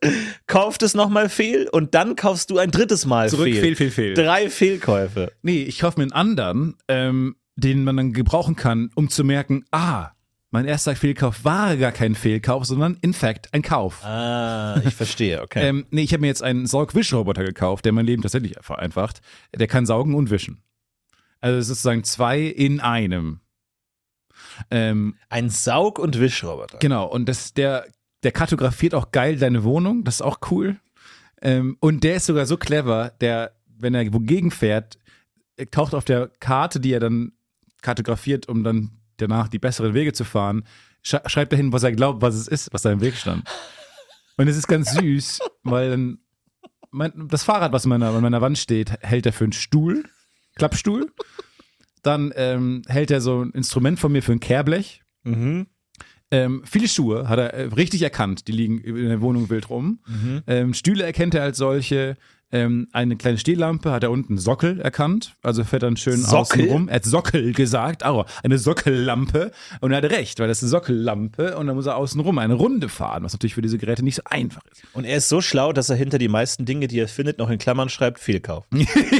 kauft 0.47 0.81
es 0.81 0.95
nochmal 0.95 1.29
Fehl 1.29 1.67
und 1.71 1.93
dann 1.93 2.15
kaufst 2.15 2.49
du 2.49 2.57
ein 2.57 2.71
drittes 2.71 3.05
Mal 3.05 3.29
Zurück, 3.29 3.45
Fehl. 3.45 3.61
Fehl, 3.61 3.75
Fehl, 3.75 3.91
Fehl. 3.91 4.13
Drei 4.15 4.49
Fehlkäufe. 4.49 5.31
Nee, 5.43 5.63
ich 5.63 5.77
kaufe 5.79 5.99
mir 5.99 6.03
einen 6.05 6.13
anderen, 6.13 6.75
ähm, 6.87 7.35
den 7.55 7.83
man 7.83 7.97
dann 7.97 8.13
gebrauchen 8.13 8.55
kann, 8.55 8.89
um 8.95 9.09
zu 9.09 9.23
merken, 9.23 9.65
ah, 9.71 10.11
mein 10.49 10.65
erster 10.65 10.95
Fehlkauf 10.95 11.43
war 11.43 11.75
gar 11.77 11.91
kein 11.91 12.15
Fehlkauf, 12.15 12.65
sondern 12.65 12.97
in 13.01 13.13
fact 13.13 13.53
ein 13.53 13.61
Kauf. 13.61 14.03
Ah, 14.03 14.81
ich 14.85 14.95
verstehe, 14.95 15.41
okay. 15.41 15.67
Ähm, 15.67 15.85
nee, 15.91 16.03
ich 16.03 16.13
habe 16.13 16.21
mir 16.21 16.27
jetzt 16.27 16.43
einen 16.43 16.65
Saugwischroboter 16.67 17.43
gekauft, 17.43 17.85
der 17.85 17.91
mein 17.91 18.05
Leben 18.05 18.21
tatsächlich 18.21 18.55
vereinfacht. 18.61 19.21
Der 19.53 19.67
kann 19.67 19.85
saugen 19.85 20.15
und 20.15 20.29
wischen. 20.29 20.61
Also 21.41 21.57
es 21.59 21.63
ist 21.65 21.81
sozusagen 21.81 22.03
zwei 22.03 22.41
in 22.41 22.79
einem. 22.79 23.41
Ähm, 24.71 25.15
Ein 25.29 25.49
Saug- 25.49 25.99
und 25.99 26.19
Wischroboter. 26.19 26.77
genau, 26.79 27.05
und 27.07 27.27
das, 27.27 27.53
der, 27.53 27.85
der 28.23 28.31
kartografiert 28.31 28.95
auch 28.95 29.11
geil 29.11 29.37
deine 29.37 29.63
Wohnung, 29.63 30.03
das 30.03 30.15
ist 30.15 30.21
auch 30.21 30.39
cool. 30.51 30.77
Ähm, 31.41 31.77
und 31.79 32.03
der 32.03 32.15
ist 32.15 32.25
sogar 32.25 32.45
so 32.45 32.57
clever, 32.57 33.11
der, 33.21 33.51
wenn 33.77 33.93
er 33.93 34.11
wogegen 34.13 34.49
fährt, 34.51 34.97
äh, 35.57 35.65
taucht 35.67 35.93
auf 35.93 36.05
der 36.05 36.29
Karte, 36.39 36.79
die 36.79 36.93
er 36.93 36.99
dann 36.99 37.33
kartografiert, 37.81 38.47
um 38.49 38.63
dann 38.63 38.91
danach 39.17 39.47
die 39.47 39.59
besseren 39.59 39.93
Wege 39.93 40.13
zu 40.13 40.23
fahren, 40.23 40.63
sch 41.03 41.15
schreibt 41.25 41.53
er 41.53 41.57
hin, 41.57 41.73
was 41.73 41.83
er 41.83 41.91
glaubt, 41.91 42.21
was 42.21 42.35
es 42.35 42.47
ist, 42.47 42.73
was 42.73 42.81
da 42.81 42.91
im 42.91 43.01
Weg 43.01 43.15
stand. 43.15 43.47
Und 44.37 44.47
es 44.47 44.57
ist 44.57 44.67
ganz 44.67 44.93
süß, 44.93 45.39
weil 45.63 45.89
dann 45.89 46.19
mein, 46.91 47.27
das 47.27 47.43
Fahrrad, 47.43 47.71
was 47.73 47.83
an 47.83 47.89
meiner, 47.89 48.09
an 48.09 48.21
meiner 48.21 48.41
Wand 48.41 48.57
steht, 48.57 48.91
hält 49.01 49.25
er 49.25 49.33
für 49.33 49.45
einen 49.45 49.53
Stuhl, 49.53 50.03
Klappstuhl. 50.55 51.11
Dann 52.03 52.31
ähm, 52.35 52.83
hält 52.87 53.11
er 53.11 53.21
so 53.21 53.43
ein 53.43 53.51
Instrument 53.51 53.99
von 53.99 54.11
mir 54.11 54.23
für 54.23 54.31
ein 54.31 54.39
Kehrblech. 54.39 55.03
Mhm. 55.23 55.67
Ähm, 56.29 56.61
viele 56.65 56.87
Schuhe 56.87 57.29
hat 57.29 57.39
er 57.39 57.53
äh, 57.53 57.63
richtig 57.63 58.01
erkannt, 58.01 58.47
die 58.47 58.51
liegen 58.51 58.79
in 58.79 59.09
der 59.09 59.21
Wohnung 59.21 59.49
wild 59.49 59.69
rum. 59.69 59.99
Mhm. 60.07 60.43
Ähm, 60.45 60.73
Stühle 60.73 61.03
erkennt 61.03 61.35
er 61.35 61.43
als 61.43 61.57
solche. 61.57 62.17
Ähm, 62.49 62.87
eine 62.93 63.17
kleine 63.17 63.37
Stehlampe 63.37 63.91
hat 63.91 64.03
er 64.03 64.11
unten 64.11 64.37
Sockel 64.37 64.79
erkannt, 64.79 65.33
also 65.43 65.65
fährt 65.65 65.83
dann 65.83 65.97
schön 65.97 66.15
Sockel? 66.15 66.61
außen 66.61 66.69
rum. 66.69 66.87
Er 66.87 66.95
hat 66.95 67.03
Sockel 67.05 67.51
gesagt, 67.51 68.03
aber 68.03 68.25
eine 68.41 68.57
Sockellampe. 68.57 69.51
Und 69.81 69.91
er 69.91 69.97
hat 69.97 70.05
recht, 70.05 70.39
weil 70.39 70.47
das 70.47 70.59
ist 70.59 70.63
eine 70.63 70.69
Sockellampe 70.69 71.57
und 71.57 71.67
dann 71.67 71.75
muss 71.75 71.87
er 71.87 71.97
außen 71.97 72.21
rum 72.21 72.37
eine 72.37 72.53
Runde 72.53 72.87
fahren, 72.87 73.23
was 73.23 73.33
natürlich 73.33 73.53
für 73.55 73.61
diese 73.61 73.77
Geräte 73.77 74.01
nicht 74.01 74.15
so 74.15 74.21
einfach 74.25 74.61
ist. 74.71 74.83
Und 74.93 75.03
er 75.03 75.17
ist 75.17 75.27
so 75.27 75.41
schlau, 75.41 75.73
dass 75.73 75.89
er 75.89 75.97
hinter 75.97 76.19
die 76.19 76.29
meisten 76.29 76.63
Dinge, 76.65 76.87
die 76.87 76.99
er 76.99 77.09
findet, 77.09 77.37
noch 77.37 77.49
in 77.49 77.57
Klammern 77.57 77.89
schreibt, 77.89 78.19
Fehlkauf. 78.19 78.65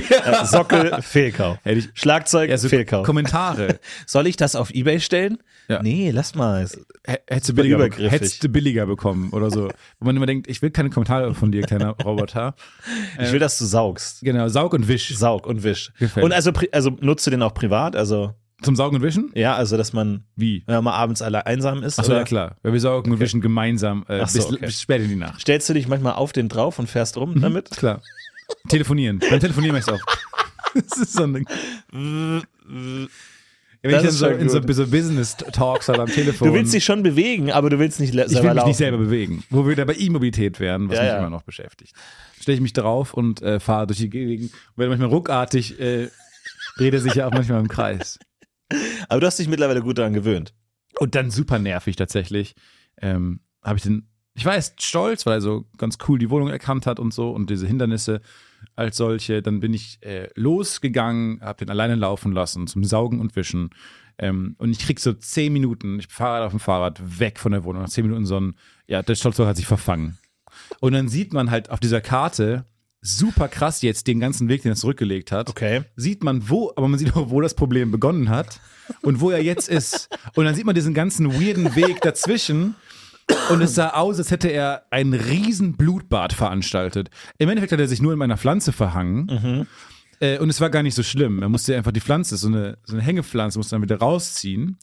Äh, 0.08 0.46
Sockel, 0.46 1.02
Fehlkauf. 1.02 1.58
Ich- 1.66 1.90
Schlagzeug, 1.94 2.50
Ja, 2.50 2.58
so 2.58 2.70
Fehlkauf. 2.70 3.06
Kommentare. 3.06 3.80
Soll 4.06 4.28
ich 4.28 4.38
das 4.38 4.56
auf 4.56 4.72
Ebay 4.72 5.00
stellen? 5.02 5.38
Ja. 5.68 5.82
Nee, 5.84 6.12
lass 6.12 6.34
mal. 6.36 6.66
H- 6.66 7.18
Hättest 7.28 7.50
du, 7.50 7.54
billiger, 7.56 7.90
hättest 8.10 8.42
du 8.44 8.48
billiger 8.50 8.86
bekommen 8.86 9.32
oder 9.32 9.52
so. 9.52 9.68
Wo 10.00 10.06
man 10.06 10.16
immer 10.16 10.26
denkt, 10.26 10.48
ich 10.50 10.62
will 10.62 10.72
keine 10.72 10.90
Kommentare 10.90 11.34
von 11.36 11.52
dir, 11.52 11.62
kleiner 11.64 11.90
Roboter. 11.92 12.56
Ich 13.20 13.32
will, 13.32 13.40
dass 13.40 13.58
du 13.58 13.66
saugst. 13.66 14.22
Genau, 14.22 14.48
Saug 14.48 14.74
und 14.74 14.88
Wisch. 14.88 15.16
Saug 15.18 15.48
und 15.48 15.64
wisch. 15.64 15.92
Gefällt 16.00 16.24
Und 16.26 16.34
also, 16.34 16.52
also 16.72 16.92
nutzt 17.02 17.26
du 17.26 17.32
den 17.32 17.42
auch 17.42 17.54
privat? 17.54 17.96
Also, 17.96 18.34
Zum 18.62 18.76
Saugen 18.76 18.98
und 18.98 19.04
Wischen? 19.04 19.32
ja, 19.36 19.56
also, 19.56 19.78
dass 19.78 19.94
man, 19.94 20.24
Wie? 20.36 20.64
wenn 20.66 20.76
man 20.76 20.84
mal 20.86 20.94
abends 20.94 21.22
alle 21.22 21.46
einsam 21.46 21.84
ist. 21.84 22.00
Achso, 22.00 22.14
ja 22.14 22.24
klar. 22.24 22.56
Weil 22.64 22.74
wir 22.74 22.80
saugen 22.80 23.12
und 23.12 23.20
wischen 23.20 23.42
gemeinsam 23.42 24.06
äh, 24.08 24.26
so, 24.26 24.40
bis, 24.40 24.46
okay. 24.48 24.66
bis 24.66 24.82
spät 24.82 25.02
in 25.02 25.10
die 25.10 25.16
Nacht. 25.16 25.42
Stellst 25.42 25.70
du 25.70 25.74
dich 25.74 25.88
manchmal 25.88 26.14
auf 26.14 26.32
den 26.32 26.50
drauf 26.50 26.80
und 26.80 26.90
fährst 26.90 27.18
rum 27.18 27.40
damit? 27.42 27.70
Klar. 27.72 28.02
Telefonieren. 28.70 29.20
Beim 29.20 29.40
Telefonieren 29.40 29.76
machst 29.76 29.90
du 29.90 29.94
auf. 29.94 30.02
Das 30.74 31.00
ist 31.00 31.14
so 31.14 31.24
ein 31.24 31.34
Ding. 31.34 31.48
Wenn 33.82 33.92
Das 33.92 34.04
ich 34.04 34.10
dann 34.10 34.18
so 34.18 34.28
in 34.28 34.50
so, 34.50 34.62
so 34.74 34.88
Business-Talks 34.88 35.88
halt 35.90 36.00
am 36.00 36.08
Telefon. 36.08 36.48
Du 36.50 36.54
willst 36.54 36.74
dich 36.74 36.84
schon 36.84 37.04
bewegen, 37.04 37.52
aber 37.52 37.70
du 37.70 37.80
willst 37.80 38.00
nicht 38.00 38.14
le- 38.14 38.26
ich 38.26 38.32
selber 38.32 38.44
will 38.44 38.50
mich 38.50 38.56
laufen. 38.58 38.68
nicht 38.70 38.78
selber 38.78 38.98
bewegen. 38.98 39.44
Wo 39.50 39.68
wir 39.68 39.76
da 39.76 39.86
bei 39.86 39.96
E-Mobilität 39.96 40.60
wären, 40.60 40.90
was 40.90 40.98
Ja, 40.98 41.04
mich 41.04 41.12
ja. 41.12 41.18
immer 41.20 41.30
noch 41.30 41.44
beschäftigt. 41.44 41.94
Stelle 42.40 42.56
ich 42.56 42.62
mich 42.62 42.74
drauf 42.74 43.14
und 43.14 43.42
äh, 43.42 43.60
fahre 43.60 43.88
durch 43.88 44.00
die 44.00 44.10
Gegend. 44.10 44.52
Und 44.52 44.78
werde 44.78 44.90
manchmal 44.90 45.10
ruckartig, 45.10 45.80
äh, 45.80 46.10
er 46.80 47.00
sich 47.00 47.16
ja 47.16 47.28
auch 47.28 47.32
manchmal 47.32 47.60
im 47.60 47.68
Kreis. 47.68 48.20
Aber 49.10 49.20
du 49.20 49.28
hast 49.28 49.40
dich 49.40 49.48
mittlerweile 49.48 49.82
gut 49.82 49.98
daran 49.98 50.14
gewöhnt. 50.14 50.54
Und 51.00 51.16
dann 51.16 51.30
super 51.32 51.60
nervig 51.60 51.96
tatsächlich. 51.96 52.56
Ähm, 53.02 53.42
habe 53.64 53.78
ich 53.78 53.84
den, 53.84 54.08
ich 54.34 54.46
war 54.46 54.56
erst 54.56 54.82
stolz, 54.84 55.26
weil 55.26 55.34
er 55.36 55.42
so 55.42 55.66
ganz 55.78 55.98
cool 56.08 56.18
die 56.20 56.30
Wohnung 56.30 56.50
erkannt 56.50 56.86
hat 56.88 57.00
und 57.00 57.14
so 57.14 57.32
und 57.32 57.50
diese 57.50 57.68
Hindernisse 57.68 58.22
als 58.78 58.98
solche. 58.98 59.42
Dann 59.42 59.60
bin 59.60 59.74
ich 59.74 60.00
äh, 60.02 60.30
losgegangen, 60.36 61.42
habe 61.42 61.66
den 61.66 61.70
alleine 61.70 61.96
laufen 61.96 62.32
lassen 62.32 62.68
zum 62.68 62.84
Saugen 62.84 63.20
und 63.20 63.36
Wischen. 63.36 63.72
Ähm, 64.18 64.56
und 64.58 64.72
ich 64.72 64.80
krieg 64.80 65.00
so 65.00 65.14
zehn 65.14 65.54
Minuten, 65.54 66.00
ich 66.00 66.08
fahre 66.08 66.46
auf 66.46 66.52
dem 66.52 66.60
Fahrrad 66.60 67.20
weg 67.20 67.40
von 67.40 67.52
der 67.52 67.64
Wohnung. 67.64 67.82
Nach 67.82 67.90
zehn 67.90 68.06
Minuten 68.06 68.26
so 68.26 68.40
ein, 68.40 68.56
ja, 68.88 69.04
der 69.04 69.16
Stolzloch 69.16 69.48
hat 69.48 69.58
sich 69.58 69.68
verfangen. 69.68 70.18
Und 70.80 70.94
dann 70.94 71.08
sieht 71.08 71.34
man 71.34 71.52
halt 71.52 71.70
auf 71.70 71.80
dieser 71.80 72.02
Karte 72.02 72.66
super 73.02 73.48
krass 73.48 73.82
jetzt 73.82 74.08
den 74.08 74.20
ganzen 74.20 74.50
Weg, 74.50 74.64
den 74.64 74.72
er 74.72 74.76
zurückgelegt 74.76 75.32
hat 75.32 75.50
Okay. 75.50 75.84
sieht 75.96 76.24
man 76.24 76.50
wo, 76.50 76.72
aber 76.76 76.88
man 76.88 77.00
sieht 77.00 77.16
auch, 77.16 77.30
wo 77.30 77.42
das 77.42 77.54
Problem 77.54 77.92
begonnen 77.92 78.30
hat 78.30 78.60
und 79.02 79.22
wo 79.22 79.30
er 79.30 79.42
jetzt 79.42 79.70
ist. 79.70 80.10
Und 80.36 80.46
dann 80.46 80.56
sieht 80.56 80.66
man 80.66 80.76
diesen 80.76 80.94
ganzen 80.94 81.32
weirden 81.34 81.76
Weg 81.76 82.02
dazwischen. 82.02 82.76
Und 83.50 83.62
es 83.62 83.76
sah 83.76 83.90
aus, 83.90 84.18
als 84.20 84.32
hätte 84.32 84.50
er 84.50 84.84
ein 84.90 85.14
riesen 85.14 85.76
Blutbad 85.78 86.34
veranstaltet. 86.34 87.10
Im 87.38 87.50
Endeffekt 87.50 87.74
hat 87.74 87.80
er 87.80 87.88
sich 87.88 88.02
nur 88.02 88.14
in 88.14 88.20
meiner 88.20 88.38
Pflanze 88.38 88.72
verhangen. 88.72 89.68
Äh, 90.20 90.40
und 90.40 90.50
es 90.50 90.60
war 90.62 90.70
gar 90.70 90.84
nicht 90.84 90.96
so 90.96 91.04
schlimm. 91.04 91.42
Er 91.42 91.50
musste 91.50 91.76
einfach 91.76 91.92
die 91.92 92.00
Pflanze, 92.02 92.38
so 92.38 92.48
eine, 92.48 92.78
so 92.84 92.94
eine 92.96 93.04
Hängepflanze, 93.04 93.60
musste 93.60 93.76
dann 93.76 93.82
wieder 93.84 94.00
rausziehen. 94.00 94.78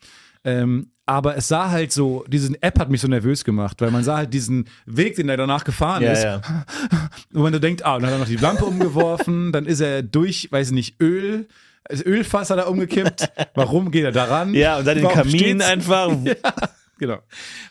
Ähm, 0.45 0.91
aber 1.07 1.37
es 1.37 1.49
sah 1.49 1.71
halt 1.71 1.91
so, 1.93 2.25
diese 2.29 2.53
App 2.63 2.79
hat 2.79 2.91
mich 2.91 3.01
so 3.01 3.09
nervös 3.09 3.45
gemacht, 3.45 3.81
weil 3.81 3.91
man 3.91 4.05
sah 4.05 4.19
halt 4.19 4.33
diesen 4.35 4.67
Weg, 4.87 5.17
den 5.17 5.29
er 5.29 5.37
danach 5.37 5.65
gefahren 5.65 6.03
Ja, 6.03 6.13
ist. 6.13 6.23
ja. 6.25 6.41
Und 7.33 7.43
man 7.43 7.53
so 7.53 7.59
denkt, 7.59 7.85
ah, 7.85 7.97
und 7.97 8.03
dann 8.03 8.11
hat 8.11 8.17
er 8.17 8.21
noch 8.21 8.29
die 8.29 8.37
Lampe 8.37 8.65
umgeworfen, 8.65 9.53
dann 9.53 9.67
ist 9.67 9.81
er 9.81 10.03
durch, 10.03 10.49
weiß 10.53 10.69
ich 10.69 10.73
nicht, 10.75 11.01
Öl, 11.03 11.49
das 11.89 12.05
Ölfass 12.05 12.51
hat 12.51 12.59
er 12.59 12.69
umgekippt. 12.71 13.31
Warum 13.55 13.91
geht 13.91 14.05
er 14.05 14.13
daran? 14.13 14.55
Ja, 14.55 14.79
und 14.79 14.87
dann 14.87 14.97
den 14.99 15.09
Kamin 15.09 15.31
steht's? 15.39 15.65
einfach. 15.67 16.11
Genau. 17.07 17.23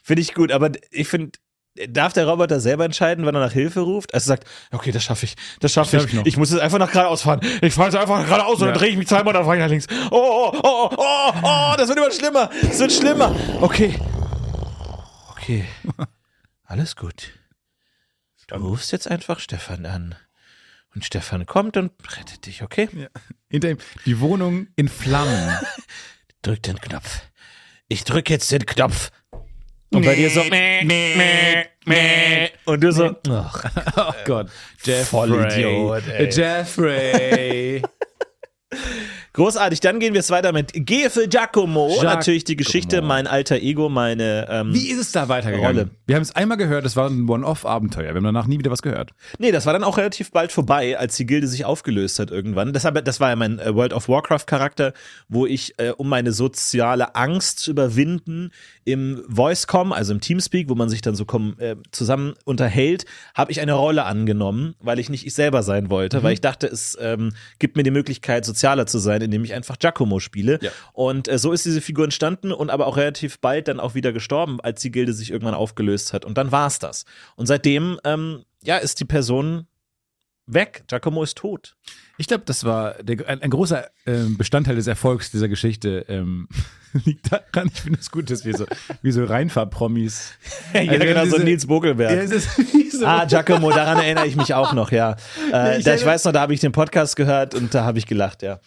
Finde 0.03 0.21
ich 0.21 0.33
gut, 0.33 0.51
aber 0.51 0.71
ich 0.91 1.07
finde, 1.07 1.31
darf 1.87 2.13
der 2.13 2.27
Roboter 2.27 2.59
selber 2.59 2.85
entscheiden, 2.85 3.25
wann 3.25 3.33
er 3.35 3.41
nach 3.41 3.51
Hilfe 3.53 3.79
ruft? 3.81 4.13
Also 4.13 4.27
sagt, 4.27 4.47
okay, 4.71 4.91
das 4.91 5.03
schaffe 5.03 5.25
ich, 5.25 5.35
das 5.59 5.73
schaffe 5.73 5.97
Das 5.97 6.05
ich. 6.05 6.13
ich 6.13 6.25
Ich, 6.25 6.37
muss 6.37 6.51
jetzt 6.51 6.61
einfach 6.61 6.77
nach 6.79 6.91
geradeaus 6.91 7.23
fahren. 7.23 7.41
Ich 7.61 7.73
fahre 7.73 7.89
jetzt 7.89 7.99
einfach 7.99 8.19
nach 8.19 8.25
geradeaus 8.25 8.55
und 8.55 8.67
Ja. 8.67 8.71
dann 8.71 8.79
drehe 8.79 8.89
ich 8.89 8.97
mich 8.97 9.07
zweimal, 9.07 9.33
dann 9.33 9.43
fahre 9.43 9.55
ich 9.57 9.61
nach 9.63 9.69
links. 9.69 9.87
Oh, 10.11 10.51
oh, 10.53 10.59
oh, 10.63 10.89
oh, 10.91 10.95
oh, 10.97 11.33
oh, 11.41 11.73
das 11.77 11.87
wird 11.89 11.97
immer 11.97 12.11
schlimmer. 12.11 12.49
Es 12.61 12.79
wird 12.79 12.91
schlimmer. 12.91 13.35
Okay. 13.61 13.99
Okay. 15.31 15.65
Alles 16.63 16.95
gut. 16.95 17.31
Du 18.47 18.55
rufst 18.55 18.91
jetzt 18.91 19.09
einfach 19.09 19.39
Stefan 19.39 19.85
an. 19.85 20.15
Und 20.93 21.03
Stefan 21.05 21.47
kommt 21.47 21.75
und 21.75 21.91
rettet 22.17 22.45
dich, 22.45 22.61
okay? 22.61 22.87
Hinter 23.49 23.71
ihm 23.71 23.77
die 24.05 24.19
Wohnung 24.19 24.67
in 24.75 24.87
Flammen. 24.89 25.57
Drück 26.43 26.61
den 26.61 26.79
Knopf. 26.79 27.21
Ich 27.87 28.03
drück 28.03 28.29
jetzt 28.29 28.51
den 28.51 28.65
Knopf. 28.65 29.09
Und 29.93 30.05
bei 30.05 30.15
dir 30.15 30.29
so. 30.29 30.43
Meh, 30.43 30.83
meh, 30.83 31.65
meh. 31.85 32.49
Und 32.65 32.83
du 32.83 32.91
so. 32.91 33.15
Ach, 33.29 33.63
Oh 33.95 34.13
Gott. 34.25 34.47
Jeffrey. 34.83 35.03
Vollidiot, 35.05 36.03
ey. 36.07 36.29
Jeffrey. 36.29 37.81
Großartig, 39.33 39.79
dann 39.79 39.99
gehen 39.99 40.13
wir 40.13 40.19
es 40.19 40.29
weiter 40.29 40.51
mit 40.53 40.71
G 40.73 41.09
für 41.09 41.27
Giacomo. 41.27 41.87
Giacomo. 41.87 42.03
Natürlich 42.03 42.43
die 42.43 42.55
Geschichte, 42.55 43.01
mein 43.01 43.27
alter 43.27 43.55
Ego, 43.55 43.89
meine. 43.89 44.47
Ähm, 44.49 44.73
Wie 44.73 44.89
ist 44.89 44.99
es 44.99 45.11
da 45.11 45.27
weitergegangen? 45.27 45.77
Rolle. 45.77 45.89
Wir 46.05 46.15
haben 46.15 46.21
es 46.21 46.35
einmal 46.35 46.57
gehört, 46.57 46.85
es 46.85 46.95
war 46.95 47.09
ein 47.09 47.27
One-Off-Abenteuer. 47.27 48.09
Wir 48.09 48.15
haben 48.15 48.23
danach 48.23 48.45
nie 48.45 48.59
wieder 48.59 48.69
was 48.69 48.81
gehört. 48.83 49.11
Nee, 49.39 49.51
das 49.51 49.65
war 49.65 49.73
dann 49.73 49.83
auch 49.83 49.97
relativ 49.97 50.31
bald 50.31 50.51
vorbei, 50.51 50.97
als 50.99 51.15
die 51.15 51.25
Gilde 51.25 51.47
sich 51.47 51.65
aufgelöst 51.65 52.19
hat 52.19 52.29
irgendwann. 52.29 52.73
Deshalb, 52.73 53.03
das 53.05 53.19
war 53.19 53.29
ja 53.29 53.35
mein 53.35 53.57
äh, 53.57 53.73
World 53.73 53.93
of 53.93 54.07
Warcraft-Charakter, 54.07 54.93
wo 55.29 55.47
ich, 55.47 55.79
äh, 55.79 55.89
um 55.89 56.09
meine 56.09 56.31
soziale 56.31 57.15
Angst 57.15 57.59
zu 57.59 57.71
überwinden, 57.71 58.51
im 58.85 59.23
Voicecom, 59.27 59.93
also 59.93 60.13
im 60.13 60.21
Teamspeak, 60.21 60.69
wo 60.69 60.75
man 60.75 60.89
sich 60.89 61.01
dann 61.01 61.15
so 61.15 61.25
äh, 61.57 61.75
zusammen 61.91 62.33
unterhält, 62.45 63.05
habe 63.33 63.51
ich 63.51 63.61
eine 63.61 63.73
Rolle 63.73 64.05
angenommen, 64.05 64.75
weil 64.79 64.99
ich 64.99 65.09
nicht 65.09 65.25
ich 65.25 65.33
selber 65.33 65.63
sein 65.63 65.89
wollte, 65.89 66.21
weil 66.21 66.33
ich 66.33 66.41
dachte, 66.41 66.67
es 66.67 66.97
ähm, 67.01 67.33
gibt 67.59 67.77
mir 67.77 67.83
die 67.83 67.91
Möglichkeit, 67.91 68.45
sozialer 68.45 68.85
zu 68.85 68.99
sein, 68.99 69.22
indem 69.23 69.43
ich 69.43 69.53
einfach 69.53 69.79
Giacomo 69.79 70.19
spiele. 70.19 70.59
Ja. 70.61 70.71
Und 70.93 71.27
äh, 71.27 71.37
so 71.39 71.51
ist 71.51 71.65
diese 71.65 71.81
Figur 71.81 72.03
entstanden 72.05 72.51
und 72.51 72.69
aber 72.69 72.87
auch 72.87 72.97
relativ 72.97 73.39
bald 73.39 73.67
dann 73.67 73.79
auch 73.79 73.95
wieder 73.95 74.13
gestorben, 74.13 74.59
als 74.61 74.81
die 74.81 74.91
Gilde 74.91 75.13
sich 75.13 75.31
irgendwann 75.31 75.55
aufgelöst 75.55 76.13
hat. 76.13 76.25
Und 76.25 76.37
dann 76.37 76.51
war's 76.51 76.79
das. 76.79 77.05
Und 77.35 77.47
seitdem, 77.47 77.99
ähm, 78.03 78.43
ja, 78.63 78.77
ist 78.77 78.99
die 78.99 79.05
Person 79.05 79.67
weg. 80.45 80.83
Giacomo 80.87 81.23
ist 81.23 81.37
tot. 81.37 81.75
Ich 82.17 82.27
glaube, 82.27 82.43
das 82.45 82.63
war 82.63 82.95
der, 83.01 83.27
ein, 83.27 83.41
ein 83.41 83.49
großer 83.49 83.87
ähm, 84.05 84.37
Bestandteil 84.37 84.75
des 84.75 84.87
Erfolgs 84.87 85.31
dieser 85.31 85.47
Geschichte. 85.47 86.05
Ähm, 86.09 86.47
liegt 87.05 87.31
daran, 87.31 87.69
ich 87.73 87.81
finde 87.81 87.99
es 87.99 88.11
gut, 88.11 88.29
dass 88.29 88.45
wir 88.45 88.55
so, 88.55 88.65
wie 89.01 89.11
so 89.11 89.23
Reinfahr-Promis. 89.25 90.33
ja, 90.73 90.81
Also 90.91 90.99
genau, 91.05 91.25
so 91.25 91.31
diese- 91.35 91.43
Nils 91.45 91.65
Bogelberg. 91.65 92.11
Ja, 92.11 92.17
es 92.21 92.31
ist 92.31 92.49
so, 92.99 93.05
Ah, 93.05 93.25
Giacomo, 93.25 93.71
daran 93.71 93.97
erinnere 93.97 94.27
ich 94.27 94.35
mich 94.35 94.53
auch 94.53 94.73
noch, 94.73 94.91
ja. 94.91 95.15
Äh, 95.51 95.79
Ich 95.79 95.85
da, 95.85 95.95
ich 95.95 96.05
weiß 96.05 96.25
noch, 96.25 96.33
da 96.33 96.41
habe 96.41 96.53
ich 96.53 96.59
den 96.59 96.71
Podcast 96.71 97.15
gehört 97.15 97.55
und 97.55 97.73
da 97.73 97.83
habe 97.85 97.97
ich 97.97 98.05
gelacht, 98.05 98.43
ja. 98.43 98.59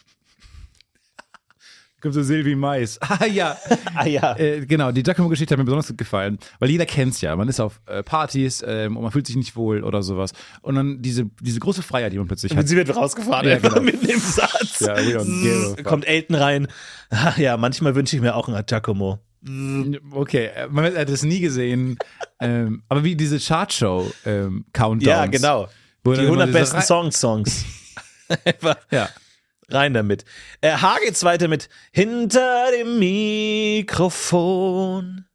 Kommt 2.07 2.15
so 2.15 2.23
Silvi 2.23 2.55
Mais. 2.55 2.99
Ah 3.09 3.27
ja. 3.27 3.57
Ah 3.95 4.07
ja. 4.07 4.37
Äh, 4.37 4.67
genau, 4.67 4.93
die 4.93 5.03
Giacomo-Geschichte 5.03 5.53
hat 5.53 5.59
mir 5.59 5.65
besonders 5.65 5.89
gut 5.89 5.99
gefallen, 5.99 6.39
weil 6.59 6.71
jeder 6.71 6.87
kennt's 6.87 7.21
ja. 7.21 7.35
Man 7.37 7.49
ist 7.49 7.61
auf 7.61 7.81
äh, 7.87 8.03
Partys 8.03 8.63
ähm, 8.67 8.97
und 8.97 9.03
man 9.03 9.13
fühlt 9.13 9.27
sich 9.27 9.37
nicht 9.37 9.57
wohl 9.57 9.85
oder 9.85 10.03
sowas. 10.03 10.33
Und 10.63 10.75
dann 10.75 11.03
diese, 11.03 11.27
diese 11.41 11.61
große 11.61 11.83
Freiheit, 11.83 12.13
die 12.13 12.19
man 12.19 12.27
plötzlich 12.27 12.53
hat. 12.53 12.59
Und 12.59 12.67
sie 12.67 12.77
wird 12.77 12.95
rausgefahren, 12.95 13.49
Ja, 13.49 13.55
einfach 13.57 13.71
genau. 13.75 13.83
mitten 13.83 14.07
im 14.07 14.19
Satz. 14.21 14.81
Ja, 14.81 14.97
fuck. 14.97 15.85
Kommt 15.85 16.07
Elton 16.07 16.37
rein. 16.37 16.69
Ach 17.11 17.39
ja, 17.47 17.57
manchmal 17.57 17.95
wünsche 17.95 18.17
ich 18.17 18.23
mir 18.23 18.35
auch 18.35 18.49
einen 18.49 18.65
Giacomo. 18.67 19.19
Okay, 20.13 20.47
äh, 20.47 20.67
man 20.69 20.85
hat 20.85 21.09
es 21.09 21.23
nie 21.23 21.41
gesehen. 21.41 21.99
ähm, 22.41 22.83
aber 22.89 23.05
wie 23.05 23.17
diese 23.17 23.39
Chartshow 23.39 24.11
ähm, 24.25 24.65
Countdowns. 24.73 25.07
Ja, 25.07 25.27
genau. 25.27 25.69
Die 26.05 26.11
dann 26.11 26.19
immer 26.21 26.41
100 26.41 26.49
diese 26.49 26.59
besten 26.59 26.83
Songs-Songs. 26.83 27.65
Einfach 28.45 28.77
Ja. 28.91 29.09
Rein 29.69 29.95
damit. 29.95 30.25
Äh, 30.61 30.73
H 30.73 30.99
geht's 31.05 31.25
weiter 31.25 31.49
mit 31.49 31.69
Hinter 31.93 32.67
dem 32.73 32.99
Mikrofon 32.99 35.27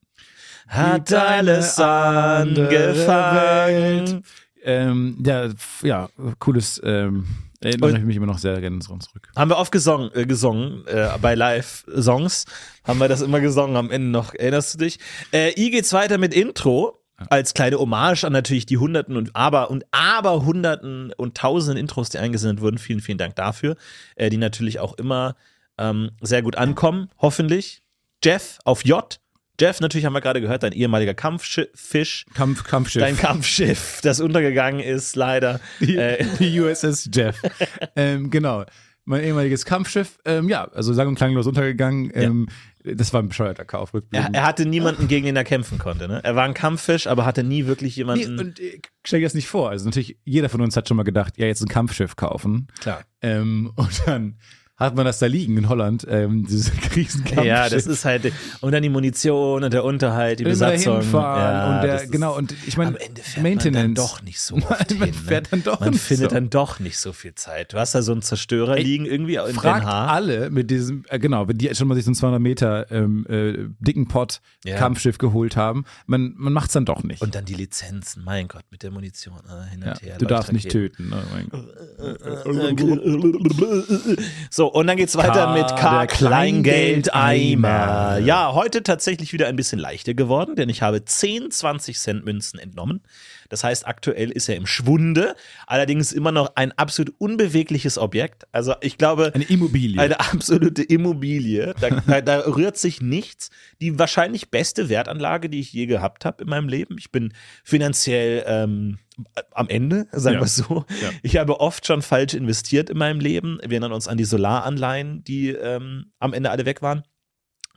hat 0.71 1.13
alles 1.13 1.79
angefangen. 1.79 4.23
Ähm, 4.63 5.17
ja, 5.25 5.49
ja, 5.83 6.07
cooles 6.39 6.79
ähm, 6.83 7.25
Erinnere 7.63 7.99
ich 7.99 8.05
mich 8.05 8.15
immer 8.15 8.25
noch 8.25 8.39
sehr 8.39 8.59
gerne 8.59 8.79
dran 8.79 9.01
zurück. 9.01 9.29
Haben 9.35 9.51
wir 9.51 9.57
oft 9.57 9.71
gesungen, 9.71 10.09
äh, 10.15 10.25
gesungen 10.25 10.83
äh, 10.87 11.09
bei 11.21 11.35
Live-Songs. 11.35 12.45
Haben 12.83 12.99
wir 12.99 13.07
das 13.07 13.21
immer 13.21 13.39
gesungen 13.39 13.75
am 13.75 13.91
Ende 13.91 14.07
noch. 14.07 14.33
Erinnerst 14.33 14.73
du 14.73 14.79
dich? 14.79 14.97
Äh, 15.31 15.53
I 15.61 15.69
geht's 15.69 15.93
weiter 15.93 16.17
mit 16.17 16.33
Intro. 16.33 17.00
Als 17.29 17.53
kleine 17.53 17.77
Hommage 17.79 18.23
an 18.23 18.33
natürlich 18.33 18.65
die 18.65 18.77
Hunderten 18.77 19.17
und 19.17 19.35
aber 19.35 19.69
und 19.69 19.85
aber 19.91 20.45
Hunderten 20.45 21.13
und 21.17 21.37
Tausenden 21.37 21.77
Intros, 21.77 22.09
die 22.09 22.17
eingesendet 22.17 22.61
wurden. 22.61 22.77
Vielen, 22.77 23.01
vielen 23.01 23.17
Dank 23.17 23.35
dafür. 23.35 23.75
Äh, 24.15 24.29
die 24.29 24.37
natürlich 24.37 24.79
auch 24.79 24.93
immer 24.97 25.35
ähm, 25.77 26.11
sehr 26.21 26.41
gut 26.41 26.55
ankommen, 26.55 27.09
hoffentlich. 27.19 27.81
Jeff 28.23 28.59
auf 28.65 28.85
J. 28.85 29.19
Jeff, 29.59 29.79
natürlich 29.79 30.05
haben 30.05 30.13
wir 30.13 30.21
gerade 30.21 30.41
gehört, 30.41 30.63
dein 30.63 30.71
ehemaliger 30.71 31.13
Kampffisch. 31.13 32.25
Kampf, 32.33 32.63
Kampfschiff. 32.63 33.01
Dein 33.01 33.15
Kampfschiff, 33.17 33.99
das 34.01 34.19
untergegangen 34.19 34.81
ist, 34.81 35.15
leider. 35.15 35.59
Die, 35.79 35.97
Äh, 35.97 36.25
die 36.39 36.59
USS 36.59 37.09
Jeff. 37.13 37.39
ähm, 37.95 38.31
genau. 38.31 38.65
Mein 39.05 39.23
ehemaliges 39.23 39.65
Kampfschiff, 39.65 40.19
ähm, 40.25 40.49
ja, 40.49 40.65
also 40.73 40.93
sang- 40.93 41.09
und 41.09 41.15
klanglos 41.15 41.47
untergegangen. 41.47 42.11
Ähm, 42.13 42.47
Das 42.83 43.13
war 43.13 43.21
ein 43.21 43.27
bescheuerter 43.29 43.65
Kauf, 43.65 43.91
er, 44.11 44.29
er 44.33 44.43
hatte 44.43 44.65
niemanden, 44.65 45.07
gegen 45.07 45.25
den 45.25 45.35
er 45.35 45.43
kämpfen 45.43 45.77
konnte. 45.77 46.07
Ne? 46.07 46.19
Er 46.23 46.35
war 46.35 46.45
ein 46.45 46.53
Kampffisch, 46.53 47.07
aber 47.07 47.25
hatte 47.25 47.43
nie 47.43 47.65
wirklich 47.67 47.95
Nee, 47.95 48.01
jemanden. 48.01 48.39
und 48.39 48.59
äh, 48.59 48.79
stell 49.05 49.19
dir 49.19 49.25
das 49.25 49.33
nicht 49.33 49.47
vor. 49.47 49.69
Also 49.69 49.85
natürlich, 49.85 50.17
jeder 50.23 50.49
von 50.49 50.61
uns 50.61 50.75
hat 50.75 50.87
schon 50.87 50.97
mal 50.97 51.03
gedacht, 51.03 51.37
ja, 51.37 51.45
jetzt 51.45 51.61
ein 51.61 51.67
Kampfschiff 51.67 52.15
kaufen. 52.15 52.67
Klar. 52.79 53.01
Ähm, 53.21 53.71
und 53.75 54.01
dann 54.07 54.37
hat 54.81 54.95
man 54.95 55.05
das 55.05 55.19
da 55.19 55.27
liegen 55.27 55.57
in 55.57 55.69
Holland, 55.69 56.05
ähm, 56.09 56.45
dieses 56.45 56.71
Riesenkampfschiff. 56.95 57.45
Ja, 57.45 57.69
das 57.69 57.87
ist 57.87 58.03
halt. 58.05 58.31
Und 58.61 58.71
dann 58.71 58.83
die 58.83 58.89
Munition 58.89 59.63
und 59.63 59.71
der 59.73 59.83
Unterhalt, 59.83 60.39
die 60.39 60.43
Besatzung. 60.43 61.01
ja, 61.13 61.75
und 61.77 61.83
der, 61.83 62.07
genau, 62.07 62.35
und 62.35 62.53
ich 62.65 62.77
meine, 62.77 62.97
Maintenance. 63.41 63.65
man 63.65 63.73
dann 63.73 63.95
doch 63.95 64.21
nicht 64.23 64.41
so 64.41 64.55
oft 64.55 64.97
Man 64.99 65.05
hin, 65.05 65.13
fährt 65.13 65.43
ne? 65.45 65.49
dann 65.51 65.63
doch 65.63 65.79
Man 65.79 65.91
nicht 65.91 66.01
findet 66.01 66.29
so. 66.31 66.35
dann 66.35 66.49
doch 66.49 66.79
nicht 66.79 66.97
so 66.97 67.13
viel 67.13 67.35
Zeit. 67.35 67.73
Du 67.73 67.77
hast 67.77 67.95
da 67.95 68.01
so 68.01 68.11
einen 68.11 68.21
Zerstörer 68.21 68.77
Ey, 68.77 68.83
liegen 68.83 69.05
irgendwie 69.05 69.35
in 69.35 69.53
Fragt 69.53 69.83
Den 69.83 69.87
Haag. 69.87 70.09
alle 70.11 70.49
mit 70.49 70.69
diesem, 70.71 71.03
äh, 71.09 71.19
genau, 71.19 71.47
wenn 71.47 71.57
die 71.57 71.73
schon 71.75 71.87
mal 71.87 71.95
sich 71.95 72.05
so 72.05 72.09
einen 72.09 72.15
200 72.15 72.41
Meter 72.41 72.91
ähm, 72.91 73.25
äh, 73.29 73.53
dicken 73.79 74.07
Pot 74.07 74.41
Ja. 74.65 74.77
Kampfschiff 74.77 75.17
geholt 75.17 75.55
haben, 75.55 75.85
man, 76.07 76.33
man 76.37 76.53
macht 76.53 76.67
es 76.67 76.73
dann 76.73 76.85
doch 76.85 77.03
nicht. 77.03 77.21
Und 77.21 77.35
dann 77.35 77.45
die 77.45 77.53
Lizenzen, 77.53 78.23
mein 78.23 78.47
Gott, 78.47 78.63
mit 78.71 78.83
der 78.83 78.91
Munition 78.91 79.35
äh, 79.47 79.69
hin 79.69 79.79
und 79.83 79.87
ja, 79.87 79.99
her. 79.99 80.17
du 80.17 80.25
darfst 80.25 80.51
nicht 80.51 80.69
töten. 80.69 81.11
Oh 81.13 81.17
mein 81.33 81.49
Gott. 81.49 81.67
So, 84.49 84.70
und 84.73 84.87
dann 84.87 84.97
geht's 84.97 85.15
weiter 85.15 85.45
K, 85.45 85.53
mit 85.53 85.75
K. 85.75 86.07
Kleingeldeimer. 86.07 88.19
Ja, 88.19 88.53
heute 88.53 88.83
tatsächlich 88.83 89.33
wieder 89.33 89.47
ein 89.47 89.55
bisschen 89.55 89.79
leichter 89.79 90.13
geworden, 90.13 90.55
denn 90.55 90.69
ich 90.69 90.81
habe 90.81 91.03
10 91.03 91.51
20 91.51 91.99
Cent 91.99 92.25
Münzen 92.25 92.59
entnommen. 92.59 93.01
Das 93.51 93.63
heißt, 93.63 93.85
aktuell 93.85 94.31
ist 94.31 94.47
er 94.49 94.55
im 94.55 94.65
Schwunde, 94.65 95.35
allerdings 95.67 96.11
immer 96.13 96.31
noch 96.31 96.55
ein 96.55 96.71
absolut 96.71 97.13
unbewegliches 97.19 97.97
Objekt. 97.97 98.47
Also 98.53 98.75
ich 98.81 98.97
glaube, 98.97 99.31
Eine 99.35 99.43
Immobilie. 99.43 100.01
eine 100.01 100.19
absolute 100.21 100.81
Immobilie. 100.81 101.75
Da, 101.81 101.89
da, 102.07 102.21
da 102.21 102.39
rührt 102.47 102.77
sich 102.77 103.01
nichts. 103.01 103.49
Die 103.81 103.99
wahrscheinlich 103.99 104.49
beste 104.51 104.87
Wertanlage, 104.87 105.49
die 105.49 105.59
ich 105.59 105.73
je 105.73 105.85
gehabt 105.85 106.23
habe 106.23 106.43
in 106.43 106.49
meinem 106.49 106.69
Leben. 106.69 106.95
Ich 106.97 107.11
bin 107.11 107.33
finanziell 107.63 108.43
ähm, 108.47 108.99
am 109.51 109.67
Ende, 109.67 110.07
sagen 110.13 110.35
Ja. 110.35 110.41
wir 110.41 110.47
so. 110.47 110.85
Ja. 111.01 111.09
Ich 111.21 111.35
habe 111.37 111.59
oft 111.59 111.85
schon 111.85 112.01
falsch 112.01 112.33
investiert 112.33 112.89
in 112.89 112.97
meinem 112.97 113.19
Leben. 113.19 113.57
Wir 113.61 113.71
erinnern 113.71 113.91
uns 113.91 114.07
an 114.07 114.17
die 114.17 114.23
Solaranleihen, 114.25 115.23
die 115.25 115.49
ähm, 115.49 116.11
am 116.19 116.33
Ende 116.33 116.51
alle 116.51 116.65
weg 116.65 116.81
waren. 116.81 117.03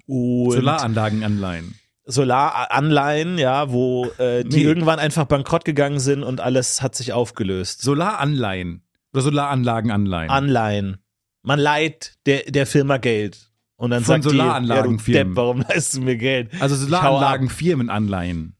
Und 0.06 0.52
Solaranlagenanleihen. 0.52 1.74
Solaranleihen, 2.06 3.38
ja, 3.38 3.70
wo 3.70 4.06
äh, 4.18 4.44
die 4.44 4.58
Nee. 4.58 4.62
irgendwann 4.64 4.98
einfach 4.98 5.24
bankrott 5.24 5.64
gegangen 5.64 6.00
sind 6.00 6.22
und 6.22 6.40
alles 6.40 6.82
hat 6.82 6.94
sich 6.94 7.12
aufgelöst. 7.12 7.82
Solaranleihen. 7.82 8.82
Oder 9.12 9.22
Solaranlagenanleihen. 9.22 10.30
Anleihen. 10.30 10.98
Man 11.42 11.58
leiht 11.58 12.14
der, 12.26 12.42
der 12.50 12.66
Firma 12.66 12.96
Geld. 12.98 13.50
Und 13.76 13.90
dann 13.90 14.04
Von 14.04 14.22
sagt 14.22 14.32
die, 14.32 14.36
ja, 14.38 14.44
Solaranlagenfirmen. 14.44 15.28
Depp, 15.30 15.36
warum 15.36 15.60
leistest 15.60 15.96
du 15.96 16.00
mir 16.02 16.16
Geld? 16.16 16.50
also 16.60 16.74
Ich 16.74 16.82
hau 16.82 16.86
Solaranlagenfirmenanleihen. 16.86 18.56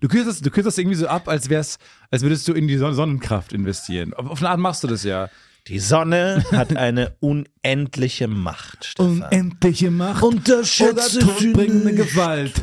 Du 0.00 0.08
kürzt, 0.08 0.28
das, 0.28 0.40
du 0.40 0.50
kürzt 0.50 0.66
das 0.66 0.78
irgendwie 0.78 0.96
so 0.96 1.06
ab, 1.06 1.28
als 1.28 1.48
wär's, 1.48 1.78
als 2.10 2.22
würdest 2.22 2.46
du 2.48 2.52
in 2.54 2.66
die 2.66 2.76
Son- 2.76 2.94
Sonnenkraft 2.94 3.52
investieren. 3.52 4.14
Auf, 4.14 4.26
auf 4.26 4.38
eine 4.40 4.50
Art 4.50 4.58
machst 4.58 4.82
du 4.82 4.88
das 4.88 5.04
ja. 5.04 5.28
Die 5.68 5.78
Sonne 5.78 6.44
hat 6.52 6.76
eine 6.76 7.16
unendliche 7.20 8.26
Macht, 8.28 8.84
Stefan. 8.84 9.22
Unendliche 9.22 9.90
Macht 9.90 10.22
Unterschätze 10.22 11.18
oder 11.20 11.26
todbringende. 11.36 11.94
Gewalt. 11.94 12.60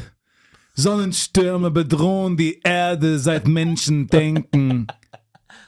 Sonnenstürme 0.76 1.72
bedrohen 1.72 2.38
die 2.38 2.60
Erde, 2.64 3.20
seit 3.20 3.48
Menschen 3.48 4.08
denken. 4.10 4.88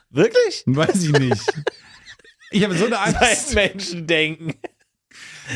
Wirklich? 0.09 0.63
Weiß 0.65 1.03
ich 1.03 1.11
nicht. 1.11 1.41
Ich 2.51 2.63
habe 2.63 2.75
so 2.77 2.85
eine 2.85 2.95
Seit 2.95 3.21
Angst. 3.21 3.53
Menschen 3.55 4.07
denken. 4.07 4.53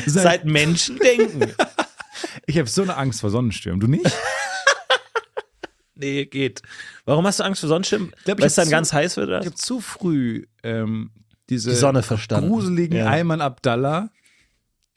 Seit, 0.06 0.24
Seit 0.24 0.46
Menschen 0.46 0.98
denken. 0.98 1.54
ich 2.46 2.58
habe 2.58 2.70
so 2.70 2.84
eine 2.84 2.96
Angst 2.96 3.20
vor 3.22 3.30
Sonnenstürmen. 3.30 3.80
Du 3.82 3.88
nicht? 3.88 4.10
Nee, 5.96 6.26
geht. 6.26 6.62
Warum 7.06 7.26
hast 7.26 7.40
du 7.40 7.44
Angst 7.44 7.62
vor 7.62 7.70
Sonnenschirm? 7.70 8.14
Weil 8.26 8.44
es 8.44 8.56
dann 8.56 8.66
zu- 8.66 8.72
ganz 8.72 8.92
heiß 8.94 9.16
wird, 9.18 9.28
oder? 9.28 9.40
Ich 9.42 9.46
habe 9.46 9.56
zu 9.56 9.80
früh 9.80 10.46
ähm, 10.64 11.12
diese 11.50 11.70
Die 11.72 11.76
Sonne 11.76 12.04
verstanden. 12.04 12.50
gruseligen 12.50 12.98
Ja. 12.98 13.08
Ayman 13.08 13.42
Abdallah 13.42 14.10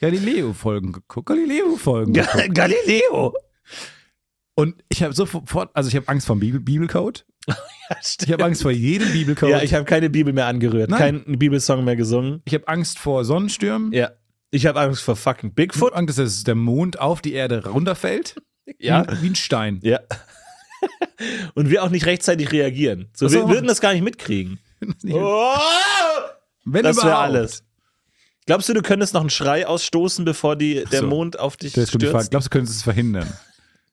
Galileo-Folgen 0.00 0.92
geguckt. 0.92 1.26
Galileo-Folgen 1.26 2.12
Ga. 2.14 2.24
Galileo. 2.48 3.34
Und 4.54 4.82
ich 4.88 5.02
habe 5.02 5.12
sofort, 5.12 5.70
also 5.74 5.88
ich 5.88 5.96
habe 5.96 6.08
Angst 6.08 6.26
vor 6.26 6.36
dem 6.36 6.40
Bibel 6.40 6.60
Bibelcode. 6.60 7.24
Ich 8.20 8.30
habe 8.30 8.44
Angst 8.44 8.60
vor 8.60 8.70
jedem 8.70 9.10
Bibelcode. 9.12 9.48
Ja, 9.48 9.62
ich 9.62 9.72
habe 9.72 9.86
keine 9.86 10.10
Bibel 10.10 10.34
mehr 10.34 10.44
angerührt, 10.44 10.90
Nein. 10.90 11.24
keinen 11.24 11.38
Bibelsong 11.38 11.84
mehr 11.84 11.96
gesungen. 11.96 12.42
ich 12.44 12.52
habe 12.52 12.68
Angst 12.68 12.98
vor 12.98 13.24
Sonnenstürmen. 13.24 13.92
Ja. 13.92 14.10
Ich 14.50 14.66
habe 14.66 14.78
Angst 14.80 15.00
vor 15.02 15.16
fucking 15.16 15.48
Ich 15.50 15.54
Bigfoot. 15.54 15.92
habe 15.92 15.96
Angst, 16.00 16.18
dass 16.18 16.44
der 16.44 16.54
Mond 16.54 17.00
auf 17.00 17.22
die 17.22 17.32
Erde 17.32 17.66
runterfällt. 17.66 18.36
Ja. 18.78 19.06
Wie, 19.22 19.28
ein 19.30 19.34
Stein. 19.34 19.80
Ja. 19.82 20.00
Und 21.54 21.70
wir 21.70 21.82
auch 21.82 21.88
nicht 21.88 22.04
rechtzeitig 22.04 22.52
reagieren. 22.52 23.08
So, 23.14 23.32
wir 23.32 23.48
würden 23.48 23.66
das 23.66 23.80
gar 23.80 23.94
nicht 23.94 24.02
mitkriegen. 24.04 24.58
Oh! 25.10 25.54
Wenn 26.72 26.82
Das 26.84 26.96
wäre 26.98 27.16
alles. 27.16 27.64
Glaubst 28.46 28.68
du, 28.68 28.72
du 28.74 28.82
könntest 28.82 29.12
noch 29.12 29.20
einen 29.20 29.30
Schrei 29.30 29.66
ausstoßen, 29.66 30.24
bevor 30.24 30.56
die, 30.56 30.84
der 30.90 31.00
so. 31.00 31.06
Mond 31.06 31.38
auf 31.38 31.56
dich 31.56 31.74
Das 31.74 31.90
die 31.90 31.98
stürzt? 31.98 32.30
Glaubst 32.30 32.46
du, 32.46 32.50
könntest 32.50 32.76
es 32.76 32.82
verhindern? 32.82 33.32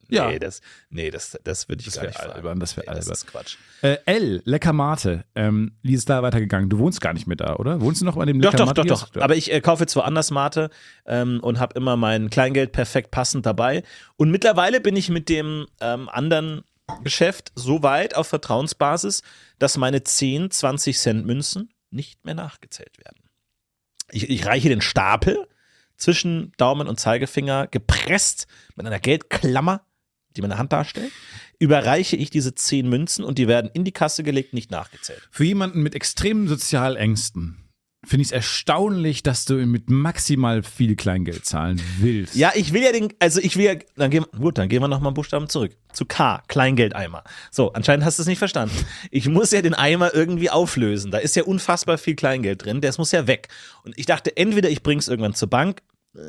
Ja. 0.07 0.27
Nee, 0.27 0.37
das, 0.37 0.61
nee, 0.91 1.09
das, 1.09 1.35
das 1.43 1.67
würde 1.67 1.79
ich 1.79 1.85
Das 1.87 1.95
gar 1.95 2.05
nicht 2.05 2.15
fragen. 2.15 2.33
albern, 2.33 2.59
das 2.59 2.77
wär 2.77 2.83
nee, 2.83 2.95
das 2.95 3.05
albern. 3.07 3.13
ist 3.13 3.25
Quatsch. 3.27 3.55
Äh, 3.81 3.97
L, 4.05 4.41
Lecker 4.45 4.71
Mate. 4.71 5.25
Ähm, 5.33 5.71
wie 5.81 5.95
ist 5.95 6.07
da 6.07 6.21
weitergegangen? 6.21 6.69
Du 6.69 6.77
wohnst 6.77 7.01
gar 7.01 7.13
nicht 7.13 7.25
mehr 7.25 7.37
da, 7.37 7.55
oder? 7.55 7.81
Wohnst 7.81 8.01
du 8.01 8.05
noch 8.05 8.15
bei 8.15 8.25
dem 8.25 8.39
Doch, 8.39 8.51
Lecker 8.53 8.65
doch, 8.65 8.75
Mate? 8.75 8.87
doch, 8.87 9.09
doch. 9.09 9.21
Aber 9.23 9.35
ich 9.35 9.51
äh, 9.51 9.61
kaufe 9.61 9.81
jetzt 9.81 9.95
woanders 9.95 10.29
Mate 10.29 10.69
ähm, 11.07 11.39
und 11.41 11.59
habe 11.59 11.73
immer 11.75 11.97
mein 11.97 12.29
Kleingeld 12.29 12.71
perfekt 12.71 13.09
passend 13.09 13.47
dabei. 13.47 13.81
Und 14.15 14.29
mittlerweile 14.29 14.79
bin 14.79 14.95
ich 14.95 15.09
mit 15.09 15.27
dem 15.27 15.65
ähm, 15.81 16.07
anderen 16.07 16.61
Geschäft 17.03 17.51
so 17.55 17.81
weit 17.81 18.15
auf 18.15 18.27
Vertrauensbasis, 18.27 19.23
dass 19.57 19.75
meine 19.75 20.03
10, 20.03 20.51
20 20.51 20.99
Cent 20.99 21.25
Münzen 21.25 21.71
nicht 21.89 22.25
mehr 22.25 22.35
nachgezählt 22.35 22.97
werden. 22.97 23.29
Ich, 24.11 24.29
ich 24.29 24.45
reiche 24.45 24.69
den 24.69 24.81
Stapel 24.81 25.47
zwischen 25.97 26.51
Daumen 26.57 26.87
und 26.87 26.99
Zeigefinger 26.99 27.67
gepresst 27.67 28.47
mit 28.75 28.85
einer 28.85 28.99
Geldklammer, 28.99 29.85
die 30.35 30.41
meine 30.41 30.57
Hand 30.57 30.73
darstellt, 30.73 31.11
überreiche 31.59 32.15
ich 32.17 32.29
diese 32.29 32.53
10 32.53 32.89
Münzen 32.89 33.23
und 33.23 33.37
die 33.37 33.47
werden 33.47 33.71
in 33.73 33.85
die 33.85 33.93
Kasse 33.93 34.23
gelegt, 34.23 34.53
nicht 34.53 34.71
nachgezählt. 34.71 35.27
Für 35.31 35.45
jemanden 35.45 35.81
mit 35.81 35.95
extremen 35.95 36.47
Sozialängsten 36.47 37.64
finde 38.05 38.21
ich 38.21 38.29
es 38.29 38.31
erstaunlich, 38.31 39.23
dass 39.23 39.45
du 39.45 39.55
mit 39.65 39.89
maximal 39.89 40.63
viel 40.63 40.95
Kleingeld 40.95 41.45
zahlen 41.45 41.81
willst. 41.99 42.35
Ja, 42.35 42.51
ich 42.55 42.73
will 42.73 42.83
ja 42.83 42.91
den, 42.91 43.13
also 43.19 43.39
ich 43.39 43.57
will 43.57 43.65
ja, 43.65 43.75
dann 43.95 44.11
gehen, 44.11 44.25
gut, 44.37 44.57
dann 44.57 44.69
gehen 44.69 44.81
wir 44.81 44.87
nochmal 44.87 45.07
einen 45.07 45.13
Buchstaben 45.15 45.49
zurück. 45.49 45.75
Zu 45.93 46.05
K, 46.05 46.43
Kleingeldeimer. 46.47 47.23
So, 47.51 47.73
anscheinend 47.73 48.05
hast 48.05 48.19
du 48.19 48.23
es 48.23 48.27
nicht 48.27 48.39
verstanden. 48.39 48.75
Ich 49.11 49.27
muss 49.27 49.51
ja 49.51 49.61
den 49.61 49.73
Eimer 49.73 50.13
irgendwie 50.13 50.49
auflösen. 50.49 51.11
Da 51.11 51.19
ist 51.19 51.35
ja 51.35 51.43
unfassbar 51.43 51.97
viel 51.97 52.15
Kleingeld 52.15 52.65
drin. 52.65 52.81
Das 52.81 52.97
muss 52.97 53.11
ja 53.11 53.27
weg. 53.27 53.47
Und 53.83 53.97
ich 53.97 54.05
dachte, 54.05 54.35
entweder 54.35 54.69
ich 54.69 54.83
bring's 54.83 55.07
irgendwann 55.07 55.33
zur 55.33 55.49
Bank 55.49 55.81
äh, 56.15 56.19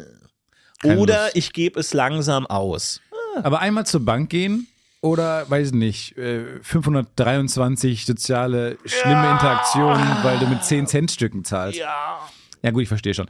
Keine 0.81 1.01
oder 1.01 1.25
Lust. 1.25 1.37
ich 1.37 1.53
gebe 1.53 1.81
es 1.81 1.95
langsam 1.95 2.47
aus. 2.47 3.01
Aber 3.43 3.61
einmal 3.61 3.87
zur 3.87 4.05
Bank 4.05 4.31
gehen 4.31 4.67
oder, 5.07 5.49
weiß 5.49 5.69
ich 5.69 5.75
nicht, 5.75 6.19
äh, 6.19 6.61
523 6.63 8.07
soziale, 8.07 8.77
schlimme 8.85 9.31
Interaktionen, 9.31 10.05
weil 10.23 10.39
du 10.39 10.47
mit 10.47 10.65
10 10.65 10.87
Cent 10.87 11.11
Stücken 11.11 11.45
zahlst. 11.45 11.79
Ja. 11.79 12.19
Ja 12.63 12.73
gut, 12.73 12.83
ich 12.83 12.89
verstehe 12.89 13.15
schon. 13.15 13.29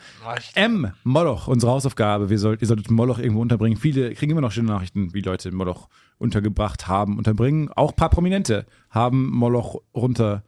M, 0.54 0.92
Moloch, 1.04 1.46
unsere 1.46 1.70
Hausaufgabe. 1.72 2.30
Wir 2.30 2.38
sollt, 2.38 2.62
ihr 2.62 2.66
solltet 2.66 2.90
Moloch 2.90 3.18
irgendwo 3.18 3.42
unterbringen. 3.42 3.76
Viele 3.76 4.14
kriegen 4.14 4.32
immer 4.32 4.40
noch 4.40 4.52
schöne 4.52 4.68
Nachrichten, 4.68 5.12
wie 5.12 5.20
Leute 5.20 5.52
Moloch 5.52 5.88
untergebracht 6.16 6.88
haben, 6.88 7.18
unterbringen. 7.18 7.70
Auch 7.74 7.90
ein 7.90 7.96
paar 7.96 8.08
Prominente 8.08 8.64
haben 8.88 9.28
Moloch 9.30 9.82
runter, 9.94 10.42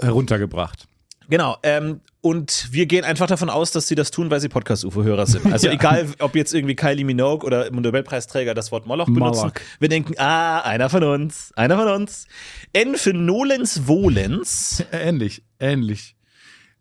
heruntergebracht. 0.00 0.86
Genau. 1.28 1.56
Ähm, 1.64 2.00
Und 2.22 2.68
wir 2.70 2.84
gehen 2.84 3.04
einfach 3.04 3.26
davon 3.28 3.48
aus, 3.48 3.70
dass 3.70 3.88
sie 3.88 3.94
das 3.94 4.10
tun, 4.10 4.30
weil 4.30 4.40
sie 4.40 4.50
Podcast-UFO-Hörer 4.50 5.26
sind. 5.26 5.50
Also 5.50 5.66
Ja. 5.68 5.72
egal, 5.72 6.06
ob 6.18 6.36
jetzt 6.36 6.52
irgendwie 6.52 6.76
Kylie 6.76 7.04
Minogue 7.04 7.46
oder 7.46 7.70
Nobelpreisträger 7.70 8.52
das 8.52 8.70
Wort 8.72 8.86
Moloch 8.86 9.06
benutzen. 9.06 9.40
Moloch. 9.40 9.52
Wir 9.78 9.88
denken, 9.88 10.14
ah, 10.18 10.60
einer 10.60 10.90
von 10.90 11.02
uns, 11.02 11.50
einer 11.56 11.78
von 11.78 11.88
uns. 11.88 12.26
N 12.74 12.94
für 12.96 13.14
Nolens 13.14 13.86
Wohlens. 13.86 14.84
Ähnlich, 14.92 15.42
ähnlich. 15.58 16.14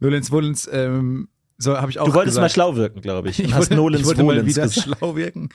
Nolens 0.01 0.29
Wohlens, 0.31 0.69
ähm, 0.71 1.29
so 1.57 1.77
habe 1.77 1.89
ich 1.91 1.99
auch 1.99 2.05
Du 2.07 2.13
wolltest 2.13 2.35
gesagt. 2.35 2.43
mal 2.43 2.49
schlau 2.49 2.75
wirken, 2.75 3.01
glaube 3.01 3.29
ich. 3.29 3.39
Ich 3.43 3.53
hast 3.53 3.59
wollte, 3.69 3.75
Nolens 3.75 4.01
ich 4.01 4.07
wollte 4.07 4.23
mal 4.23 4.35
Wohlens 4.35 4.55
wieder 4.55 4.63
gesagt. 4.67 4.97
schlau 4.97 5.15
wirken. 5.15 5.49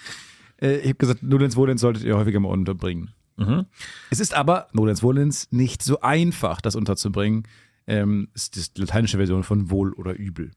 Äh, 0.63 0.77
ich 0.79 0.85
habe 0.89 0.95
gesagt, 0.95 1.23
Nolens 1.23 1.57
Wohlens 1.57 1.83
solltet 1.83 2.05
ihr 2.05 2.17
häufiger 2.17 2.41
mal 2.41 2.49
unterbringen. 2.49 3.11
Mhm. 3.37 3.67
Es 4.11 4.21
ist 4.21 4.33
aber, 4.33 4.69
Nolens 4.73 5.03
Wohlens, 5.03 5.49
nicht 5.51 5.83
so 5.83 6.01
einfach, 6.01 6.61
das 6.63 6.75
unterzubringen. 6.77 7.43
Ähm, 7.87 8.29
ist 8.35 8.57
die 8.57 8.81
lateinische 8.81 9.19
Version 9.19 9.43
von 9.43 9.71
wohl 9.71 9.93
oder 9.93 10.15
übel. 10.15 10.53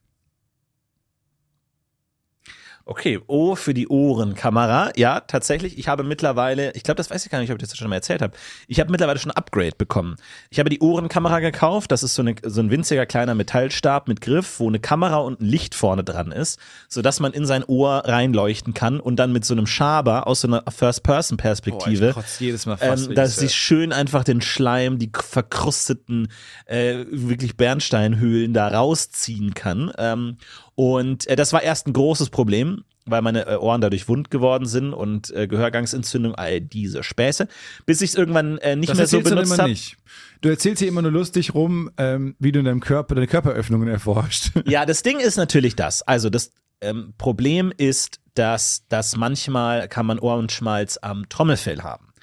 Okay, 2.89 3.19
O 3.27 3.55
für 3.55 3.73
die 3.73 3.89
Ohrenkamera. 3.89 4.91
Ja, 4.95 5.19
tatsächlich. 5.19 5.77
Ich 5.77 5.89
habe 5.89 6.03
mittlerweile, 6.03 6.71
ich 6.71 6.83
glaube, 6.83 6.95
das 6.95 7.09
weiß 7.09 7.25
ich 7.25 7.31
gar 7.31 7.39
nicht, 7.39 7.51
ob 7.51 7.61
ich 7.61 7.67
das 7.67 7.77
schon 7.77 7.89
mal 7.89 7.97
erzählt 7.97 8.21
habe. 8.21 8.33
Ich 8.69 8.79
habe 8.79 8.91
mittlerweile 8.91 9.19
schon 9.19 9.31
ein 9.31 9.35
Upgrade 9.35 9.73
bekommen. 9.77 10.15
Ich 10.49 10.59
habe 10.59 10.69
die 10.69 10.79
Ohrenkamera 10.79 11.41
gekauft. 11.41 11.91
Das 11.91 12.01
ist 12.01 12.15
so, 12.15 12.21
eine, 12.21 12.35
so 12.43 12.61
ein 12.61 12.71
winziger 12.71 13.05
kleiner 13.05 13.35
Metallstab 13.35 14.07
mit 14.07 14.21
Griff, 14.21 14.61
wo 14.61 14.69
eine 14.69 14.79
Kamera 14.79 15.17
und 15.17 15.41
ein 15.41 15.45
Licht 15.45 15.75
vorne 15.75 16.05
dran 16.05 16.31
ist, 16.31 16.59
sodass 16.87 17.19
man 17.19 17.33
in 17.33 17.45
sein 17.45 17.65
Ohr 17.65 18.03
reinleuchten 18.05 18.73
kann 18.73 19.01
und 19.01 19.17
dann 19.17 19.33
mit 19.33 19.43
so 19.43 19.53
einem 19.53 19.67
Schaber 19.67 20.25
aus 20.25 20.41
so 20.41 20.47
einer 20.47 20.63
First-Person-Perspektive 20.69 22.15
ähm, 22.79 23.15
dass 23.15 23.35
sie 23.35 23.49
schön 23.49 23.91
einfach 23.91 24.23
den 24.23 24.39
Schleim, 24.39 24.97
die 24.97 25.11
verkrusteten, 25.13 26.29
äh, 26.65 27.03
wirklich 27.11 27.57
Bernsteinhöhlen 27.57 28.53
da 28.53 28.69
rausziehen 28.69 29.53
kann. 29.53 29.91
Ähm, 29.97 30.37
und 30.77 31.25
äh, 31.25 31.35
das 31.35 31.53
war 31.53 31.63
erst 31.63 31.87
ein 31.87 31.93
großes 31.93 32.29
Problem, 32.29 32.83
weil 33.07 33.23
meine 33.23 33.47
äh, 33.47 33.55
Ohren 33.55 33.81
dadurch 33.81 34.07
wund 34.07 34.29
geworden 34.29 34.67
sind 34.67 34.93
und 34.93 35.31
äh, 35.31 35.47
Gehörgangsentzündung, 35.47 36.35
all 36.35 36.61
diese 36.61 37.01
Späße, 37.01 37.47
bis 37.87 38.01
ich 38.01 38.11
es 38.11 38.15
irgendwann 38.15 38.59
äh, 38.59 38.75
nicht 38.75 38.91
das 38.91 38.99
mehr 38.99 39.07
so 39.07 39.21
benutzt 39.21 39.57
habe. 39.57 39.73
Du 40.41 40.49
erzählst 40.49 40.77
hier 40.77 40.87
immer 40.87 41.01
nur 41.01 41.09
lustig 41.09 41.55
rum, 41.55 41.89
ähm, 41.97 42.35
wie 42.37 42.51
du 42.51 42.59
in 42.59 42.65
deinem 42.65 42.79
Körper, 42.79 43.15
deine 43.15 43.25
Körperöffnungen 43.25 43.87
erforscht. 43.87 44.51
Ja, 44.67 44.85
das 44.85 45.01
Ding 45.01 45.19
ist 45.19 45.35
natürlich 45.35 45.75
das. 45.75 46.03
Also 46.03 46.29
das 46.29 46.51
ähm, 46.81 47.15
Problem 47.17 47.73
ist, 47.75 48.19
dass 48.35 48.83
das 48.87 49.15
manchmal 49.15 49.87
kann 49.87 50.05
man 50.05 50.19
Ohrenschmalz 50.19 50.99
am 51.01 51.27
Trommelfell 51.27 51.81
haben. 51.81 52.13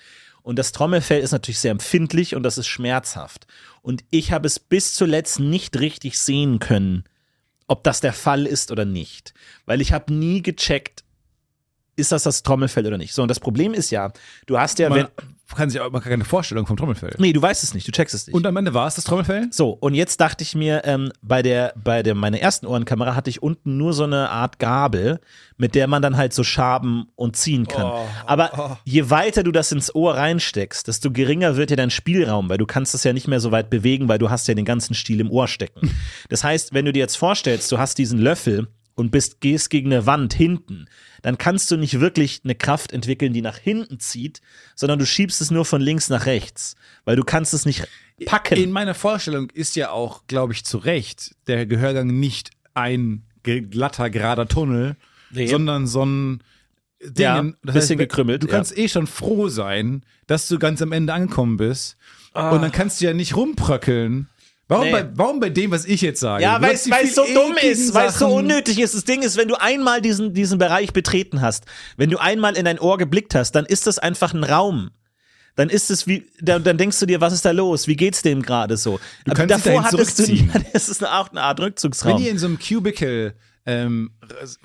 Und 0.42 0.60
das 0.60 0.70
Trommelfell 0.70 1.22
ist 1.22 1.32
natürlich 1.32 1.58
sehr 1.58 1.72
empfindlich 1.72 2.36
und 2.36 2.44
das 2.44 2.56
ist 2.56 2.68
schmerzhaft. 2.68 3.48
Und 3.82 4.04
ich 4.10 4.30
habe 4.30 4.46
es 4.46 4.60
bis 4.60 4.94
zuletzt 4.94 5.40
nicht 5.40 5.80
richtig 5.80 6.20
sehen 6.20 6.60
können, 6.60 7.02
ob 7.66 7.84
das 7.84 8.00
der 8.00 8.12
Fall 8.12 8.46
ist 8.46 8.70
oder 8.70 8.84
nicht. 8.84 9.34
Weil 9.66 9.80
ich 9.80 9.92
habe 9.92 10.12
nie 10.12 10.42
gecheckt, 10.42 11.03
ist 11.96 12.12
das 12.12 12.22
das 12.24 12.42
Trommelfell 12.42 12.86
oder 12.86 12.98
nicht. 12.98 13.14
So, 13.14 13.22
und 13.22 13.28
das 13.28 13.40
Problem 13.40 13.74
ist 13.74 13.90
ja, 13.90 14.12
du 14.46 14.58
hast 14.58 14.78
ja, 14.78 14.90
wenn. 14.94 15.06
Man 15.50 15.58
kann 15.58 15.70
sich 15.70 15.78
auch, 15.78 15.92
man 15.92 16.02
hat 16.02 16.10
keine 16.10 16.24
Vorstellung 16.24 16.66
vom 16.66 16.76
Trommelfell. 16.76 17.14
Nee, 17.18 17.34
du 17.34 17.40
weißt 17.40 17.62
es 17.62 17.74
nicht, 17.74 17.86
du 17.86 17.92
checkst 17.92 18.14
es 18.14 18.26
nicht. 18.26 18.34
Und 18.34 18.46
am 18.46 18.56
Ende 18.56 18.72
war 18.72 18.86
es 18.86 18.94
das 18.94 19.04
Trommelfell? 19.04 19.48
So, 19.50 19.70
und 19.70 19.92
jetzt 19.92 20.18
dachte 20.20 20.42
ich 20.42 20.54
mir, 20.54 20.82
ähm, 20.84 21.12
bei 21.20 21.42
der, 21.42 21.74
bei 21.76 22.02
der, 22.02 22.14
meiner 22.14 22.40
ersten 22.40 22.66
Ohrenkamera 22.66 23.14
hatte 23.14 23.28
ich 23.28 23.42
unten 23.42 23.76
nur 23.76 23.92
so 23.92 24.04
eine 24.04 24.30
Art 24.30 24.58
Gabel, 24.58 25.20
mit 25.58 25.74
der 25.74 25.86
man 25.86 26.00
dann 26.00 26.16
halt 26.16 26.32
so 26.32 26.44
schaben 26.44 27.08
und 27.14 27.36
ziehen 27.36 27.68
kann. 27.68 27.84
Oh, 27.84 28.06
Aber 28.26 28.80
je 28.84 29.10
weiter 29.10 29.42
du 29.42 29.52
das 29.52 29.70
ins 29.70 29.94
Ohr 29.94 30.16
reinsteckst, 30.16 30.88
desto 30.88 31.10
geringer 31.10 31.56
wird 31.56 31.70
ja 31.70 31.76
dein 31.76 31.90
Spielraum, 31.90 32.48
weil 32.48 32.58
du 32.58 32.66
kannst 32.66 32.94
es 32.94 33.04
ja 33.04 33.12
nicht 33.12 33.28
mehr 33.28 33.38
so 33.38 33.52
weit 33.52 33.68
bewegen, 33.68 34.08
weil 34.08 34.18
du 34.18 34.30
hast 34.30 34.48
ja 34.48 34.54
den 34.54 34.64
ganzen 34.64 34.94
Stiel 34.94 35.20
im 35.20 35.30
Ohr 35.30 35.46
stecken. 35.46 35.90
Das 36.30 36.42
heißt, 36.42 36.72
wenn 36.72 36.84
du 36.84 36.92
dir 36.92 37.00
jetzt 37.00 37.16
vorstellst, 37.16 37.70
du 37.70 37.78
hast 37.78 37.98
diesen 37.98 38.18
Löffel 38.18 38.66
und 38.94 39.10
bist, 39.10 39.40
gehst 39.40 39.70
gegen 39.70 39.92
eine 39.92 40.06
Wand 40.06 40.34
hinten, 40.34 40.86
dann 41.22 41.38
kannst 41.38 41.70
du 41.70 41.76
nicht 41.76 42.00
wirklich 42.00 42.42
eine 42.44 42.54
Kraft 42.54 42.92
entwickeln, 42.92 43.32
die 43.32 43.42
nach 43.42 43.56
hinten 43.58 43.98
zieht, 43.98 44.40
sondern 44.74 44.98
du 44.98 45.06
schiebst 45.06 45.40
es 45.40 45.50
nur 45.50 45.64
von 45.64 45.80
links 45.80 46.08
nach 46.10 46.26
rechts, 46.26 46.76
weil 47.04 47.16
du 47.16 47.24
kannst 47.24 47.54
es 47.54 47.66
nicht 47.66 47.88
packen. 48.26 48.56
In 48.56 48.70
meiner 48.72 48.94
Vorstellung 48.94 49.50
ist 49.50 49.74
ja 49.76 49.90
auch, 49.90 50.26
glaube 50.26 50.52
ich, 50.52 50.64
zu 50.64 50.78
Recht 50.78 51.34
der 51.46 51.66
Gehörgang 51.66 52.06
nicht 52.08 52.50
ein 52.74 53.24
glatter, 53.42 54.10
gerader 54.10 54.46
Tunnel, 54.48 54.96
Nee. 55.30 55.48
sondern 55.48 55.86
so 55.86 56.04
ein 56.04 56.42
Ding. 57.02 57.24
Ja, 57.24 57.42
Das 57.64 57.74
bisschen 57.74 57.98
gekrümmelt, 57.98 58.42
Du 58.42 58.46
ja. 58.46 58.52
kannst 58.52 58.76
eh 58.78 58.88
schon 58.88 59.06
froh 59.06 59.48
sein, 59.48 60.04
dass 60.26 60.46
du 60.48 60.58
ganz 60.58 60.80
am 60.80 60.92
Ende 60.92 61.12
angekommen 61.12 61.56
bist. 61.56 61.96
Ah. 62.32 62.50
Und 62.50 62.62
dann 62.62 62.72
kannst 62.72 63.00
du 63.00 63.04
ja 63.06 63.12
nicht 63.12 63.36
rumpröckeln. 63.36 64.28
Warum, 64.74 64.86
Nee. 64.86 64.92
bei, 64.92 65.18
waum 65.18 65.40
bei 65.40 65.50
dem, 65.50 65.70
was 65.70 65.84
ich 65.84 66.00
jetzt 66.02 66.20
sage? 66.20 66.42
Ja, 66.42 66.58
Du 66.58 66.64
weil 66.66 66.74
es 66.74 66.84
so 67.14 67.24
dumm 67.34 67.56
ist, 67.62 67.94
weil 67.94 68.08
es 68.08 68.18
so 68.18 68.28
unnötig 68.28 68.78
ist. 68.80 68.94
Das 68.94 69.04
Ding 69.04 69.22
ist, 69.22 69.36
wenn 69.36 69.48
du 69.48 69.54
einmal 69.60 70.00
diesen, 70.02 70.34
diesen 70.34 70.58
Bereich 70.58 70.92
betreten 70.92 71.40
hast, 71.40 71.64
wenn 71.96 72.10
du 72.10 72.18
einmal 72.18 72.56
in 72.56 72.64
dein 72.64 72.78
Ohr 72.78 72.98
geblickt 72.98 73.34
hast, 73.34 73.52
dann 73.52 73.66
ist 73.66 73.86
das 73.86 73.98
einfach 73.98 74.34
ein 74.34 74.44
Raum. 74.44 74.90
Dann 75.56 75.68
ist 75.68 75.90
es 75.90 76.06
wie, 76.08 76.26
dann, 76.40 76.64
dann 76.64 76.78
denkst 76.78 76.98
du 76.98 77.06
dir, 77.06 77.20
was 77.20 77.32
ist 77.32 77.44
da 77.44 77.52
los? 77.52 77.86
Wie 77.86 77.94
geht's 77.96 78.22
dem 78.22 78.42
gerade 78.42 78.76
so? 78.76 78.98
Aber 79.24 79.34
kannst 79.36 79.66
davor 79.66 79.84
hattest 79.84 80.18
du, 80.18 80.36
das 80.72 80.88
ist 80.88 81.02
eine, 81.04 81.14
auch 81.16 81.30
eine 81.30 81.42
Art 81.42 81.58
Wenn 81.58 81.66
Rückzugsraum. 81.66 82.20
ihr 82.20 82.30
in 82.30 82.38
so 82.38 82.46
einem 82.48 82.58
Cubicle 82.58 83.34
ähm, 83.66 84.10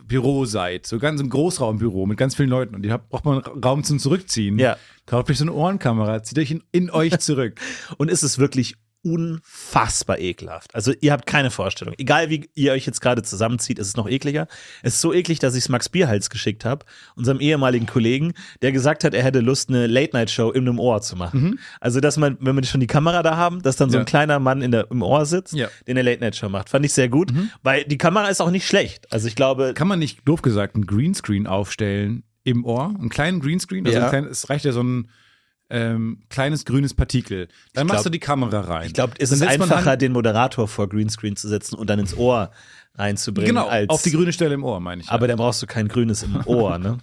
Büro 0.03 0.45
seid, 0.45 0.87
so 0.87 0.97
ganz 0.97 1.21
im 1.21 1.29
Großraumbüro 1.29 2.05
mit 2.07 2.17
ganz 2.17 2.35
vielen 2.35 2.49
Leuten 2.49 2.73
und 2.75 2.83
ihr 2.85 2.91
habt, 2.91 3.09
braucht 3.09 3.23
man 3.23 3.43
einen 3.43 3.63
Raum 3.63 3.83
zum 3.83 3.99
Zurückziehen, 3.99 4.57
Ja. 4.59 4.77
kauft 5.05 5.29
euch 5.29 5.37
so 5.37 5.43
eine 5.43 5.53
Ohrenkamera, 5.53 6.23
zieht 6.23 6.39
euch 6.39 6.51
in, 6.51 6.63
in 6.71 6.89
euch 6.89 7.17
zurück. 7.19 7.59
Und 7.97 8.09
ist 8.09 8.23
es 8.23 8.39
wirklich 8.39 8.75
unfassbar 9.03 10.19
ekelhaft. 10.19 10.73
Also 10.75 10.93
ihr 11.01 11.11
habt 11.11 11.25
keine 11.25 11.51
Vorstellung. 11.51 11.93
Egal 11.97 12.29
wie 12.29 12.49
ihr 12.55 12.71
euch 12.73 12.85
jetzt 12.85 13.01
gerade 13.01 13.21
zusammenzieht, 13.23 13.79
ist 13.79 13.87
es 13.87 13.95
noch 13.97 14.09
ekliger. 14.09 14.47
Es 14.83 14.95
ist 14.95 15.01
so 15.01 15.13
eklig, 15.13 15.39
dass 15.39 15.55
ich 15.55 15.63
es 15.63 15.69
Max 15.69 15.89
Bierhals 15.89 16.29
geschickt 16.29 16.65
habe, 16.65 16.85
unserem 17.15 17.39
ehemaligen 17.39 17.85
Kollegen, 17.85 18.33
der 18.61 18.71
gesagt 18.71 19.03
hat, 19.03 19.13
er 19.13 19.23
hätte 19.23 19.39
Lust, 19.39 19.69
eine 19.69 19.87
Late-Night-Show 19.87 20.51
in 20.51 20.67
einem 20.67 20.79
Ohr 20.79 21.01
zu 21.01 21.15
machen. 21.15 21.59
Also 21.79 21.99
dass 21.99 22.17
man, 22.17 22.37
wenn 22.41 22.55
wir 22.55 22.63
schon 22.63 22.81
die 22.81 22.87
Kamera 22.87 23.23
da 23.23 23.37
haben, 23.37 23.61
dass 23.61 23.75
dann 23.77 23.89
so 23.89 23.97
ein 23.97 24.01
Ja. 24.01 24.05
kleiner 24.05 24.39
Mann 24.39 24.61
in 24.61 24.71
der, 24.71 24.89
im 24.91 25.01
Ohr 25.01 25.25
sitzt, 25.25 25.53
Ja. 25.53 25.67
der 25.87 25.93
eine 25.93 26.01
Late-Night-Show 26.01 26.49
macht. 26.49 26.69
Fand 26.69 26.85
ich 26.85 26.93
sehr 26.93 27.09
gut, 27.09 27.31
weil 27.63 27.83
die 27.85 27.97
Kamera 27.97 28.27
ist 28.27 28.41
auch 28.41 28.51
nicht 28.51 28.67
schlecht. 28.67 29.11
Also 29.11 29.27
ich 29.27 29.35
glaube, 29.35 29.73
Kann 29.75 29.87
man 29.87 29.99
nicht, 29.99 30.27
doof 30.27 30.41
gesagt, 30.41 30.75
einen 30.75 30.85
Greenscreen 30.85 31.47
aufstellen 31.47 32.23
im 32.43 32.65
Ohr? 32.65 32.93
Einen 32.99 33.09
kleinen 33.09 33.39
Greenscreen? 33.39 33.85
Also 33.85 33.97
Ja. 33.97 34.05
ein 34.05 34.09
klein, 34.09 34.25
es 34.25 34.49
reicht 34.49 34.65
ja 34.65 34.71
so 34.71 34.81
ein 34.83 35.09
ähm, 35.69 36.19
kleines 36.29 36.65
grünes 36.65 36.93
Partikel. 36.93 37.47
Dann 37.73 37.87
machst 37.87 37.97
glaub- 37.97 38.03
du 38.05 38.09
die 38.09 38.19
Kamera 38.19 38.61
rein. 38.61 38.87
ich 38.87 38.93
glaube, 38.93 39.13
es 39.19 39.31
ist 39.31 39.41
einfacher, 39.43 39.97
den 39.97 40.11
Moderator 40.11 40.67
vor 40.67 40.89
Greenscreen 40.89 41.35
zu 41.35 41.47
setzen 41.47 41.75
und 41.75 41.89
dann 41.89 41.99
ins 41.99 42.15
Ohr 42.17 42.51
reinzubringen. 42.99 43.55
Genau, 43.55 43.67
als, 43.67 43.89
auf 43.89 44.01
die 44.01 44.11
grüne 44.11 44.33
Stelle 44.33 44.53
im 44.53 44.63
Ohr, 44.63 44.79
meine 44.79 45.01
ich. 45.01 45.09
Aber 45.09 45.27
dann 45.27 45.37
brauchst 45.37 45.61
du 45.61 45.67
kein 45.67 45.87
grünes 45.87 46.23
im 46.23 46.35
Ohr, 46.45 46.77
ne? 46.77 46.97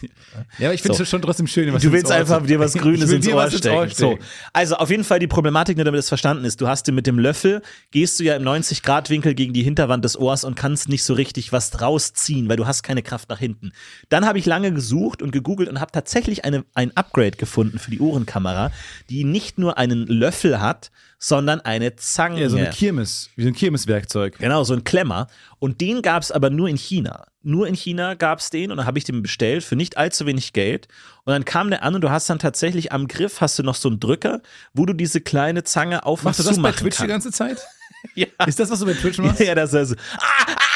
ja, 0.58 0.68
aber 0.68 0.74
ich 0.74 0.82
finde 0.82 0.96
So. 0.96 1.02
es 1.04 1.08
schon 1.08 1.22
trotzdem 1.22 1.46
schön, 1.46 1.72
was 1.72 1.82
Du 1.82 1.88
ins 1.88 1.94
willst 1.94 2.10
Ohr 2.10 2.16
einfach 2.18 2.44
dir 2.44 2.58
was 2.58 2.74
Grünes 2.74 3.04
ich 3.04 3.08
will 3.08 3.16
ins 3.16 3.26
dir 3.26 3.36
Ohr 3.36 3.50
stecken. 3.50 3.88
So. 3.90 4.10
stecken. 4.12 4.24
Also 4.52 4.76
auf 4.76 4.90
jeden 4.90 5.04
Fall 5.04 5.18
die 5.18 5.26
Problematik, 5.26 5.76
nur 5.76 5.84
damit 5.84 6.00
es 6.00 6.08
verstanden 6.08 6.44
ist. 6.44 6.60
Du 6.60 6.68
hast 6.68 6.86
dir 6.86 6.92
mit 6.92 7.06
dem 7.06 7.18
Löffel, 7.18 7.62
gehst 7.90 8.20
du 8.20 8.24
ja 8.24 8.36
im 8.36 8.42
90-Grad-Winkel 8.42 9.34
gegen 9.34 9.52
die 9.52 9.62
Hinterwand 9.62 10.04
des 10.04 10.18
Ohrs 10.18 10.44
und 10.44 10.56
kannst 10.56 10.88
nicht 10.88 11.04
so 11.04 11.14
richtig 11.14 11.52
was 11.52 11.80
rausziehen, 11.80 12.48
weil 12.48 12.56
du 12.56 12.66
hast 12.66 12.82
keine 12.82 13.02
Kraft 13.02 13.28
nach 13.28 13.38
hinten. 13.38 13.72
Dann 14.08 14.26
habe 14.26 14.38
ich 14.38 14.46
lange 14.46 14.72
gesucht 14.72 15.22
und 15.22 15.30
gegoogelt 15.30 15.68
und 15.68 15.80
habe 15.80 15.92
tatsächlich 15.92 16.44
eine, 16.44 16.64
ein 16.74 16.96
Upgrade 16.96 17.32
gefunden 17.32 17.78
für 17.78 17.90
die 17.90 18.00
Ohrenkamera, 18.00 18.70
die 19.10 19.24
nicht 19.24 19.58
nur 19.58 19.78
einen 19.78 20.06
Löffel 20.06 20.60
hat, 20.60 20.90
sondern 21.18 21.60
eine 21.60 21.96
Zange. 21.96 22.40
Ja, 22.40 22.48
so 22.48 22.56
eine 22.56 22.70
Kirmes, 22.70 23.30
wie 23.36 23.42
so 23.42 23.48
ein 23.48 23.54
Kirmeswerkzeug. 23.54 24.38
Genau, 24.38 24.64
so 24.64 24.74
ein 24.74 24.84
Klemmer. 24.84 25.28
Und 25.58 25.80
den 25.80 26.02
gab 26.02 26.22
es 26.22 26.30
aber 26.30 26.50
nur 26.50 26.68
in 26.68 26.76
China. 26.76 27.26
Nur 27.42 27.68
in 27.68 27.74
China 27.74 28.14
gab 28.14 28.40
es 28.40 28.50
den 28.50 28.70
und 28.70 28.76
dann 28.78 28.86
habe 28.86 28.98
ich 28.98 29.04
den 29.04 29.22
bestellt 29.22 29.64
für 29.64 29.76
nicht 29.76 29.96
allzu 29.96 30.26
wenig 30.26 30.52
Geld. 30.52 30.88
Und 31.24 31.32
dann 31.32 31.44
kam 31.44 31.70
der 31.70 31.82
an 31.82 31.94
und 31.94 32.00
du 32.00 32.10
hast 32.10 32.28
dann 32.28 32.38
tatsächlich 32.38 32.92
am 32.92 33.08
Griff 33.08 33.40
hast 33.40 33.58
du 33.58 33.62
noch 33.62 33.76
so 33.76 33.88
einen 33.88 34.00
Drücker, 34.00 34.42
wo 34.74 34.84
du 34.84 34.92
diese 34.92 35.20
kleine 35.20 35.64
Zange 35.64 36.04
auf 36.04 36.22
Machst 36.24 36.40
du 36.40 36.44
das 36.44 36.60
bei 36.60 36.72
Twitch 36.72 36.96
die 36.96 37.06
kannst. 37.06 37.08
ganze 37.08 37.32
Zeit? 37.32 37.58
Ja. 38.14 38.26
Ist 38.46 38.60
das, 38.60 38.70
was 38.70 38.78
du 38.78 38.86
bei 38.86 38.92
Twitch 38.92 39.18
machst? 39.18 39.40
Ja, 39.40 39.56
das 39.56 39.72
ist. 39.72 39.96
Ah, 40.18 40.22
ah, 40.46 40.52
ah. 40.54 40.75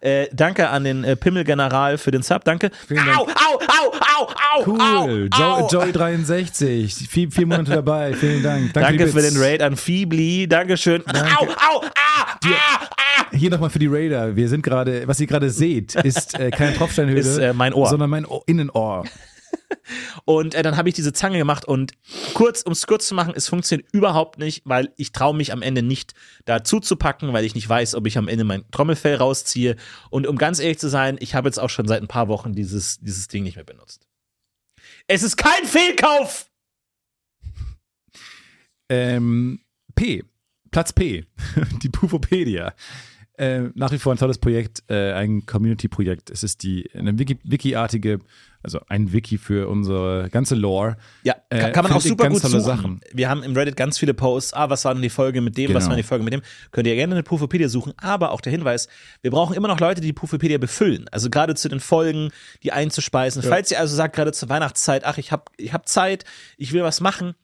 Äh, 0.00 0.26
danke 0.32 0.68
an 0.68 0.84
den 0.84 1.04
äh, 1.04 1.16
Pimmelgeneral 1.16 1.98
für 1.98 2.10
den 2.10 2.22
Sub. 2.22 2.44
Danke. 2.44 2.70
Vielen 2.86 3.04
Dank. 3.06 3.18
Au, 3.18 3.22
au, 3.24 3.58
au, 3.58 3.92
au, 3.92 4.26
au, 4.26 4.64
Cool. 4.64 4.80
au, 4.80 5.64
au. 5.64 5.68
Jo 5.68 5.78
Joey63. 5.78 7.08
Vier, 7.08 7.30
vier 7.30 7.46
Monate 7.46 7.70
dabei. 7.70 8.12
Vielen 8.20 8.42
Dank. 8.42 8.72
Danke, 8.72 8.98
Danke 8.98 9.06
für 9.08 9.22
den 9.22 9.36
Raid 9.36 9.62
an 9.62 9.76
Feebly. 9.76 10.46
Dankeschön. 10.48 11.02
Au, 11.06 11.44
au, 11.44 11.80
ah, 11.82 12.26
ah, 12.44 12.80
ah. 12.80 13.26
Hier 13.32 13.50
nochmal 13.50 13.70
für 13.70 13.78
die 13.78 13.88
Raider. 13.88 14.36
Wir 14.36 14.48
sind 14.48 14.62
gerade, 14.62 15.06
was 15.06 15.20
ihr 15.20 15.26
gerade 15.26 15.50
seht, 15.50 15.94
ist 15.96 16.38
äh, 16.38 16.50
keine 16.50 16.74
Tropfsteinhöhle, 16.74 17.20
Ist, 17.20 17.38
äh, 17.38 17.52
mein 17.52 17.72
Ohr. 17.74 17.88
sondern 17.88 18.10
mein 18.10 18.24
Ohr, 18.26 18.42
Innenohr. 18.46 19.04
Und 20.24 20.54
äh, 20.54 20.62
dann 20.62 20.76
habe 20.76 20.88
ich 20.88 20.94
diese 20.94 21.12
Zange 21.12 21.38
gemacht 21.38 21.64
und 21.64 21.92
kurz, 22.34 22.62
um 22.62 22.72
es 22.72 22.86
kurz 22.86 23.08
zu 23.08 23.14
machen, 23.14 23.34
es 23.36 23.48
funktioniert 23.48 23.92
überhaupt 23.92 24.38
nicht, 24.38 24.62
weil 24.64 24.92
ich 24.96 25.12
traue 25.12 25.34
mich 25.34 25.52
am 25.52 25.62
Ende 25.62 25.82
nicht 25.82 26.14
dazu 26.44 26.80
zu 26.80 26.96
packen, 26.96 27.32
weil 27.32 27.44
ich 27.44 27.54
nicht 27.54 27.68
weiß, 27.68 27.94
ob 27.94 28.06
ich 28.06 28.18
am 28.18 28.28
Ende 28.28 28.44
mein 28.44 28.70
Trommelfell 28.70 29.16
rausziehe. 29.16 29.76
Und 30.10 30.26
um 30.26 30.36
ganz 30.36 30.58
ehrlich 30.58 30.78
zu 30.78 30.88
sein, 30.88 31.16
ich 31.20 31.34
habe 31.34 31.48
jetzt 31.48 31.58
auch 31.58 31.70
schon 31.70 31.88
seit 31.88 32.02
ein 32.02 32.08
paar 32.08 32.28
Wochen 32.28 32.52
dieses, 32.52 33.00
dieses 33.00 33.28
Ding 33.28 33.44
nicht 33.44 33.56
mehr 33.56 33.64
benutzt. 33.64 34.06
Es 35.06 35.22
ist 35.22 35.36
kein 35.36 35.64
Fehlkauf! 35.64 36.50
Ähm, 38.88 39.60
P. 39.94 40.24
Platz 40.70 40.92
P, 40.92 41.24
die 41.82 41.88
Pufopedia. 41.88 42.74
Äh, 43.36 43.70
nach 43.74 43.90
wie 43.90 43.98
vor 43.98 44.14
ein 44.14 44.18
tolles 44.18 44.38
Projekt, 44.38 44.84
äh, 44.88 45.12
ein 45.12 45.44
Community-Projekt. 45.44 46.30
Es 46.30 46.44
ist 46.44 46.62
die 46.62 46.88
eine 46.94 47.18
Wiki- 47.18 47.40
Wiki-artige, 47.42 48.20
also 48.62 48.78
ein 48.88 49.12
Wiki 49.12 49.38
für 49.38 49.68
unsere 49.68 50.28
ganze 50.30 50.54
Lore. 50.54 50.96
Ja, 51.24 51.34
Äh, 51.50 51.58
kann, 51.58 51.72
kann 51.72 51.82
man 51.84 51.92
auch 51.94 52.00
super 52.00 52.24
ganz 52.24 52.34
gut 52.40 52.42
tolle 52.50 52.62
suchen. 52.62 52.76
Sachen. 52.76 53.00
Wir 53.12 53.28
haben 53.28 53.42
im 53.42 53.52
Reddit 53.56 53.76
ganz 53.76 53.98
viele 53.98 54.14
Posts. 54.14 54.54
Ah, 54.54 54.70
was 54.70 54.84
war 54.84 54.94
denn 54.94 55.02
die 55.02 55.10
Folge 55.10 55.40
mit 55.40 55.58
dem? 55.58 55.74
Was 55.74 55.82
Genau. 55.82 55.90
war 55.90 55.96
die 55.96 56.04
Folge 56.04 56.22
mit 56.22 56.32
dem? 56.32 56.42
Könnt 56.70 56.86
ihr 56.86 56.94
gerne 56.94 57.12
eine 57.14 57.24
Pufopedia 57.24 57.68
suchen. 57.68 57.92
Aber 57.96 58.30
auch 58.30 58.40
der 58.40 58.52
Hinweis, 58.52 58.86
wir 59.22 59.32
brauchen 59.32 59.56
immer 59.56 59.66
noch 59.68 59.80
Leute, 59.80 60.00
die 60.00 60.06
die 60.06 60.12
Pufopedia 60.12 60.58
befüllen. 60.58 61.06
Also 61.10 61.28
gerade 61.28 61.56
zu 61.56 61.68
den 61.68 61.80
Folgen, 61.80 62.30
die 62.62 62.70
einzuspeisen. 62.70 63.42
Falls 63.42 63.70
ihr 63.72 63.80
also 63.80 63.96
sagt, 63.96 64.14
gerade 64.14 64.30
zur 64.32 64.48
Weihnachtszeit, 64.48 65.04
ach, 65.04 65.18
ich 65.18 65.32
habe 65.32 65.42
ich 65.56 65.72
hab 65.72 65.88
Zeit, 65.88 66.24
ich 66.56 66.72
will 66.72 66.84
was 66.84 67.00
machen. 67.00 67.34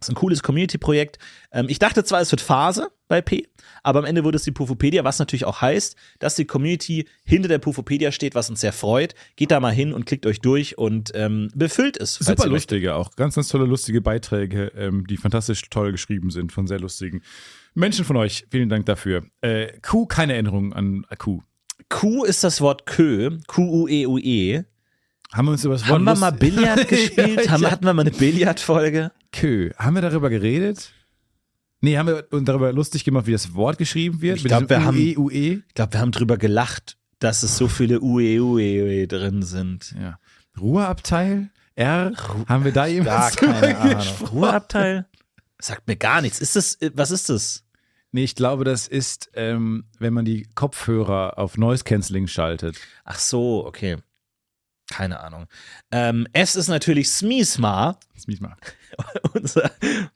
Das 0.00 0.08
ist 0.08 0.14
ein 0.14 0.16
cooles 0.16 0.42
Community-Projekt. 0.42 1.18
Ähm, 1.52 1.66
ich 1.68 1.78
dachte 1.78 2.02
zwar, 2.04 2.20
es 2.20 2.30
wird 2.30 2.40
Phase 2.40 2.90
bei 3.06 3.20
P, 3.20 3.46
aber 3.82 4.00
am 4.00 4.04
Ende 4.04 4.24
wurde 4.24 4.36
es 4.36 4.44
die 4.44 4.50
Pufopedia, 4.50 5.04
was 5.04 5.18
natürlich 5.18 5.44
auch 5.44 5.60
heißt, 5.60 5.96
dass 6.18 6.36
die 6.36 6.46
Community 6.46 7.06
hinter 7.24 7.48
der 7.48 7.58
Pufopedia 7.58 8.10
steht, 8.10 8.34
was 8.34 8.48
uns 8.50 8.60
sehr 8.60 8.72
freut. 8.72 9.14
Geht 9.36 9.50
da 9.50 9.60
mal 9.60 9.72
hin 9.72 9.92
und 9.92 10.06
klickt 10.06 10.26
euch 10.26 10.40
durch 10.40 10.78
und 10.78 11.10
ähm, 11.14 11.50
befüllt 11.54 11.96
es. 11.96 12.14
Super 12.14 12.30
ihr 12.30 12.50
möchtet. 12.50 12.72
lustige 12.72 12.94
auch. 12.94 13.14
Ganz, 13.16 13.34
ganz 13.34 13.48
tolle, 13.48 13.66
lustige 13.66 14.00
Beiträge, 14.00 14.72
ähm, 14.76 15.06
die 15.06 15.16
fantastisch 15.16 15.68
toll 15.70 15.92
geschrieben 15.92 16.30
sind 16.30 16.50
von 16.50 16.66
sehr 16.66 16.80
lustigen 16.80 17.22
Menschen 17.74 18.04
von 18.04 18.16
euch. 18.16 18.46
Vielen 18.50 18.68
Dank 18.68 18.86
dafür. 18.86 19.24
Äh, 19.42 19.78
Q, 19.80 20.06
keine 20.06 20.32
Erinnerung 20.32 20.72
an 20.72 21.06
Q. 21.18 21.42
Q 21.88 22.24
ist 22.24 22.44
das 22.44 22.60
Wort 22.60 22.86
Kö, 22.86 23.38
Q-U-E-U-E. 23.46 24.64
Haben 25.32 25.46
wir 25.46 25.52
uns 25.52 25.64
über 25.64 25.74
das 25.74 25.86
Haben 25.86 26.04
wir 26.04 26.10
Wort 26.10 26.18
mal 26.20 26.30
Billard 26.32 26.88
gespielt? 26.88 27.44
Ja, 27.46 27.50
haben. 27.52 27.70
Hatten 27.70 27.84
wir 27.84 27.94
mal 27.94 28.02
eine 28.02 28.10
Billardfolge? 28.10 29.12
Kö. 29.32 29.70
Haben 29.78 29.94
wir 29.94 30.02
darüber 30.02 30.28
geredet? 30.30 30.92
Nee, 31.82 31.96
haben 31.96 32.08
wir 32.08 32.26
uns 32.30 32.44
darüber 32.44 32.72
lustig 32.72 33.04
gemacht, 33.04 33.26
wie 33.26 33.32
das 33.32 33.54
Wort 33.54 33.78
geschrieben 33.78 34.20
wird? 34.20 34.38
Ich 34.38 34.44
glaub, 34.44 34.60
diesem 34.66 34.70
wir 34.70 34.84
haben- 34.84 34.96
UE, 34.98 35.18
UE. 35.18 35.62
Ich 35.68 35.74
glaube, 35.74 35.92
wir 35.94 36.00
haben 36.00 36.12
drüber 36.12 36.36
gelacht, 36.36 36.98
dass 37.20 37.42
es 37.42 37.56
so 37.56 37.68
viele 37.68 38.00
UE-UE 38.02 39.06
drin 39.06 39.42
sind. 39.42 39.94
Ja. 39.98 40.18
Ruheabteil? 40.60 41.50
R? 41.76 42.12
haben 42.48 42.64
wir 42.64 42.72
da 42.72 42.86
jemals 42.86 43.36
keine 43.36 43.54
drüber 43.60 43.78
Ahnung. 43.80 43.96
gesprochen? 43.96 44.36
Ruheabteil? 44.38 45.06
Sagt 45.60 45.86
mir 45.88 45.96
gar 45.96 46.20
nichts. 46.20 46.40
Ist 46.40 46.56
das, 46.56 46.78
was 46.94 47.10
ist 47.10 47.28
das? 47.30 47.64
Nee, 48.12 48.24
ich 48.24 48.34
glaube, 48.34 48.64
das 48.64 48.88
ist, 48.88 49.30
ähm, 49.34 49.84
wenn 49.98 50.12
man 50.12 50.24
die 50.24 50.48
Kopfhörer 50.54 51.38
auf 51.38 51.56
Noise 51.56 51.84
Cancelling 51.84 52.26
schaltet. 52.26 52.76
Ach 53.04 53.18
so, 53.18 53.64
okay. 53.64 53.96
Keine 54.90 55.20
Ahnung. 55.20 55.46
Ähm, 55.92 56.26
S 56.32 56.56
ist 56.56 56.68
natürlich 56.68 57.10
mich 58.26 58.40
mal. 58.40 58.56
unser 59.32 59.70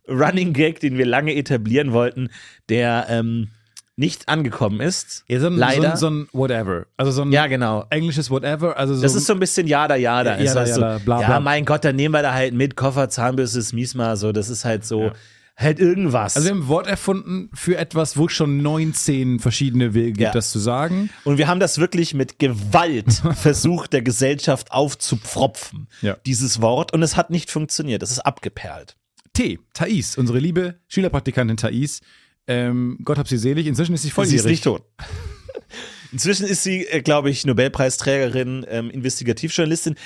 Running 0.09 0.53
Gag, 0.53 0.81
den 0.81 0.99
wir 0.99 1.07
lange 1.07 1.35
etablieren 1.35 1.93
wollten, 1.93 2.29
der 2.69 3.07
ähm, 3.09 3.49
nicht 3.97 4.29
angekommen 4.29 4.81
ist. 4.81 5.25
Ja, 5.29 5.39
so 5.39 5.47
ein, 5.47 5.57
Leider. 5.57 5.97
So 5.97 6.09
ein, 6.09 6.17
so 6.17 6.23
ein 6.25 6.29
Whatever. 6.33 6.87
Also 6.97 7.13
so 7.13 7.23
ein 7.23 7.31
Ja, 7.31 7.47
genau. 7.47 7.87
englisches 7.91 8.31
Whatever. 8.31 8.77
Also 8.77 8.95
so 8.97 9.03
Das 9.03 9.15
ist 9.15 9.27
so 9.27 9.33
ein 9.33 9.39
bisschen 9.39 9.69
Jada 9.69 9.95
Jada. 9.95 10.37
Ja, 10.37 10.43
jada, 10.43 10.61
heißt 10.61 10.75
so, 10.75 10.81
jada, 10.81 10.99
bla, 10.99 11.21
ja, 11.21 11.27
bla. 11.29 11.41
mein 11.41 11.65
Gott, 11.65 11.85
dann 11.85 11.95
nehmen 11.97 12.13
wir 12.13 12.23
da 12.23 12.35
halt 12.35 12.53
mit 12.55 12.75
Koffer, 12.75 13.09
Zahnbürste, 13.09 13.63
Smiesma, 13.63 14.17
so, 14.17 14.33
das 14.33 14.51
ist 14.51 14.65
halt 14.65 14.85
so, 14.85 15.05
Ja. 15.05 15.13
Halt 15.57 15.79
irgendwas. 15.79 16.37
Also 16.37 16.49
wir 16.49 16.55
haben 16.55 16.63
ein 16.63 16.69
Wort 16.69 16.87
erfunden 16.87 17.49
für 17.55 17.77
etwas, 17.77 18.17
wo 18.17 18.27
es 18.27 18.33
schon 18.33 18.59
19 18.63 19.39
verschiedene 19.39 19.95
Wege 19.95 20.09
gibt, 20.13 20.21
Ja. 20.21 20.33
das 20.33 20.51
zu 20.51 20.59
sagen. 20.59 21.11
Und 21.25 21.39
wir 21.39 21.47
haben 21.47 21.61
das 21.61 21.79
wirklich 21.79 22.13
mit 22.15 22.39
Gewalt 22.39 23.13
versucht, 23.37 23.93
der 23.93 24.03
Gesellschaft 24.03 24.73
aufzupfropfen, 24.73 25.87
Ja. 26.01 26.17
dieses 26.27 26.61
Wort, 26.61 26.93
und 26.93 27.03
es 27.03 27.17
hat 27.17 27.31
nicht 27.31 27.51
funktioniert. 27.51 28.03
Es 28.03 28.11
ist 28.11 28.21
abgeperlt. 28.21 28.97
T, 29.33 29.59
Thais, 29.73 30.17
unsere 30.17 30.39
liebe 30.39 30.81
Schülerpraktikantin 30.89 31.57
Thais. 31.57 32.01
Ähm, 32.47 32.99
Gott 33.05 33.19
hab 33.19 33.27
sie 33.29 33.39
selig. 33.39 33.67
Inzwischen 33.67 33.95
ist 33.95 34.03
sie 34.03 34.11
volljährig. 34.11 34.43
Sie 34.43 34.47
ist 34.47 34.51
nicht 34.51 34.65
tot. 34.65 34.83
Inzwischen 36.13 36.47
ist 36.47 36.63
sie, 36.63 36.87
äh, 36.87 37.03
glaube 37.03 37.31
ich, 37.31 37.45
Nobelpreisträgerin, 37.45 38.65
ähm, 38.69 38.91
Investigativjournalistin. 38.91 39.97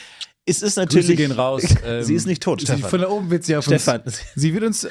Es 0.46 0.62
ist 0.62 0.76
natürlich. 0.76 1.06
Grüße 1.08 1.16
gehen 1.16 1.32
raus. 1.32 1.62
Ähm, 1.84 2.02
sie 2.04 2.14
ist 2.14 2.26
nicht 2.26 2.42
tot, 2.42 2.62
Stefan. 2.62 2.88
Von 2.88 3.00
da 3.02 3.08
oben 3.10 3.30
wird 3.30 3.44
sie 3.44 3.56
auf 3.56 3.64
Stefan. 3.64 4.00
uns. 4.02 4.20
Sie 4.34 4.54
wird 4.54 4.64
uns. 4.64 4.86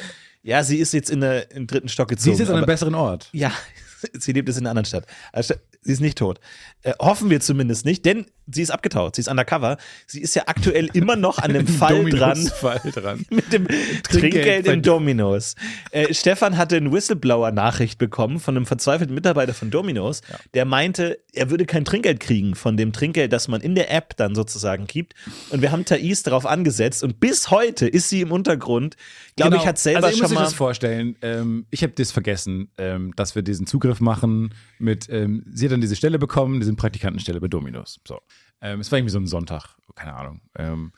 Ja, 0.47 0.63
sie 0.63 0.77
ist 0.77 0.93
jetzt 0.93 1.09
in 1.09 1.19
der, 1.19 1.51
im 1.51 1.67
dritten 1.67 1.89
Stock 1.89 2.07
Sie 2.09 2.15
gezogen. 2.15 2.33
ist 2.35 2.39
jetzt 2.39 2.49
an 2.49 2.55
einem 2.55 2.65
besseren 2.65 2.95
Ort. 2.95 3.27
Ja, 3.33 3.51
sie 4.13 4.31
lebt 4.31 4.47
jetzt 4.47 4.57
in 4.57 4.63
einer 4.63 4.69
anderen 4.69 4.85
Stadt. 4.85 5.05
Also, 5.33 5.55
sie 5.81 5.91
ist 5.91 5.99
nicht 5.99 6.17
tot. 6.17 6.39
Äh, 6.83 6.93
hoffen 6.99 7.29
wir 7.29 7.41
zumindest 7.41 7.83
nicht, 7.83 8.05
denn 8.05 8.27
sie 8.49 8.61
ist 8.61 8.71
abgetaucht. 8.71 9.15
Sie 9.15 9.21
ist 9.21 9.27
undercover. 9.27 9.77
Sie 10.05 10.21
ist 10.21 10.35
ja 10.35 10.43
aktuell 10.47 10.89
immer 10.93 11.15
noch 11.15 11.37
an 11.39 11.53
dem 11.53 11.67
Fall 11.67 12.09
dran 12.09 12.47
Fall 12.47 12.81
dran. 12.91 13.25
mit 13.29 13.51
dem 13.51 13.67
Trinkgeld 14.03 14.67
in 14.67 14.81
Dominos. 14.81 15.55
Äh, 15.91 16.13
Stefan 16.13 16.57
hatte 16.57 16.77
eine 16.77 16.91
Whistleblower-Nachricht 16.91 17.97
bekommen 17.97 18.39
von 18.39 18.55
einem 18.55 18.65
verzweifelten 18.65 19.13
Mitarbeiter 19.13 19.53
von 19.53 19.69
Dominos, 19.71 20.21
der 20.53 20.65
meinte, 20.65 21.19
er 21.33 21.49
würde 21.49 21.65
kein 21.65 21.85
Trinkgeld 21.85 22.19
kriegen 22.19 22.55
von 22.55 22.77
dem 22.77 22.93
Trinkgeld, 22.93 23.31
das 23.33 23.47
man 23.47 23.61
in 23.61 23.75
der 23.75 23.91
App 23.91 24.15
dann 24.17 24.35
sozusagen 24.35 24.87
gibt. 24.87 25.13
Und 25.49 25.61
wir 25.61 25.71
haben 25.71 25.85
Thais 25.85 26.23
darauf 26.23 26.45
angesetzt 26.45 27.03
und 27.03 27.19
bis 27.19 27.51
heute 27.51 27.87
ist 27.87 28.09
sie 28.09 28.21
im 28.21 28.31
Untergrund. 28.31 28.95
Glaube 29.35 29.57
ich, 29.57 29.67
hat 29.67 29.77
selber 29.77 30.07
also 30.07 30.17
schon 30.17 30.23
müsst 30.23 30.31
euch 30.33 30.39
mal. 30.39 30.43
das 30.45 30.53
vorstellen. 30.53 31.15
Ähm, 31.21 31.65
ich 31.69 31.83
habe 31.83 31.93
das 31.93 32.11
vergessen, 32.11 32.69
ähm, 32.77 33.13
dass 33.15 33.35
wir 33.35 33.43
diesen 33.43 33.67
Zugriff 33.67 33.99
machen 33.99 34.53
mit, 34.79 35.07
ähm, 35.09 35.43
sie 35.51 35.65
hat 35.65 35.73
dann 35.73 35.81
diese 35.81 35.95
Stelle 35.95 36.17
bekommen, 36.17 36.59
diese 36.59 36.73
Praktikantenstelle 36.73 37.39
bei 37.39 37.47
Dominos. 37.47 37.99
So. 38.07 38.19
Ähm, 38.61 38.79
es 38.79 38.91
war 38.91 38.99
irgendwie 38.99 39.11
so 39.11 39.19
ein 39.19 39.27
Sonntag, 39.27 39.75
keine 39.95 40.13
Ahnung. 40.15 40.41
Ähm, 40.57 40.91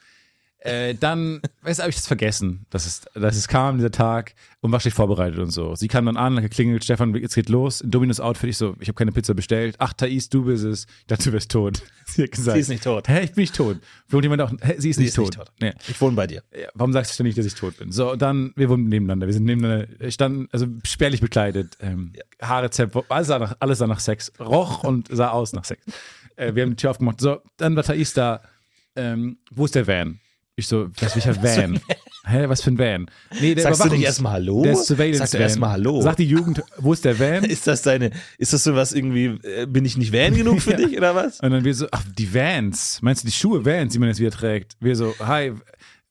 äh, 0.62 0.94
dann, 0.94 1.42
habe 1.64 1.90
ich 1.90 1.96
das 1.96 2.08
vergessen, 2.08 2.66
dass 2.70 2.86
es, 2.86 3.02
dass 3.14 3.36
es 3.38 3.48
kam, 3.48 3.78
dieser 3.78 3.92
Tag, 3.92 4.34
und 4.62 4.72
war 4.74 4.80
schlecht 4.82 4.98
vorbereitet 4.98 5.40
und 5.40 5.52
so. 5.52 5.76
Sie 5.76 5.88
kam 5.88 6.06
dann 6.06 6.18
an, 6.18 6.36
hat 6.36 6.44
geklingelt, 6.44 6.84
Stefan, 6.84 7.16
jetzt 7.16 7.36
geht 7.36 7.48
los, 7.48 7.80
in 7.80 7.92
Dominos 7.92 8.20
Outfit, 8.20 8.50
ich 8.50 8.58
so, 8.58 8.76
ich 8.80 8.90
habe 8.90 8.96
keine 8.96 9.14
Pizza 9.14 9.34
bestellt. 9.34 9.76
Ach, 9.80 9.94
Thais, 9.94 10.28
du 10.30 10.44
bist 10.44 10.66
es. 10.66 10.86
Ich 11.00 11.08
dachte, 11.08 11.24
du 11.26 11.32
wärst 11.32 11.52
tot. 11.52 11.82
Sie 12.06 12.24
hat 12.24 12.32
gesagt. 12.32 12.56
Sie 12.56 12.62
ist 12.62 12.70
nicht 12.70 12.84
tot. 12.84 13.08
Hä, 13.08 13.22
ich 13.24 13.32
bin 13.34 13.44
nicht 13.44 13.56
tot. 13.56 13.78
Wohnt 14.10 14.24
jemand 14.24 14.42
auch, 14.42 14.52
hä, 14.52 14.76
sie 14.80 14.90
ist, 14.90 14.98
Sie 14.98 15.04
nicht, 15.04 15.10
ist 15.10 15.16
tot. 15.16 15.28
nicht 15.28 15.38
tot. 15.38 15.52
Nee. 15.62 15.74
Ich 15.88 16.02
wohne 16.02 16.16
bei 16.16 16.28
dir. 16.28 16.44
Ja, 16.52 16.68
warum 16.74 16.92
sagst 16.92 17.12
du 17.12 17.14
ständig, 17.14 17.36
dass 17.36 17.46
ich 17.46 17.54
tot 17.54 17.78
bin? 17.78 17.92
So, 17.92 18.12
und 18.12 18.22
dann, 18.22 18.52
wir 18.56 18.68
wohnen 18.70 18.90
nebeneinander. 18.90 19.28
Wir 19.28 19.34
sind 19.34 19.46
nebeneinander, 19.46 19.88
wir 19.98 20.12
standen, 20.12 20.50
also 20.52 20.66
spärlich 20.84 21.22
bekleidet, 21.22 21.78
ähm, 21.80 22.14
Haare 22.42 22.70
zerb, 22.72 23.06
alles 23.10 23.28
sah, 23.28 23.40
nach, 23.40 23.56
alles 23.60 23.78
sah 23.78 23.88
nach 23.88 24.00
Sex. 24.00 24.34
Roch 24.40 24.84
und 24.84 25.08
sah 25.12 25.30
aus 25.30 25.54
nach 25.54 25.66
Sex. 25.66 25.84
Äh, 26.40 26.56
wir 26.56 26.64
haben 26.64 26.72
die 26.72 26.76
Tür 26.78 26.92
aufgemacht. 26.92 27.20
So, 27.20 27.42
dann 27.58 27.76
war 27.76 27.84
Thais 27.84 28.14
da, 28.14 28.42
ähm, 28.96 29.38
wo 29.52 29.66
ist 29.66 29.76
der 29.76 29.88
Van? 29.88 30.20
Ich 30.56 30.68
so, 30.68 30.90
was 31.00 31.16
welcher 31.16 31.42
Van? 31.42 31.80
Hä, 32.26 32.46
was 32.48 32.62
für 32.62 32.72
ein 32.72 32.78
Van? 32.78 33.10
Nee, 33.40 33.56
der 33.56 33.64
Sagst 33.64 33.86
du 33.86 33.90
nicht 33.90 34.04
erstmal 34.04 34.34
Hallo? 34.34 34.62
Der 34.62 34.76
Surveillance 34.76 35.32
Sag 35.32 35.40
erstmal 35.40 35.72
Hallo. 35.72 36.02
Sagt 36.02 36.20
die 36.20 36.26
Jugend, 36.26 36.62
wo 36.78 36.92
ist 36.92 37.06
der 37.06 37.18
Van? 37.18 37.44
Ist 37.50 37.66
das 37.66 37.82
deine, 37.82 38.12
ist 38.38 38.52
das 38.52 38.66
so 38.66 38.76
was 38.76 38.92
irgendwie, 38.92 39.40
äh, 39.44 39.66
bin 39.66 39.86
ich 39.86 39.96
nicht 39.96 40.12
Van 40.12 40.36
genug 40.36 40.62
für 40.62 40.72
Ja. 40.78 40.78
dich 40.78 40.98
oder 40.98 41.16
was? 41.16 41.40
Und 41.40 41.52
dann 41.52 41.64
wir 41.64 41.74
so, 41.74 41.88
ach, 41.92 42.04
die 42.18 42.34
Vans. 42.34 43.02
Meinst 43.02 43.24
du 43.24 43.28
die 43.28 43.34
Schuhe 43.34 43.66
Vans, 43.66 43.94
die 43.94 44.00
man 44.00 44.10
jetzt 44.10 44.20
wieder 44.20 44.32
trägt? 44.32 44.76
Wir 44.82 44.98
so, 44.98 45.16
hi, 45.20 45.54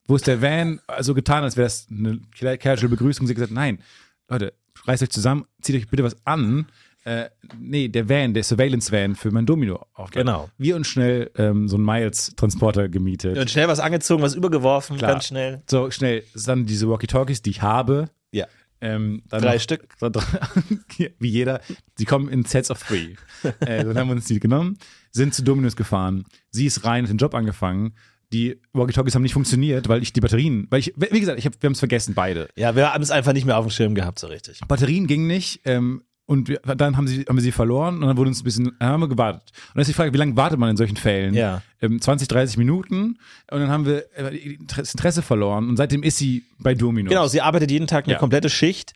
wo 0.06 0.16
ist 0.16 0.26
der 0.26 0.40
Van? 0.40 0.80
Also 0.86 1.12
getan, 1.14 1.44
als 1.44 1.56
wäre 1.58 1.66
das 1.66 1.86
eine 1.90 2.20
casual 2.56 2.88
Begrüßung. 2.88 3.26
Sie 3.26 3.32
hat 3.32 3.36
gesagt, 3.36 3.52
nein, 3.52 3.80
Leute, 4.28 4.54
reißt 4.86 5.02
euch 5.02 5.10
zusammen, 5.10 5.44
zieht 5.60 5.76
euch 5.76 5.88
bitte 5.88 6.02
was 6.04 6.16
an. 6.24 6.66
Äh, 7.08 7.30
nee, 7.58 7.88
der 7.88 8.06
Van, 8.06 8.34
der 8.34 8.42
Surveillance-Van 8.44 9.14
für 9.14 9.30
mein 9.30 9.46
Domino 9.46 9.86
auftrag. 9.94 10.24
Genau. 10.26 10.50
Wir 10.58 10.76
uns 10.76 10.88
schnell 10.88 11.30
ähm, 11.36 11.66
so 11.66 11.76
einen 11.76 11.86
Miles-Transporter 11.86 12.90
gemietet. 12.90 13.38
Und 13.38 13.48
schnell 13.50 13.66
was 13.66 13.80
angezogen, 13.80 14.22
was 14.22 14.34
übergeworfen, 14.34 14.98
Klar. 14.98 15.12
ganz 15.12 15.28
schnell. 15.28 15.62
So, 15.70 15.90
schnell, 15.90 16.22
dann 16.44 16.66
diese 16.66 16.86
Walkie-Talkies, 16.86 17.40
die 17.40 17.50
ich 17.50 17.62
habe. 17.62 18.10
Ja. 18.30 18.46
Ähm, 18.82 19.22
Drei 19.30 19.54
noch- 19.54 19.60
Stück. 19.60 19.88
Wie 21.18 21.28
jeder. 21.30 21.62
Sie 21.96 22.04
kommen 22.04 22.28
in 22.28 22.44
Sets 22.44 22.70
of 22.70 22.82
three. 22.82 23.14
äh, 23.60 23.84
dann 23.84 23.96
haben 23.96 24.08
wir 24.08 24.16
uns 24.16 24.26
die 24.26 24.38
genommen, 24.38 24.76
sind 25.10 25.32
zu 25.32 25.42
Dominus 25.42 25.76
gefahren. 25.76 26.24
Sie 26.50 26.66
ist 26.66 26.84
rein, 26.84 27.04
hat 27.04 27.10
den 27.10 27.16
Job 27.16 27.34
angefangen. 27.34 27.94
Die 28.34 28.60
Walkie-Talkies 28.74 29.14
haben 29.14 29.22
nicht 29.22 29.32
funktioniert, 29.32 29.88
weil 29.88 30.02
ich 30.02 30.12
die 30.12 30.20
Batterien, 30.20 30.66
weil 30.68 30.80
ich, 30.80 30.92
wie 30.94 31.20
gesagt, 31.20 31.38
ich 31.38 31.46
hab, 31.46 31.54
wir 31.62 31.68
haben 31.68 31.72
es 31.72 31.78
vergessen, 31.78 32.12
beide. 32.14 32.50
Ja, 32.56 32.76
wir 32.76 32.92
haben 32.92 33.02
es 33.02 33.10
einfach 33.10 33.32
nicht 33.32 33.46
mehr 33.46 33.56
auf 33.56 33.64
dem 33.64 33.70
Schirm 33.70 33.94
gehabt, 33.94 34.18
so 34.18 34.26
richtig. 34.26 34.60
Batterien 34.68 35.06
gingen 35.06 35.26
nicht. 35.26 35.62
Ähm, 35.64 36.02
und 36.28 36.46
wir, 36.48 36.58
dann 36.60 36.96
haben, 36.96 37.08
sie, 37.08 37.24
haben 37.28 37.36
wir 37.36 37.42
sie 37.42 37.52
verloren 37.52 37.96
und 38.02 38.06
dann 38.08 38.16
wurde 38.18 38.28
uns 38.28 38.40
ein 38.40 38.44
bisschen, 38.44 38.72
dann 38.78 38.88
haben 38.90 39.00
wir 39.00 39.08
gewartet. 39.08 39.50
Und 39.68 39.76
dann 39.76 39.80
ist 39.80 39.88
die 39.88 39.94
Frage, 39.94 40.12
wie 40.12 40.18
lange 40.18 40.36
wartet 40.36 40.58
man 40.58 40.68
in 40.70 40.76
solchen 40.76 40.96
Fällen? 40.96 41.32
Ja. 41.34 41.62
Ähm, 41.80 42.00
20, 42.00 42.28
30 42.28 42.56
Minuten. 42.58 43.18
Und 43.50 43.60
dann 43.60 43.70
haben 43.70 43.86
wir 43.86 44.04
äh, 44.16 44.58
das 44.76 44.92
Interesse 44.92 45.22
verloren 45.22 45.68
und 45.70 45.76
seitdem 45.78 46.02
ist 46.02 46.18
sie 46.18 46.44
bei 46.58 46.74
Dominus. 46.74 47.08
Genau, 47.08 47.26
sie 47.28 47.40
arbeitet 47.40 47.70
jeden 47.70 47.86
Tag 47.86 48.04
eine 48.04 48.12
Ja. 48.12 48.18
komplette 48.18 48.50
Schicht. 48.50 48.92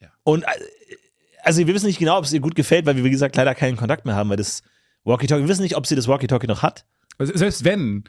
Ja. 0.00 0.08
Und 0.22 0.42
äh, 0.42 0.46
also 1.42 1.66
wir 1.66 1.74
wissen 1.74 1.86
nicht 1.86 1.98
genau, 1.98 2.18
ob 2.18 2.24
es 2.24 2.32
ihr 2.32 2.40
gut 2.40 2.54
gefällt, 2.54 2.84
weil 2.86 2.96
wir, 2.96 3.04
wie 3.04 3.10
gesagt, 3.10 3.34
leider 3.36 3.54
keinen 3.54 3.76
Kontakt 3.76 4.04
mehr 4.04 4.14
haben, 4.14 4.28
weil 4.30 4.36
das 4.36 4.62
Walkie-Talkie, 5.04 5.42
wir 5.44 5.48
wissen 5.48 5.62
nicht, 5.62 5.76
ob 5.76 5.86
sie 5.86 5.96
das 5.96 6.08
Walkie-Talkie 6.08 6.46
noch 6.46 6.62
hat. 6.62 6.84
Also 7.18 7.36
selbst 7.36 7.64
wenn. 7.64 8.04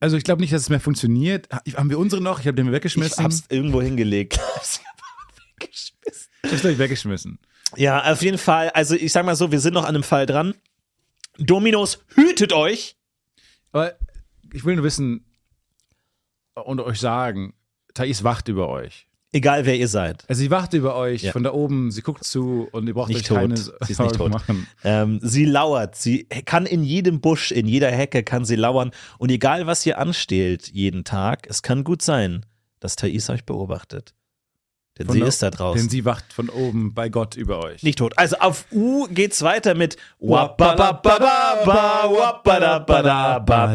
Also 0.00 0.16
ich 0.16 0.24
glaube 0.24 0.40
nicht, 0.40 0.52
dass 0.52 0.62
es 0.62 0.68
mehr 0.68 0.80
funktioniert. 0.80 1.48
Haben 1.76 1.90
wir 1.90 1.98
unsere 1.98 2.22
noch? 2.22 2.38
Ich 2.40 2.46
habe 2.46 2.54
den 2.56 2.66
Ich 2.66 2.72
weggeschmissen. 2.72 3.24
hab's 3.24 3.44
irgendwo 3.48 3.80
hingelegt. 3.82 4.38
Hab's 4.56 4.80
einfach 4.80 5.36
weggeschmissen. 5.60 6.28
Ich 6.44 6.52
hab's 6.52 6.60
gleich 6.62 6.78
weggeschmissen. 6.78 7.38
Ja, 7.76 8.12
auf 8.12 8.22
jeden 8.22 8.38
Fall. 8.38 8.70
Also 8.70 8.94
ich 8.94 9.12
sag 9.12 9.24
mal 9.24 9.34
so, 9.36 9.50
wir 9.50 9.60
sind 9.60 9.74
noch 9.74 9.82
an 9.84 9.94
einem 9.94 10.02
Fall 10.02 10.26
dran. 10.26 10.54
Dominos, 11.38 11.98
hütet 12.14 12.52
euch. 12.52 12.96
Aber 13.72 13.94
ich 14.52 14.64
will 14.64 14.76
nur 14.76 14.84
wissen 14.84 15.24
und 16.54 16.80
euch 16.80 17.00
sagen, 17.00 17.54
Thais 17.94 18.22
wacht 18.22 18.48
über 18.48 18.68
euch. 18.68 19.08
Egal 19.32 19.66
wer 19.66 19.76
ihr 19.76 19.88
seid. 19.88 20.24
Also 20.28 20.38
sie 20.42 20.50
wacht 20.52 20.74
über 20.74 20.94
euch 20.94 21.22
Ja. 21.24 21.32
von 21.32 21.42
da 21.42 21.52
oben, 21.52 21.90
sie 21.90 22.02
guckt 22.02 22.22
zu 22.22 22.68
und 22.70 22.86
ihr 22.86 22.94
braucht 22.94 23.08
Nicht 23.08 23.22
euch 23.22 23.26
tot. 23.26 23.36
keine 23.38 23.56
Sie 23.56 23.72
ist 23.88 23.98
nicht 23.98 24.14
tot. 24.14 24.30
machen. 24.30 24.68
Ähm, 24.84 25.18
sie 25.22 25.44
lauert, 25.44 25.96
sie 25.96 26.24
kann 26.44 26.66
in 26.66 26.84
jedem 26.84 27.20
Busch, 27.20 27.50
in 27.50 27.66
jeder 27.66 27.90
Hecke 27.90 28.22
kann 28.22 28.44
sie 28.44 28.54
lauern 28.54 28.92
und 29.18 29.30
egal 29.32 29.66
was 29.66 29.84
ihr 29.86 29.98
ansteht 29.98 30.68
jeden 30.68 31.02
Tag, 31.02 31.48
es 31.50 31.62
kann 31.62 31.82
gut 31.82 32.00
sein, 32.02 32.46
dass 32.78 32.94
Thais 32.94 33.28
euch 33.28 33.44
beobachtet. 33.44 34.14
Denn 34.96 35.08
Von 35.08 35.16
sie 35.16 35.22
ist 35.22 35.42
da 35.42 35.50
draußen. 35.50 35.80
Denn 35.80 35.90
sie 35.90 36.04
wacht 36.04 36.32
von 36.32 36.48
oben 36.48 36.94
bei 36.94 37.08
Gott 37.08 37.34
über 37.34 37.64
euch. 37.64 37.82
Nicht 37.82 37.98
tot. 37.98 38.16
Also 38.16 38.36
auf 38.36 38.66
U 38.70 39.08
geht's 39.10 39.42
weiter 39.42 39.74
mit 39.74 39.96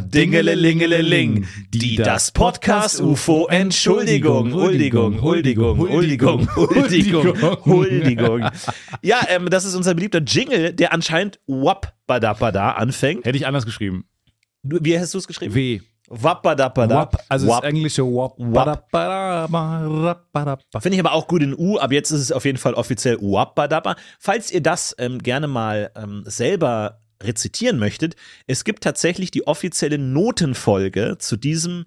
Dingelelingeleling. 0.02 1.46
Die 1.74 1.98
das 1.98 2.32
Podcast 2.32 3.02
UFO 3.02 3.48
Entschuldigung, 3.48 4.54
Huldigung, 4.54 5.22
Huldigung, 5.22 5.78
Huldigung, 5.78 6.56
Huldigung, 6.56 7.66
Huldigung. 7.66 8.46
Ja, 9.02 9.20
ähm, 9.28 9.50
das 9.50 9.66
ist 9.66 9.76
unser 9.76 9.96
beliebter 9.96 10.22
Jingle, 10.22 10.72
der 10.72 10.94
anscheinend 10.94 11.42
Wappadabada 11.48 12.72
anfängt. 12.72 13.26
Hätte 13.26 13.38
ich 13.38 13.46
anders 13.46 13.66
geschrieben. 13.66 14.06
Wie 14.64 14.98
hast 14.98 15.14
du 15.14 15.18
es 15.18 15.28
geschrieben? 15.28 15.54
W. 15.54 15.82
Wappadabada. 16.10 16.96
Wap, 16.96 17.24
also 17.30 17.48
Wap. 17.48 17.62
das 17.62 17.70
englische 17.72 18.04
Wap. 18.04 18.34
Wap. 18.38 18.92
Wap. 18.92 20.62
Finde 20.82 20.96
ich 20.96 21.00
aber 21.00 21.14
auch 21.14 21.28
gut 21.28 21.44
in 21.44 21.58
U, 21.58 21.80
aber 21.80 21.94
jetzt 21.94 22.12
ist 22.12 22.22
es 22.22 22.32
auf 22.32 22.46
jeden 22.46 22.58
Fall 22.58 22.74
offiziell 22.74 23.18
Wappadabba. 23.22 23.96
Falls 24.20 24.52
ihr 24.52 24.62
das 24.62 24.96
ähm, 24.98 25.20
gerne 25.20 25.48
mal 25.48 25.92
ähm, 25.96 26.24
selber 26.26 27.02
rezitieren 27.22 27.78
möchtet, 27.80 28.16
es 28.48 28.64
gibt 28.64 28.84
tatsächlich 28.84 29.30
die 29.30 29.46
offizielle 29.46 29.98
Notenfolge 29.98 31.18
zu 31.20 31.38
diesem 31.38 31.86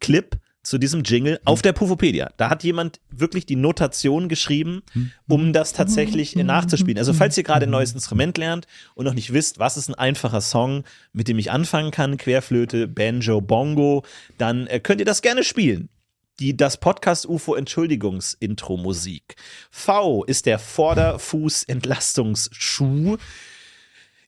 Clip, 0.00 0.36
zu 0.66 0.78
diesem 0.78 1.02
Jingle 1.04 1.38
auf 1.44 1.62
der 1.62 1.72
Pufopedia. 1.72 2.32
Da 2.36 2.50
hat 2.50 2.64
jemand 2.64 2.98
wirklich 3.10 3.46
die 3.46 3.54
Notation 3.54 4.28
geschrieben, 4.28 4.82
um 5.28 5.52
das 5.52 5.72
tatsächlich 5.72 6.34
äh, 6.34 6.42
nachzuspielen. 6.42 6.98
Also 6.98 7.12
falls 7.12 7.38
ihr 7.38 7.44
gerade 7.44 7.66
ein 7.66 7.70
neues 7.70 7.92
Instrument 7.92 8.36
lernt 8.36 8.66
und 8.96 9.04
noch 9.04 9.14
nicht 9.14 9.32
wisst, 9.32 9.60
was 9.60 9.76
ist 9.76 9.88
ein 9.88 9.94
einfacher 9.94 10.40
Song, 10.40 10.82
mit 11.12 11.28
dem 11.28 11.38
ich 11.38 11.52
anfangen 11.52 11.92
kann, 11.92 12.16
Querflöte, 12.16 12.88
Banjo, 12.88 13.40
Bongo, 13.40 14.04
dann 14.38 14.66
äh, 14.66 14.80
könnt 14.80 14.98
ihr 15.00 15.06
das 15.06 15.22
gerne 15.22 15.44
spielen 15.44 15.88
die 16.38 16.54
das 16.54 16.76
Podcast 16.76 17.26
UFO 17.26 17.54
Entschuldigungs-Intro 17.54 18.76
Musik. 18.76 19.36
V 19.70 20.22
ist 20.24 20.44
der 20.44 20.58
Vorderfuß-Entlastungsschuh. 20.58 23.16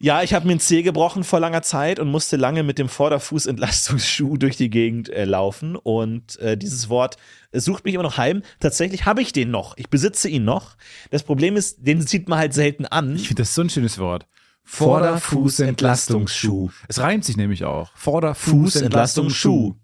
Ja, 0.00 0.22
ich 0.22 0.32
habe 0.32 0.46
mir 0.46 0.52
einen 0.52 0.60
Zeh 0.60 0.82
gebrochen 0.82 1.24
vor 1.24 1.40
langer 1.40 1.62
Zeit 1.62 1.98
und 1.98 2.08
musste 2.08 2.36
lange 2.36 2.62
mit 2.62 2.78
dem 2.78 2.88
Vorderfuß-Entlastungsschuh 2.88 4.36
durch 4.38 4.56
die 4.56 4.70
Gegend 4.70 5.08
äh, 5.08 5.24
laufen. 5.24 5.74
Und 5.74 6.38
äh, 6.38 6.56
dieses 6.56 6.88
Wort 6.88 7.16
äh, 7.50 7.58
sucht 7.58 7.84
mich 7.84 7.94
immer 7.94 8.04
noch 8.04 8.16
heim. 8.16 8.42
Tatsächlich 8.60 9.06
habe 9.06 9.22
ich 9.22 9.32
den 9.32 9.50
noch. 9.50 9.76
Ich 9.76 9.90
besitze 9.90 10.28
ihn 10.28 10.44
noch. 10.44 10.76
Das 11.10 11.24
Problem 11.24 11.56
ist, 11.56 11.84
den 11.84 12.06
sieht 12.06 12.28
man 12.28 12.38
halt 12.38 12.54
selten 12.54 12.86
an. 12.86 13.16
Ich 13.16 13.26
finde 13.26 13.42
das 13.42 13.56
so 13.56 13.62
ein 13.62 13.70
schönes 13.70 13.98
Wort. 13.98 14.28
Vorderfußentlastungsschuh. 14.62 16.70
Es 16.86 17.00
reimt 17.00 17.24
sich 17.24 17.36
nämlich 17.36 17.64
auch. 17.64 17.90
Fußentlastungsschuh. 18.34 19.74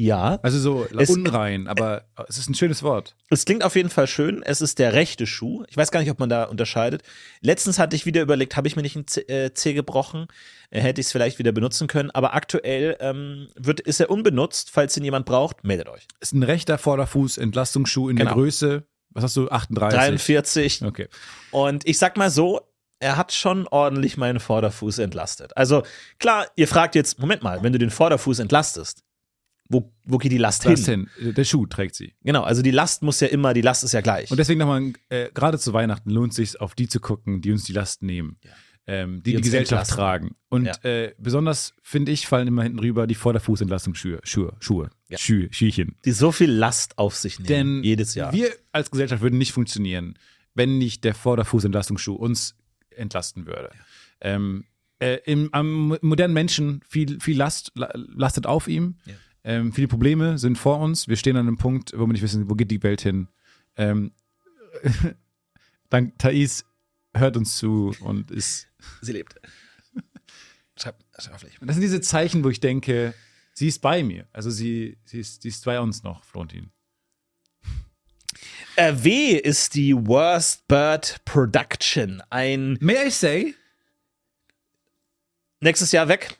Ja, 0.00 0.38
Also 0.42 0.60
so 0.60 0.86
Es- 0.96 1.10
unrein, 1.10 1.66
aber 1.66 2.04
es 2.28 2.38
ist 2.38 2.48
ein 2.48 2.54
schönes 2.54 2.84
Wort. 2.84 3.16
Es 3.30 3.44
klingt 3.44 3.64
auf 3.64 3.74
jeden 3.74 3.90
Fall 3.90 4.06
schön. 4.06 4.44
Es 4.44 4.60
ist 4.60 4.78
der 4.78 4.92
rechte 4.92 5.26
Schuh. 5.26 5.64
Ich 5.68 5.76
weiß 5.76 5.90
gar 5.90 5.98
nicht, 5.98 6.10
ob 6.10 6.20
man 6.20 6.28
da 6.28 6.44
unterscheidet. 6.44 7.02
Letztens 7.40 7.80
hatte 7.80 7.96
ich 7.96 8.06
wieder 8.06 8.22
überlegt, 8.22 8.56
habe 8.56 8.68
ich 8.68 8.76
mir 8.76 8.82
nicht 8.82 8.94
einen 8.94 9.08
Zeh, 9.08 9.22
äh, 9.22 9.52
Zeh 9.54 9.72
gebrochen? 9.74 10.28
Äh, 10.70 10.80
hätte 10.82 11.00
ich 11.00 11.08
es 11.08 11.12
vielleicht 11.12 11.40
wieder 11.40 11.50
benutzen 11.50 11.88
können. 11.88 12.12
Aber 12.12 12.32
aktuell 12.34 12.96
ähm, 13.00 13.48
wird, 13.56 13.80
ist 13.80 13.98
er 13.98 14.08
unbenutzt. 14.08 14.70
Falls 14.70 14.96
ihn 14.96 15.02
jemand 15.02 15.26
braucht, 15.26 15.64
meldet 15.64 15.88
euch. 15.88 16.06
Es 16.20 16.28
ist 16.28 16.34
ein 16.34 16.44
rechter 16.44 16.78
Vorderfuß 16.78 17.36
Entlastungsschuh 17.38 18.08
in 18.08 18.14
Genau. 18.16 18.30
der 18.30 18.34
Größe, 18.36 18.84
was 19.10 19.24
hast 19.24 19.36
du, 19.36 19.48
38? 19.48 19.98
43. 19.98 20.84
Okay. 20.84 21.08
Und 21.50 21.84
ich 21.88 21.98
sag 21.98 22.16
mal 22.16 22.30
so, 22.30 22.60
er 23.00 23.16
hat 23.16 23.32
schon 23.32 23.66
ordentlich 23.66 24.16
meinen 24.16 24.38
Vorderfuß 24.38 24.98
entlastet. 25.00 25.56
Also 25.56 25.82
klar, 26.20 26.46
ihr 26.54 26.68
fragt 26.68 26.94
jetzt, 26.94 27.18
Moment 27.18 27.42
mal, 27.42 27.64
wenn 27.64 27.72
du 27.72 27.78
den 27.80 27.90
Vorderfuß 27.90 28.38
entlastest, 28.38 29.02
wo, 29.68 29.92
wo 30.04 30.18
geht 30.18 30.32
die 30.32 30.38
Last 30.38 30.64
Das 30.64 30.86
hin? 30.86 31.08
hin. 31.18 31.34
Der 31.34 31.44
Schuh 31.44 31.66
trägt 31.66 31.94
sie. 31.94 32.14
Genau, 32.24 32.42
also 32.42 32.62
die 32.62 32.70
Last 32.70 33.02
muss 33.02 33.20
ja 33.20 33.28
immer, 33.28 33.52
die 33.54 33.60
Last 33.60 33.84
ist 33.84 33.92
ja 33.92 34.00
gleich. 34.00 34.30
Und 34.30 34.38
deswegen 34.38 34.58
nochmal, 34.60 34.92
äh, 35.10 35.28
gerade 35.34 35.58
zu 35.58 35.72
Weihnachten 35.72 36.10
lohnt 36.10 36.30
es 36.32 36.36
sich, 36.36 36.60
auf 36.60 36.74
die 36.74 36.88
zu 36.88 37.00
gucken, 37.00 37.40
die 37.42 37.52
uns 37.52 37.64
die 37.64 37.72
Last 37.74 38.02
nehmen. 38.02 38.38
Ähm, 38.90 39.22
die 39.22 39.32
die, 39.32 39.36
uns 39.36 39.44
Gesellschaft 39.44 39.90
entlasten. 39.90 39.96
tragen. 39.96 40.36
Und 40.48 40.64
Ja. 40.64 40.74
äh, 40.82 41.14
besonders, 41.18 41.74
finde 41.82 42.10
ich, 42.10 42.26
fallen 42.26 42.48
immer 42.48 42.62
hinten 42.62 42.78
rüber 42.78 43.06
die 43.06 43.14
Vorderfußentlastungsschuhe. 43.14 44.20
Schuhe. 44.22 44.56
Schuhe. 44.60 44.88
Ja. 45.10 45.18
Schü 45.18 45.48
Schüchen. 45.50 45.96
die 46.06 46.12
so 46.12 46.32
viel 46.32 46.50
Last 46.50 46.96
auf 46.96 47.14
sich 47.14 47.38
nehmen, 47.38 47.48
Denn 47.48 47.84
jedes 47.84 48.14
Jahr. 48.14 48.32
wir 48.32 48.50
als 48.72 48.90
Gesellschaft 48.90 49.20
würden 49.20 49.36
nicht 49.36 49.52
funktionieren, 49.52 50.14
wenn 50.54 50.78
nicht 50.78 51.04
der 51.04 51.14
Vorderfußentlastungsschuh 51.14 52.14
uns 52.14 52.54
entlasten 52.90 53.44
würde. 53.46 53.68
Ähm, 54.22 54.64
äh, 55.00 55.18
im, 55.26 55.50
am 55.52 55.98
modernen 56.00 56.32
Menschen 56.34 56.80
viel, 56.88 57.20
viel 57.20 57.36
Last 57.36 57.72
la- 57.74 57.92
lastet 57.94 58.46
auf 58.46 58.68
ihm. 58.68 58.96
Ähm, 59.44 59.72
viele 59.72 59.88
Probleme 59.88 60.38
sind 60.38 60.58
vor 60.58 60.80
uns. 60.80 61.08
Wir 61.08 61.16
stehen 61.16 61.36
an 61.36 61.46
einem 61.46 61.56
Punkt, 61.56 61.92
wo 61.96 62.06
wir 62.06 62.12
nicht 62.12 62.22
wissen, 62.22 62.50
wo 62.50 62.54
geht 62.54 62.70
die 62.70 62.82
Welt 62.82 63.00
hin. 63.00 63.28
Ähm, 63.76 64.12
dank 65.90 66.18
Thais 66.18 66.64
hört 67.14 67.36
uns 67.36 67.56
zu 67.56 67.94
und 68.00 68.30
ist. 68.30 68.68
Sie 69.00 69.12
lebt. 69.12 69.34
Schreib, 70.76 70.96
schreib 71.18 71.34
auf 71.34 71.40
Fläche. 71.40 71.58
Das 71.60 71.74
sind 71.74 71.82
diese 71.82 72.00
Zeichen, 72.00 72.44
wo 72.44 72.50
ich 72.50 72.60
denke, 72.60 73.12
sie 73.52 73.66
ist 73.66 73.80
bei 73.80 74.04
mir. 74.04 74.28
Also 74.32 74.50
sie, 74.50 74.96
sie, 75.04 75.18
ist, 75.18 75.42
sie 75.42 75.48
ist 75.48 75.64
bei 75.64 75.80
uns 75.80 76.04
noch, 76.04 76.22
Florentin. 76.22 76.70
Äh, 78.76 78.94
W 78.96 79.32
ist 79.32 79.74
die 79.74 79.92
Worst 79.94 80.68
Bird 80.68 81.20
Production. 81.24 82.22
Ein 82.30 82.78
May 82.80 83.08
I 83.08 83.10
say? 83.10 83.54
nächstes 85.60 85.92
Jahr 85.92 86.08
weg. 86.08 86.37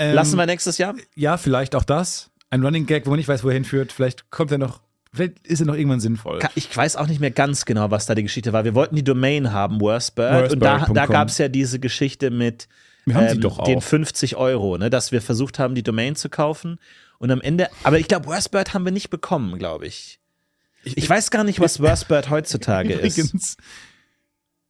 Ähm, 0.00 0.14
Lassen 0.14 0.38
wir 0.38 0.46
nächstes 0.46 0.78
Jahr. 0.78 0.94
Ja, 1.14 1.36
vielleicht 1.36 1.74
auch 1.74 1.84
das. 1.84 2.30
Ein 2.48 2.64
Running 2.64 2.86
Gag, 2.86 3.04
wo 3.04 3.10
man 3.10 3.18
nicht 3.18 3.28
weiß, 3.28 3.44
wo 3.44 3.48
er 3.48 3.54
hinführt. 3.54 3.92
Vielleicht 3.92 4.30
kommt 4.30 4.50
er 4.50 4.56
noch, 4.56 4.80
vielleicht 5.12 5.46
ist 5.46 5.60
er 5.60 5.66
noch 5.66 5.74
irgendwann 5.74 6.00
sinnvoll. 6.00 6.38
Ich 6.54 6.74
weiß 6.74 6.96
auch 6.96 7.06
nicht 7.06 7.20
mehr 7.20 7.30
ganz 7.30 7.66
genau, 7.66 7.90
was 7.90 8.06
da 8.06 8.14
die 8.14 8.22
Geschichte 8.22 8.54
war. 8.54 8.64
Wir 8.64 8.74
wollten 8.74 8.96
die 8.96 9.04
Domain 9.04 9.52
haben, 9.52 9.78
Worstbird. 9.78 10.52
Und 10.52 10.60
da, 10.60 10.86
da 10.86 11.04
gab 11.04 11.28
es 11.28 11.36
ja 11.36 11.48
diese 11.48 11.78
Geschichte 11.78 12.30
mit 12.30 12.66
ähm, 13.06 13.40
den 13.40 13.44
auch. 13.44 13.82
50 13.82 14.36
Euro, 14.36 14.78
ne, 14.78 14.88
dass 14.88 15.12
wir 15.12 15.20
versucht 15.20 15.58
haben, 15.58 15.74
die 15.74 15.82
Domain 15.82 16.16
zu 16.16 16.30
kaufen. 16.30 16.78
Und 17.18 17.30
am 17.30 17.42
Ende, 17.42 17.68
aber 17.82 17.98
ich 17.98 18.08
glaube, 18.08 18.26
Worstbird 18.26 18.72
haben 18.72 18.86
wir 18.86 18.92
nicht 18.92 19.10
bekommen, 19.10 19.58
glaube 19.58 19.86
ich. 19.86 20.18
Ich 20.82 21.08
weiß 21.08 21.30
gar 21.30 21.44
nicht, 21.44 21.60
was 21.60 21.78
Worstbird 21.80 22.30
heutzutage 22.30 22.94
ist. 22.94 23.18
Übrigens, 23.18 23.58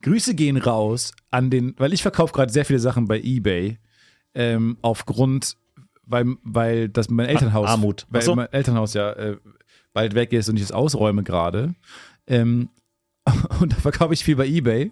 Grüße 0.03 0.35
gehen 0.35 0.57
raus 0.57 1.12
an 1.31 1.51
den, 1.51 1.74
weil 1.78 1.93
ich 1.93 2.03
verkaufe 2.03 2.33
gerade 2.33 2.53
sehr 2.53 2.64
viele 2.64 2.81
Sachen 2.81 3.07
bei 3.07 3.20
eBay 3.20 3.78
ähm, 4.35 4.76
aufgrund, 4.83 5.57
weil, 6.05 6.37
weil 6.43 6.89
das 6.89 7.09
mein 7.11 7.26
Elternhaus, 7.26 7.68
Armut. 7.68 8.07
Ach 8.09 8.14
weil 8.14 8.22
so. 8.22 8.35
mein 8.35 8.53
Elternhaus 8.53 8.95
ja 8.95 9.12
äh, 9.12 9.37
bald 9.93 10.14
weg 10.14 10.33
ist 10.33 10.49
und 10.49 10.57
ich 10.57 10.62
es 10.62 10.72
ausräume 10.72 11.22
gerade. 11.22 11.74
Ähm, 12.26 12.68
und 13.61 13.72
da 13.72 13.76
verkaufe 13.76 14.14
ich 14.14 14.24
viel 14.24 14.37
bei 14.37 14.47
eBay. 14.47 14.91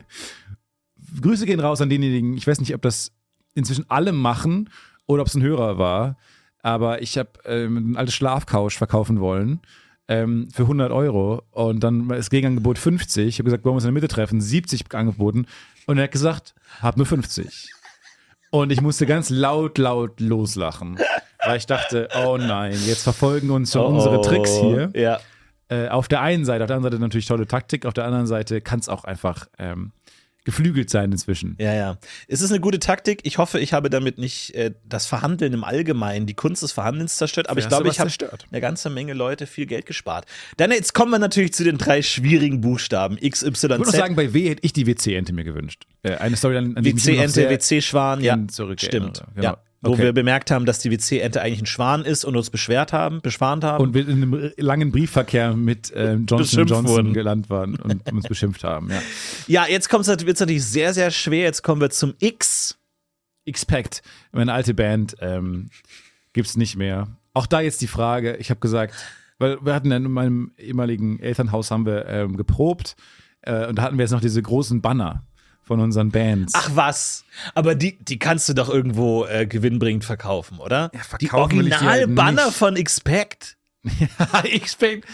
Grüße 1.21 1.47
gehen 1.47 1.61
raus 1.61 1.81
an 1.81 1.89
denjenigen, 1.89 2.37
ich 2.37 2.47
weiß 2.47 2.61
nicht, 2.61 2.75
ob 2.75 2.83
das 2.83 3.13
inzwischen 3.55 3.87
alle 3.89 4.13
machen 4.13 4.71
oder 5.07 5.23
ob 5.23 5.29
es 5.29 5.35
ein 5.35 5.43
Hörer 5.43 5.79
war, 5.79 6.19
aber 6.63 7.03
ich 7.03 7.17
habe 7.17 7.31
ähm, 7.45 7.93
ein 7.93 7.97
altes 7.97 8.15
Schlafcouch 8.15 8.73
verkaufen 8.73 9.21
wollen 9.21 9.61
ähm, 10.09 10.49
für 10.53 10.63
100 10.63 10.91
Euro 10.93 11.43
und 11.51 11.81
dann 11.81 12.09
war 12.09 12.17
das 12.17 12.31
Gegenangebot 12.31 12.79
50. 12.79 13.27
Ich 13.27 13.39
habe 13.39 13.45
gesagt, 13.45 13.65
wollen 13.65 13.73
wir 13.73 13.77
uns 13.77 13.85
in 13.85 13.89
der 13.89 13.93
Mitte 13.93 14.09
treffen? 14.09 14.41
70 14.41 14.95
angeboten 14.95 15.47
und 15.87 15.99
er 15.99 16.05
hat 16.05 16.13
gesagt, 16.13 16.55
hab 16.81 16.97
nur 16.97 17.07
50. 17.07 17.71
Und 18.51 18.73
ich 18.73 18.81
musste 18.81 19.07
ganz 19.07 19.31
laut, 19.31 19.79
laut 19.79 20.21
loslachen, 20.21 20.99
weil 21.45 21.59
ich 21.59 21.67
dachte, 21.67 22.09
oh 22.25 22.37
nein, 22.39 22.77
jetzt 22.87 23.03
verfolgen 23.03 23.51
uns 23.51 23.73
schon 23.73 23.95
unsere 23.95 24.21
Tricks 24.23 24.57
hier. 24.57 24.91
Ja. 24.95 25.21
Äh, 25.69 25.89
auf 25.89 26.09
der 26.09 26.23
einen 26.23 26.47
Seite, 26.47 26.65
auf 26.65 26.69
der 26.69 26.77
anderen 26.77 26.93
Seite 26.95 27.03
natürlich 27.03 27.27
tolle 27.27 27.47
Taktik, 27.47 27.85
auf 27.85 27.93
der 27.93 28.07
anderen 28.07 28.27
Seite 28.27 28.63
kann 28.63 28.81
es 28.81 28.89
auch 28.89 29.05
einfach 29.05 29.49
ähm, 29.59 29.93
geflügelt 30.49 30.89
sein 30.89 31.13
inzwischen. 31.13 31.57
Ja, 31.61 31.75
ja. 31.75 31.99
Es 32.27 32.41
ist 32.41 32.51
eine 32.51 32.59
gute 32.59 32.79
Taktik. 32.79 33.21
Ich 33.25 33.37
hoffe, 33.37 33.61
ich 33.61 33.75
habe 33.75 33.91
damit 33.91 34.17
nicht 34.17 34.55
äh, 34.55 34.73
das 34.89 35.05
Verhandeln 35.05 35.53
im 35.53 35.63
Allgemeinen, 35.63 36.25
die 36.25 36.33
Kunst 36.33 36.63
des 36.63 36.73
Verhandelns 36.73 37.17
zerstört, 37.17 37.51
aber 37.51 37.59
ich 37.59 37.67
Vielleicht 37.67 37.83
glaube, 37.83 37.91
ich 37.91 38.33
habe 38.33 38.39
eine 38.51 38.61
ganze 38.63 38.89
Menge 38.89 39.13
Leute 39.13 39.47
viel 39.47 39.67
Geld 39.67 39.85
gespart. 39.85 40.25
Dann 40.57 40.71
jetzt 40.71 40.95
kommen 40.95 41.13
wir 41.13 41.19
natürlich 41.19 41.53
zu 41.53 41.65
den 41.65 41.77
drei 41.77 42.01
schwierigen 42.01 42.63
Buchstaben. 42.63 43.19
X, 43.21 43.43
Y, 43.43 43.73
Ich 43.73 43.79
würde 43.79 43.91
Z. 43.91 44.01
sagen, 44.01 44.17
bei 44.17 44.33
W 44.33 44.49
hätte 44.49 44.63
ich 44.65 44.73
die 44.73 44.87
WC-Ente 44.87 45.35
mir 45.35 45.45
gewünscht. 45.45 45.85
Äh, 46.03 46.17
eine 46.17 46.35
Story, 46.37 46.57
an, 46.57 46.79
an 46.79 46.83
die 46.83 46.97
WC-Ente, 46.97 47.51
WC-Schwan, 47.51 48.23
ja, 48.23 48.39
zurückerinnere. 48.49 49.13
stimmt. 49.13 49.29
Genau. 49.35 49.49
Ja. 49.49 49.59
Wo 49.81 49.93
Okay. 49.93 50.03
wir 50.03 50.13
bemerkt 50.13 50.51
haben, 50.51 50.67
dass 50.67 50.81
die 50.81 50.91
WC-Ente 50.91 51.41
eigentlich 51.41 51.63
ein 51.63 51.67
Schwan 51.67 52.05
ist 52.05 52.25
und 52.25 52.35
uns 52.37 52.51
beschwert 52.51 52.93
haben, 52.93 53.21
beschwant 53.21 53.63
haben. 53.63 53.83
Und 53.83 53.95
wir 53.95 54.09
in 54.09 54.23
einem 54.23 54.53
langen 54.57 54.91
Briefverkehr 54.91 55.55
mit 55.55 55.93
ähm, 55.95 56.27
Johnson 56.27 56.39
Beschimpft 56.39 56.71
Johnson 56.71 56.87
wurden. 56.97 57.13
gelandet 57.15 57.49
waren 57.49 57.77
und 57.77 58.13
uns 58.13 58.27
beschimpft 58.27 58.65
haben. 58.65 58.91
Ja. 58.91 59.01
ja, 59.47 59.67
jetzt 59.69 59.93
wird 59.93 60.11
es 60.35 60.41
natürlich 60.41 60.65
sehr, 60.65 60.93
sehr 60.95 61.13
schwer. 61.13 61.45
Jetzt 61.45 61.63
kommen 61.63 61.81
wir 61.81 61.91
zum 61.91 62.15
X. 62.19 62.77
Expect, 63.45 64.03
meine 64.33 64.53
alte 64.53 64.75
Band, 64.75 65.17
ähm, 65.21 65.71
gibt's 66.35 66.57
nicht 66.57 66.77
mehr. 66.77 67.09
Auch 67.33 67.47
da 67.47 67.61
jetzt 67.61 67.81
die 67.81 67.87
Frage, 67.87 68.37
ich 68.37 68.51
habe 68.51 68.61
gesagt, 68.61 68.95
weil 69.39 69.65
wir 69.65 69.75
hatten 69.75 69.91
ja 69.91 69.97
in 69.97 70.11
meinem 70.11 70.53
ehemaligen 70.59 71.19
Elternhaus 71.21 71.71
haben 71.71 71.87
wir 71.87 72.05
ähm, 72.07 72.37
geprobt 72.37 72.97
äh, 73.43 73.67
und 73.67 73.77
da 73.79 73.83
hatten 73.83 73.97
wir 73.97 74.03
jetzt 74.03 74.11
noch 74.11 74.21
diese 74.21 74.43
großen 74.43 74.83
Banner 74.83 75.25
von 75.69 75.79
unseren 75.81 76.11
Bands. 76.11 76.53
Ach 76.57 76.71
was, 76.75 77.25
aber 77.55 77.77
die, 77.77 77.97
die 77.99 78.19
kannst 78.19 78.49
du 78.49 78.55
doch 78.55 78.69
irgendwo 78.69 79.25
äh, 79.27 79.47
gewinnbringend 79.47 80.05
verkaufen, 80.05 80.59
oder? 80.59 80.91
Ja, 80.93 81.01
verkaufen 81.01 81.65
die 81.65 81.73
halt 81.73 81.83
Originalbanner 81.85 82.47
nicht. 82.47 82.57
von 82.57 82.75
Expect. 82.77 83.55
Expect. 84.45 85.07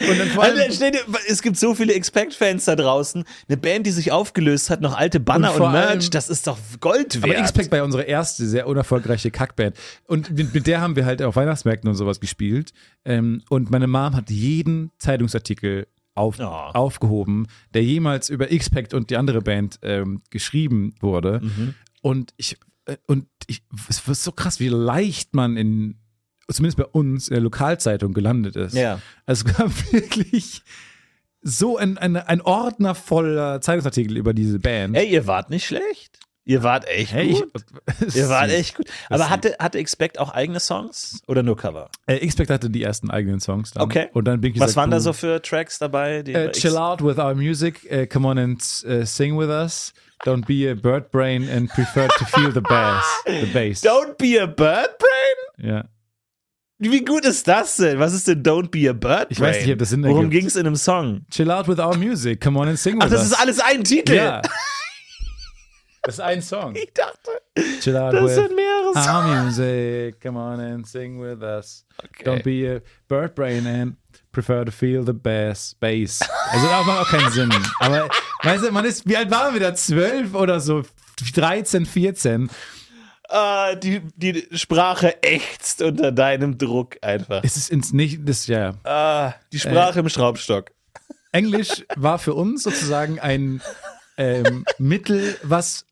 Und 0.00 0.18
dann 0.18 0.28
vor 0.28 0.44
allem, 0.44 0.58
Alter, 0.58 0.72
stell 0.72 0.90
dir, 0.92 1.00
es 1.28 1.42
gibt 1.42 1.56
so 1.58 1.74
viele 1.74 1.92
Expect-Fans 1.94 2.64
da 2.64 2.74
draußen. 2.74 3.24
Eine 3.48 3.56
Band, 3.58 3.86
die 3.86 3.90
sich 3.90 4.12
aufgelöst 4.12 4.70
hat, 4.70 4.80
noch 4.80 4.96
alte 4.96 5.20
Banner 5.20 5.54
Und 5.54 5.60
und, 5.60 5.72
Merch, 5.72 5.90
allem- 5.90 6.10
das 6.10 6.28
ist 6.28 6.46
doch 6.46 6.58
Gold 6.80 7.16
aber 7.16 7.28
wert. 7.28 7.40
Expect 7.40 7.70
war 7.70 7.78
ja 7.78 7.84
unsere 7.84 8.04
erste 8.04 8.46
sehr 8.46 8.66
unerfolgreiche 8.66 9.30
Kackband. 9.30 9.76
Und 10.06 10.30
mit, 10.30 10.54
mit 10.54 10.66
der 10.66 10.80
haben 10.80 10.96
wir 10.96 11.04
halt 11.04 11.22
auf 11.22 11.36
Weihnachtsmärkten 11.36 11.88
und 11.88 11.96
sowas 11.96 12.18
gespielt. 12.18 12.72
Ähm, 13.04 13.42
und 13.50 13.70
meine 13.70 13.86
Mom 13.86 14.16
hat 14.16 14.30
jeden 14.30 14.90
Zeitungsartikel 14.98 15.86
auf, 16.16 16.38
Oh. 16.40 16.44
aufgehoben, 16.44 17.46
der 17.74 17.84
jemals 17.84 18.28
über 18.28 18.50
Expect 18.50 18.94
und 18.94 19.10
die 19.10 19.16
andere 19.16 19.42
Band 19.42 19.78
ähm, 19.82 20.22
geschrieben 20.30 20.94
wurde. 21.00 21.40
Mhm. 21.42 21.74
Und 22.02 22.32
ich, 22.36 22.56
äh, 22.86 22.96
und 23.06 23.26
ich, 23.46 23.62
es 23.88 24.06
wird 24.06 24.16
so 24.18 24.32
krass, 24.32 24.58
wie 24.60 24.68
leicht 24.68 25.34
man 25.34 25.56
in, 25.56 25.98
zumindest 26.50 26.78
bei 26.78 26.84
uns 26.86 27.28
in 27.28 27.34
der 27.34 27.42
Lokalzeitung 27.42 28.12
gelandet 28.12 28.56
ist. 28.56 28.74
Ja. 28.74 29.00
Also 29.26 29.46
es 29.46 29.56
gab 29.56 29.70
wirklich 29.92 30.62
so 31.42 31.76
ein, 31.76 31.96
ein, 31.98 32.16
ein 32.16 32.40
Ordner 32.40 32.94
voller 32.94 33.60
Zeitungsartikel 33.60 34.16
über 34.16 34.34
diese 34.34 34.58
Band. 34.58 34.96
Ey, 34.96 35.08
ihr 35.12 35.26
wart 35.26 35.50
nicht 35.50 35.66
schlecht. 35.66 36.18
Ihr 36.48 36.62
wart 36.62 36.86
echt 36.86 37.12
Hey, 37.12 37.26
ich- 37.26 37.40
gut. 37.40 37.64
das 38.00 38.14
ihr 38.14 38.28
wart 38.28 38.48
süß. 38.50 38.58
echt 38.58 38.76
gut. 38.76 38.86
Aber 39.10 39.28
hatte, 39.30 39.56
hatte 39.58 39.78
Expect 39.78 40.18
auch 40.20 40.30
eigene 40.32 40.60
Songs 40.60 41.20
oder 41.26 41.42
nur 41.42 41.56
Cover? 41.56 41.90
Äh, 42.06 42.18
Expect 42.18 42.50
hatte 42.50 42.70
die 42.70 42.84
ersten 42.84 43.10
eigenen 43.10 43.40
Songs 43.40 43.72
dann. 43.72 43.82
Okay. 43.82 44.08
Und 44.12 44.26
dann 44.26 44.40
bin 44.40 44.52
ich 44.52 44.60
Was 44.60 44.66
gesagt, 44.68 44.76
waren 44.76 44.90
da 44.92 45.00
so 45.00 45.12
für 45.12 45.42
Tracks 45.42 45.80
dabei? 45.80 46.18
Äh, 46.18 46.52
Chill 46.52 46.76
out 46.76 47.02
with 47.04 47.18
our 47.18 47.34
music, 47.34 47.84
äh, 47.90 48.06
come 48.06 48.28
on 48.28 48.38
and 48.38 48.62
äh, 48.86 49.04
sing 49.04 49.36
with 49.36 49.48
us. 49.48 49.92
Don't 50.24 50.46
be 50.46 50.70
a 50.70 50.74
bird 50.74 51.10
brain 51.10 51.48
and 51.50 51.68
prefer 51.70 52.06
to 52.08 52.24
feel 52.26 52.52
the 52.52 52.60
bass. 52.60 53.04
The 53.26 53.46
bass. 53.52 53.82
Don't 53.82 54.16
be 54.16 54.40
a 54.40 54.46
bird 54.46 54.96
brain? 54.98 55.68
Ja. 55.68 55.84
Wie 56.78 57.04
gut 57.04 57.24
ist 57.24 57.48
das 57.48 57.76
denn? 57.76 57.98
Was 57.98 58.12
ist 58.14 58.28
denn 58.28 58.42
Don't 58.42 58.68
be 58.70 58.88
a 58.88 58.92
bird 58.92 59.00
brain? 59.00 59.26
Ich 59.30 59.40
weiß 59.40 59.62
nicht, 59.62 59.72
ob 59.72 59.78
das 59.80 59.90
Sinn 59.90 60.04
Worum 60.04 60.30
ging 60.30 60.46
es 60.46 60.54
in 60.56 60.66
einem 60.66 60.76
Song? 60.76 61.22
Chill 61.30 61.50
out 61.50 61.66
with 61.68 61.78
our 61.80 61.96
music, 61.96 62.40
come 62.40 62.56
on 62.58 62.68
and 62.68 62.78
sing 62.78 62.94
with 62.94 63.02
Ach, 63.04 63.10
das 63.10 63.22
us. 63.22 63.26
ist 63.32 63.40
alles 63.40 63.58
ein 63.60 63.82
Titel. 63.82 64.14
Ja. 64.14 64.42
Das 66.06 66.14
ist 66.14 66.20
ein 66.20 66.40
Song. 66.40 66.76
Ich 66.76 66.92
dachte, 66.94 67.30
Chill 67.80 67.96
out 67.96 68.14
das 68.14 68.34
sind 68.36 68.54
mehrere 68.54 68.92
Songs. 68.94 69.06
our 69.08 69.42
music, 69.42 70.20
come 70.20 70.38
on 70.38 70.60
and 70.60 70.86
sing 70.86 71.20
with 71.20 71.42
us. 71.42 71.84
Don't 72.24 72.44
be 72.44 72.76
a 72.76 72.80
bird 73.08 73.34
brain 73.34 73.66
and 73.66 73.96
prefer 74.30 74.64
to 74.64 74.70
feel 74.70 75.04
the 75.04 75.12
bass. 75.12 75.74
Bass. 75.80 76.20
Also 76.52 76.66
das 76.68 76.86
macht 76.86 77.00
auch 77.00 77.10
keinen 77.10 77.32
Sinn. 77.32 77.52
Aber 77.80 78.08
weißt 78.44 78.64
du, 78.64 78.70
man 78.70 78.84
ist, 78.84 79.08
wie 79.08 79.16
alt 79.16 79.30
waren 79.32 79.52
wir 79.54 79.60
da? 79.60 79.74
Zwölf 79.74 80.32
oder 80.34 80.60
so? 80.60 80.82
13, 81.34 81.86
14. 81.86 82.50
Ah, 83.28 83.74
die, 83.74 84.00
die 84.14 84.46
Sprache 84.52 85.20
ächzt 85.24 85.82
unter 85.82 86.12
deinem 86.12 86.56
Druck 86.56 86.98
einfach. 87.02 87.42
Es 87.42 87.56
ist 87.56 87.70
ins 87.70 87.92
nicht, 87.92 88.20
das, 88.28 88.46
ja. 88.46 88.74
Ah, 88.84 89.34
die 89.52 89.58
Sprache 89.58 89.98
im 89.98 90.08
Schraubstock. 90.08 90.70
Englisch 91.32 91.84
war 91.96 92.20
für 92.20 92.34
uns 92.34 92.62
sozusagen 92.62 93.18
ein 93.18 93.60
ähm, 94.16 94.64
Mittel, 94.78 95.36
was 95.42 95.85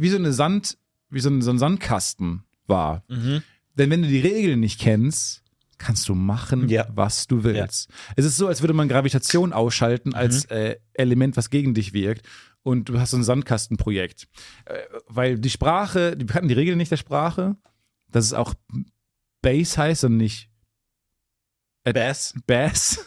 wie 0.00 0.08
so 0.08 0.16
eine 0.16 0.32
Sand, 0.32 0.78
wie 1.08 1.20
so 1.20 1.28
ein, 1.30 1.42
so 1.42 1.50
ein 1.50 1.58
Sandkasten 1.58 2.44
war. 2.66 3.04
Mhm. 3.08 3.42
Denn 3.74 3.90
wenn 3.90 4.02
du 4.02 4.08
die 4.08 4.20
Regeln 4.20 4.60
nicht 4.60 4.80
kennst, 4.80 5.42
kannst 5.78 6.08
du 6.08 6.14
machen, 6.14 6.68
Ja. 6.68 6.86
was 6.92 7.26
du 7.26 7.42
willst. 7.44 7.88
Es 8.16 8.24
ist 8.26 8.36
so, 8.36 8.46
als 8.48 8.60
würde 8.60 8.74
man 8.74 8.88
Gravitation 8.88 9.52
ausschalten 9.52 10.14
als 10.14 10.44
Mhm. 10.50 10.56
äh, 10.56 10.76
Element, 10.92 11.36
was 11.36 11.48
gegen 11.50 11.72
dich 11.74 11.92
wirkt. 11.92 12.26
Und 12.62 12.90
du 12.90 13.00
hast 13.00 13.12
so 13.12 13.16
ein 13.16 13.24
Sandkastenprojekt. 13.24 14.28
Äh, 14.66 14.78
weil 15.06 15.38
die 15.38 15.48
Sprache, 15.48 16.16
die 16.16 16.30
hatten 16.34 16.48
die 16.48 16.54
Regeln 16.54 16.76
nicht 16.76 16.90
der 16.90 16.98
Sprache, 16.98 17.56
dass 18.10 18.26
es 18.26 18.34
auch 18.34 18.52
Bass 19.40 19.78
heißt 19.78 20.04
und 20.04 20.18
nicht 20.18 20.50
Bass. 21.84 22.34
Bass. 22.46 23.04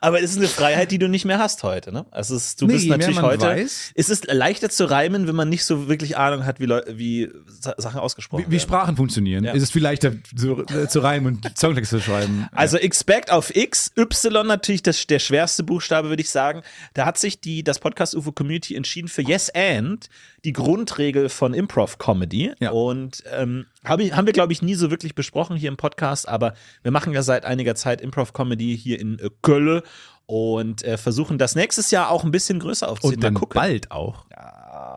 Aber 0.00 0.22
es 0.22 0.30
ist 0.32 0.38
eine 0.38 0.48
Freiheit, 0.48 0.90
die 0.90 0.98
du 0.98 1.08
nicht 1.08 1.24
mehr 1.24 1.38
hast 1.38 1.62
heute, 1.62 1.92
ne? 1.92 2.06
Also 2.10 2.34
es 2.36 2.46
ist, 2.48 2.62
du 2.62 2.66
Nee, 2.66 2.74
bist 2.74 2.88
natürlich 2.88 3.20
heute. 3.20 3.44
weiß- 3.46 3.92
es 3.94 4.08
ist 4.08 4.26
leichter 4.32 4.70
zu 4.70 4.86
reimen, 4.90 5.26
wenn 5.28 5.34
man 5.36 5.48
nicht 5.48 5.64
so 5.64 5.88
wirklich 5.88 6.16
Ahnung 6.16 6.46
hat, 6.46 6.60
wie, 6.60 6.64
Leu 6.66 6.80
wie 6.88 7.30
Sa 7.46 7.74
Sachen 7.78 8.00
ausgesprochen 8.00 8.42
Wie, 8.42 8.46
wie 8.46 8.52
werden. 8.52 8.60
Sprachen 8.62 8.96
funktionieren. 8.96 9.44
Ja. 9.44 9.52
Ist 9.52 9.62
es 9.62 9.70
viel 9.70 9.82
leichter 9.82 10.12
zu, 10.36 10.64
äh, 10.66 10.88
zu 10.88 11.00
reimen 11.00 11.36
und 11.36 11.52
Songtexte 11.58 11.98
zu 11.98 12.02
schreiben. 12.04 12.48
Also 12.52 12.76
Expect 12.78 13.30
auf 13.30 13.54
X, 13.54 13.90
Y 13.96 14.46
natürlich 14.46 14.82
das, 14.82 15.06
der 15.06 15.18
schwerste 15.18 15.62
Buchstabe, 15.62 16.08
würde 16.08 16.22
ich 16.22 16.30
sagen. 16.30 16.62
Da 16.94 17.04
hat 17.06 17.18
sich 17.18 17.40
die, 17.40 17.62
das 17.62 17.78
Podcast 17.78 18.14
UFO 18.14 18.32
Community 18.32 18.74
entschieden 18.76 19.08
für 19.08 19.22
Yes 19.22 19.50
and, 19.54 20.08
die 20.44 20.52
Grundregel 20.52 21.28
von 21.28 21.54
Improv 21.54 21.98
Comedy. 21.98 22.52
Ja. 22.60 22.70
Und 22.70 23.22
ähm, 23.32 23.66
hab 23.84 24.00
ich, 24.00 24.14
haben 24.14 24.26
wir, 24.26 24.32
glaube 24.32 24.52
ich, 24.52 24.62
nie 24.62 24.74
so 24.74 24.90
wirklich 24.90 25.14
besprochen 25.14 25.56
hier 25.56 25.68
im 25.68 25.76
Podcast, 25.76 26.28
aber 26.28 26.54
wir 26.82 26.90
machen 26.90 27.12
ja 27.12 27.22
seit 27.22 27.44
einiger 27.44 27.74
Zeit 27.74 28.00
Improv 28.00 28.32
Comedy 28.32 28.76
hier 28.76 28.98
in 29.00 29.18
äh, 29.18 29.30
Köln 29.42 29.82
und 30.26 30.84
äh, 30.84 30.96
versuchen 30.96 31.38
das 31.38 31.54
nächstes 31.56 31.90
Jahr 31.90 32.10
auch 32.10 32.24
ein 32.24 32.30
bisschen 32.30 32.60
größer 32.60 32.88
aufzuziehen. 32.88 33.16
und 33.16 33.24
dann 33.24 33.34
gucken. 33.34 33.60
bald 33.60 33.90
auch 33.90 34.26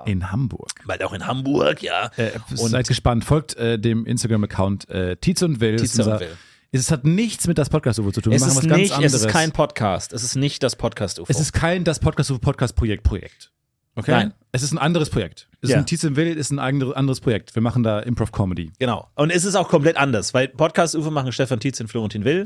in 0.06 0.32
Hamburg. 0.32 0.70
Bald 0.86 1.04
auch 1.04 1.14
in 1.14 1.26
Hamburg, 1.26 1.82
ja. 1.82 2.12
Äh, 2.18 2.32
Und- 2.58 2.70
seid 2.70 2.88
gespannt. 2.88 3.26
Folgt 3.26 3.56
äh, 3.56 3.80
dem 3.80 4.06
Instagram-Account 4.06 4.90
äh, 4.90 5.16
Tietz 5.18 5.42
und 5.42 5.60
Will. 5.60 5.78
Tietze 5.78 6.04
und 6.04 6.20
Will. 6.20 6.38
Es 6.72 6.90
hat 6.92 7.04
nichts 7.06 7.48
mit 7.48 7.58
das 7.58 7.70
Podcast-UFO 7.70 8.12
zu 8.12 8.22
tun. 8.22 8.32
Wir 8.32 8.38
es 8.38 8.42
machen 8.42 8.52
ist 8.52 8.58
was 8.58 8.68
ganz 8.68 8.78
nicht, 8.80 8.92
es 8.92 8.96
anderes. 8.98 9.14
ist 9.22 9.28
kein 9.28 9.52
Podcast. 9.52 10.12
Es 10.12 10.24
ist 10.24 10.36
nicht 10.36 10.64
das 10.64 10.76
Podcast 10.76 11.20
UFO. 11.20 11.28
es 11.32 11.40
ist 11.40 11.54
kein 11.54 11.84
das 11.84 12.00
Podcast-UFO 12.00 12.40
Podcast-Projekt 12.40 13.04
Projekt. 13.04 13.52
Okay? 13.96 14.12
Nein. 14.12 14.34
Es 14.52 14.64
ist 14.64 14.72
ein 14.72 14.78
anderes 14.80 15.10
Projekt. 15.10 15.48
Es 15.62 15.70
Ja. 15.70 15.76
ist 15.78 15.82
ein 15.82 15.86
Tietz 15.86 16.04
und 16.04 16.16
Will 16.16 16.36
ist 16.36 16.52
ein 16.52 16.60
andere- 16.60 16.96
anderes 16.98 17.20
Projekt. 17.22 17.54
Wir 17.56 17.62
machen 17.62 17.84
da 17.84 18.00
Improv-Comedy. 18.00 18.72
Genau. 18.80 19.08
Und 19.16 19.30
es 19.32 19.46
ist 19.46 19.56
auch 19.56 19.68
komplett 19.70 19.98
anders, 19.98 20.34
weil 20.34 20.48
Podcast 20.48 20.96
UFO 20.96 21.12
machen 21.12 21.32
Stefan 21.32 21.60
Tietze 21.60 21.84
und 21.84 21.90
Florentin 21.90 22.24
Will. 22.26 22.46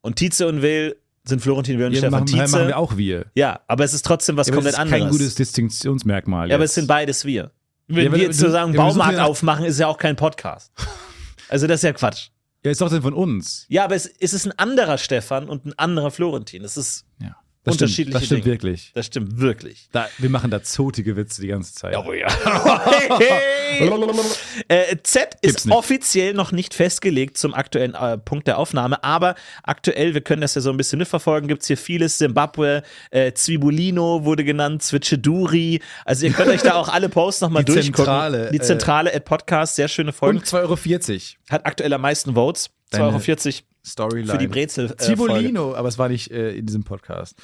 Und 0.00 0.16
Tietze 0.16 0.46
und 0.48 0.62
Will 0.62 0.96
sind 1.24 1.40
Florentin 1.42 1.78
Will 1.78 1.86
und 1.86 1.92
Ja, 1.92 1.98
Stefan 1.98 2.12
machen, 2.22 2.26
Tietze. 2.26 2.56
machen 2.56 2.68
wir 2.68 2.78
auch 2.78 2.96
wir. 2.96 3.26
Ja, 3.34 3.60
aber 3.68 3.84
es 3.84 3.92
ist 3.94 4.04
trotzdem 4.04 4.36
was 4.36 4.48
Ja, 4.48 4.54
komplett 4.54 4.74
das 4.74 4.78
ist 4.78 4.82
anderes. 4.82 5.02
kein 5.02 5.10
gutes 5.10 5.34
Distinktionsmerkmal. 5.34 6.48
ja, 6.48 6.54
aber 6.56 6.64
es 6.64 6.70
jetzt. 6.70 6.74
sind 6.76 6.86
beides 6.88 7.24
wir. 7.24 7.50
Wenn 7.86 8.12
wir 8.12 8.18
ja, 8.20 8.26
wir 8.28 8.32
suchen 8.34 8.72
Baumarkt 8.74 9.14
ja- 9.18 9.24
aufmachen, 9.24 9.64
ist 9.64 9.78
ja 9.78 9.86
auch 9.88 9.98
kein 9.98 10.16
Podcast. 10.16 10.72
Also 11.48 11.66
das 11.66 11.80
ist 11.80 11.82
ja 11.82 11.92
Quatsch. 11.92 12.28
Ja, 12.64 12.70
ist 12.70 12.80
doch 12.80 12.88
denn 12.90 13.02
von 13.02 13.12
uns. 13.12 13.66
Ja, 13.68 13.82
aber 13.84 13.96
es, 13.96 14.06
es 14.06 14.32
ist 14.32 14.46
ein 14.46 14.52
anderer 14.56 14.98
Stefan 14.98 15.48
und 15.48 15.66
ein 15.66 15.76
anderer 15.76 16.12
Florentin. 16.12 16.62
Es 16.62 16.76
ist, 16.76 17.06
Ja. 17.20 17.34
Das 17.62 17.74
stimmt, 17.74 17.88
Unterschiedliche 17.90 18.12
das 18.18 18.24
stimmt 18.24 18.44
Dinge. 18.44 18.52
wirklich. 18.54 18.90
das 18.94 19.06
stimmt 19.06 19.38
wirklich. 19.38 19.88
Da, 19.92 20.08
wir 20.16 20.30
machen 20.30 20.50
da 20.50 20.62
zotige 20.62 21.14
Witze 21.16 21.42
die 21.42 21.48
ganze 21.48 21.74
Zeit. 21.74 21.94
Oh 21.94 22.14
ja. 22.14 22.26
äh, 24.68 24.96
Z 25.02 25.36
Gibt's 25.42 25.58
ist 25.58 25.66
nicht. 25.66 25.76
offiziell 25.76 26.32
noch 26.32 26.52
nicht 26.52 26.72
festgelegt 26.72 27.36
zum 27.36 27.52
aktuellen 27.52 27.92
äh, 27.94 28.16
Punkt 28.16 28.46
der 28.46 28.56
Aufnahme, 28.56 29.04
aber 29.04 29.34
aktuell, 29.62 30.14
wir 30.14 30.22
können 30.22 30.40
das 30.40 30.54
ja 30.54 30.62
so 30.62 30.70
ein 30.70 30.78
bisschen 30.78 31.00
mitverfolgen, 31.00 31.48
gibt 31.48 31.60
es 31.60 31.68
hier 31.68 31.76
vieles. 31.76 32.16
Zimbabwe, 32.16 32.82
äh, 33.10 33.32
Zwibulino 33.32 34.24
wurde 34.24 34.42
genannt, 34.42 34.82
Zwitscheduri. 34.82 35.82
Also 36.06 36.24
ihr 36.24 36.32
könnt 36.32 36.48
euch 36.48 36.62
da 36.62 36.76
auch 36.76 36.88
alle 36.88 37.10
Posts 37.10 37.42
nochmal 37.42 37.64
durchgucken. 37.64 37.94
Zentrale, 37.94 38.50
Die 38.52 38.56
äh, 38.56 38.62
Zentrale 38.62 39.14
at 39.14 39.26
Podcast, 39.26 39.76
sehr 39.76 39.88
schöne 39.88 40.14
Folgen. 40.14 40.38
Und 40.38 40.46
2,40 40.46 40.54
Euro. 40.62 40.76
Hat 41.50 41.66
aktuell 41.66 41.92
am 41.92 42.00
meisten 42.00 42.32
Votes. 42.34 42.70
2,40 42.70 42.70
Deine 42.90 43.04
Euro 43.04 43.18
Storyline. 43.84 44.30
für 44.32 44.38
die 44.38 44.48
Brezel. 44.48 44.86
Äh, 44.86 44.88
Folge. 44.88 45.04
Zibolino, 45.04 45.74
aber 45.74 45.88
es 45.88 45.98
war 45.98 46.08
nicht 46.08 46.30
äh, 46.30 46.52
in 46.52 46.66
diesem 46.66 46.84
Podcast. 46.84 47.34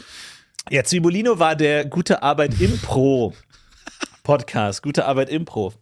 Ja, 0.70 0.82
Zwibulino 0.82 1.38
war 1.38 1.54
der 1.54 1.84
Gute 1.84 2.22
Arbeit 2.22 2.60
Impro 2.60 3.32
Podcast. 4.24 4.82
Gute 4.82 5.04
Arbeit 5.06 5.28
Impro. 5.28 5.72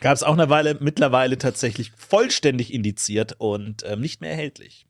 Gab 0.00 0.14
es 0.14 0.22
auch 0.22 0.32
eine 0.34 0.48
Weile, 0.50 0.76
mittlerweile 0.80 1.38
tatsächlich 1.38 1.92
vollständig 1.96 2.72
indiziert 2.72 3.34
und 3.38 3.84
ähm, 3.86 4.00
nicht 4.00 4.20
mehr 4.20 4.30
erhältlich. 4.30 4.86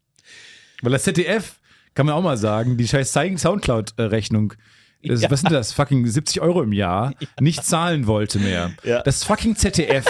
Weil 0.82 0.92
das 0.92 1.04
ZDF, 1.04 1.58
kann 1.94 2.06
man 2.06 2.14
auch 2.14 2.22
mal 2.22 2.36
sagen, 2.36 2.76
die 2.76 2.86
scheiß 2.88 3.12
Soundcloud-Rechnung, 3.12 4.54
das, 5.02 5.22
Ja. 5.22 5.30
was 5.30 5.40
sind 5.40 5.52
das, 5.52 5.72
fucking 5.72 6.06
70 6.06 6.40
Euro 6.40 6.62
im 6.62 6.72
Jahr, 6.72 7.14
nicht 7.40 7.64
zahlen 7.64 8.06
wollte 8.06 8.38
mehr. 8.38 8.72
Ja. 8.84 9.02
Das 9.02 9.24
fucking 9.24 9.56
ZDF. 9.56 10.04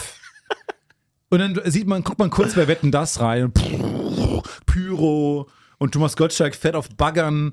Und 1.32 1.38
dann 1.38 1.58
sieht 1.64 1.86
man, 1.86 2.04
guckt 2.04 2.18
man 2.18 2.28
kurz 2.28 2.56
bei 2.56 2.68
Wetten 2.68 2.90
das 2.90 3.18
rein? 3.18 3.54
Pyro. 4.66 5.48
Und 5.78 5.92
Thomas 5.92 6.14
Gottschalk 6.14 6.54
fährt 6.54 6.76
auf 6.76 6.90
Baggern 6.90 7.52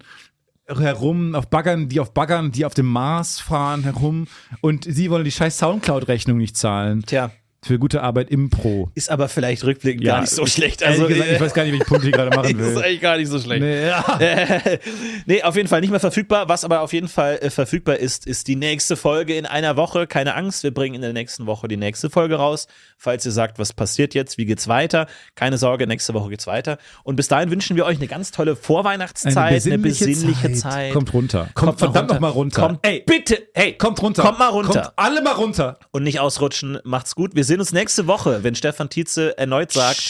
herum, 0.67 1.33
auf 1.33 1.49
Baggern, 1.49 1.87
die 1.87 2.01
auf 2.01 2.13
Baggern, 2.13 2.51
die 2.51 2.65
auf 2.65 2.73
dem 2.73 2.87
Mars 2.87 3.39
fahren 3.39 3.83
herum. 3.83 4.27
Und 4.59 4.83
sie 4.83 5.09
wollen 5.09 5.23
die 5.23 5.31
scheiß 5.31 5.57
Soundcloud-Rechnung 5.59 6.37
nicht 6.37 6.57
zahlen. 6.57 7.03
Tja, 7.05 7.31
für 7.61 7.77
gute 7.77 8.01
Arbeit 8.01 8.29
im 8.31 8.49
Pro. 8.49 8.89
Ist 8.95 9.09
aber 9.11 9.27
vielleicht 9.27 9.63
rückblickend 9.65 10.03
Ja, 10.05 10.13
gar 10.15 10.21
nicht 10.21 10.31
so 10.31 10.45
schlecht. 10.45 10.81
Ehrlich 10.81 11.01
Also, 11.01 11.13
gesagt, 11.13 11.31
ich 11.33 11.41
weiß 11.41 11.53
gar 11.53 11.63
nicht, 11.63 11.73
welchen 11.73 11.85
Punkt 11.87 12.05
ich 12.05 12.11
gerade 12.13 12.35
machen 12.35 12.49
ist 12.59 12.75
will. 12.75 12.77
eigentlich 12.83 13.01
gar 13.01 13.17
nicht 13.17 13.27
so 13.27 13.39
schlecht. 13.39 13.61
Nee, 13.61 13.87
ja. 13.87 14.19
nee, 15.25 15.43
auf 15.43 15.55
jeden 15.55 15.67
Fall 15.67 15.81
nicht 15.81 15.89
mehr 15.91 15.99
verfügbar. 15.99 16.47
Was 16.49 16.63
aber 16.63 16.81
auf 16.81 16.93
jeden 16.93 17.07
Fall 17.09 17.37
äh, 17.41 17.49
verfügbar 17.49 17.97
ist, 17.97 18.25
ist 18.27 18.47
die 18.47 18.55
nächste 18.55 18.95
Folge 18.95 19.35
in 19.35 19.45
einer 19.45 19.75
Woche. 19.75 20.07
Keine 20.07 20.35
Angst, 20.35 20.63
wir 20.63 20.73
bringen 20.73 20.95
in 20.95 21.01
der 21.01 21.13
nächsten 21.13 21.45
Woche 21.47 21.67
die 21.67 21.77
nächste 21.77 22.09
Folge 22.09 22.35
raus. 22.35 22.67
Falls 22.97 23.25
ihr 23.25 23.31
sagt, 23.31 23.59
was 23.59 23.73
passiert 23.73 24.13
jetzt, 24.13 24.37
wie 24.37 24.45
geht's 24.45 24.67
weiter? 24.67 25.07
Keine 25.35 25.57
Sorge, 25.57 25.85
nächste 25.87 26.13
Woche 26.13 26.29
geht's 26.29 26.47
weiter. 26.47 26.77
Und 27.03 27.15
bis 27.17 27.27
dahin 27.27 27.51
wünschen 27.51 27.75
wir 27.75 27.85
euch 27.85 27.97
eine 27.97 28.07
ganz 28.07 28.31
tolle 28.31 28.55
Vorweihnachtszeit, 28.55 29.65
eine 29.65 29.79
besinnliche, 29.79 30.53
Zeit. 30.53 30.93
Kommt 30.93 31.13
runter. 31.13 31.49
Kommt, 31.53 31.73
mal 31.73 31.77
verdammt 31.77 32.09
noch 32.09 32.19
mal 32.19 32.29
runter. 32.29 32.61
Kommt, 32.61 32.79
Ey, 32.83 33.03
bitte, 33.05 33.47
hey, 33.53 33.73
kommt 33.77 34.01
runter. 34.01 34.23
Kommt 34.23 34.39
mal 34.39 34.47
runter. 34.47 34.81
Kommt 34.81 34.93
alle 34.95 35.21
mal 35.21 35.33
runter. 35.33 35.77
und 35.91 36.03
nicht 36.03 36.19
ausrutschen. 36.19 36.79
Macht's 36.83 37.15
gut. 37.15 37.35
Wir 37.35 37.43
sehen 37.49 37.59
uns 37.59 37.71
nächste 37.73 38.05
Woche, 38.07 38.43
wenn 38.43 38.55
Stefan 38.55 38.89
Tietze 38.89 39.37
erneut 39.37 39.71
sagt. 39.71 40.01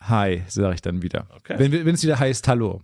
Hi, 0.00 0.42
sage 0.48 0.74
ich 0.74 0.82
dann 0.82 1.02
wieder. 1.02 1.26
Okay. 1.36 1.54
Wenn, 1.58 1.72
wenn 1.72 1.94
es 1.94 2.02
wieder 2.02 2.18
heißt 2.18 2.46
Hallo. 2.48 2.82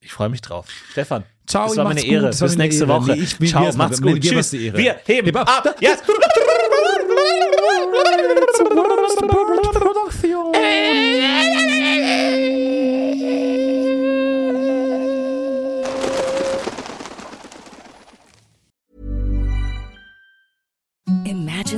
Ich 0.00 0.12
freue 0.12 0.28
mich 0.28 0.42
drauf. 0.42 0.66
Stefan. 0.92 1.24
Ciao, 1.46 1.66
das 1.68 1.76
war 1.78 1.84
meine 1.84 2.04
Ehre. 2.04 2.30
gut, 2.30 2.38
Bis 2.40 2.56
nächste 2.56 2.84
Ehre. 2.84 2.92
Woche. 3.00 3.12
Nee, 3.16 3.22
ich- 3.22 3.38
Ciao, 3.50 3.68
ist- 3.68 3.76
macht's 3.76 4.00
gut. 4.02 4.16
dir 4.16 4.20
Tschüss. 4.20 4.34
war's 4.36 4.50
die 4.50 4.66
Ehre. 4.66 4.76
Wir 4.78 5.00
heben 5.06 5.26
Heb 5.26 5.36
ab. 5.36 5.48
ab. 5.66 5.76
Jetzt. 5.80 6.04
Imagine 10.86 11.43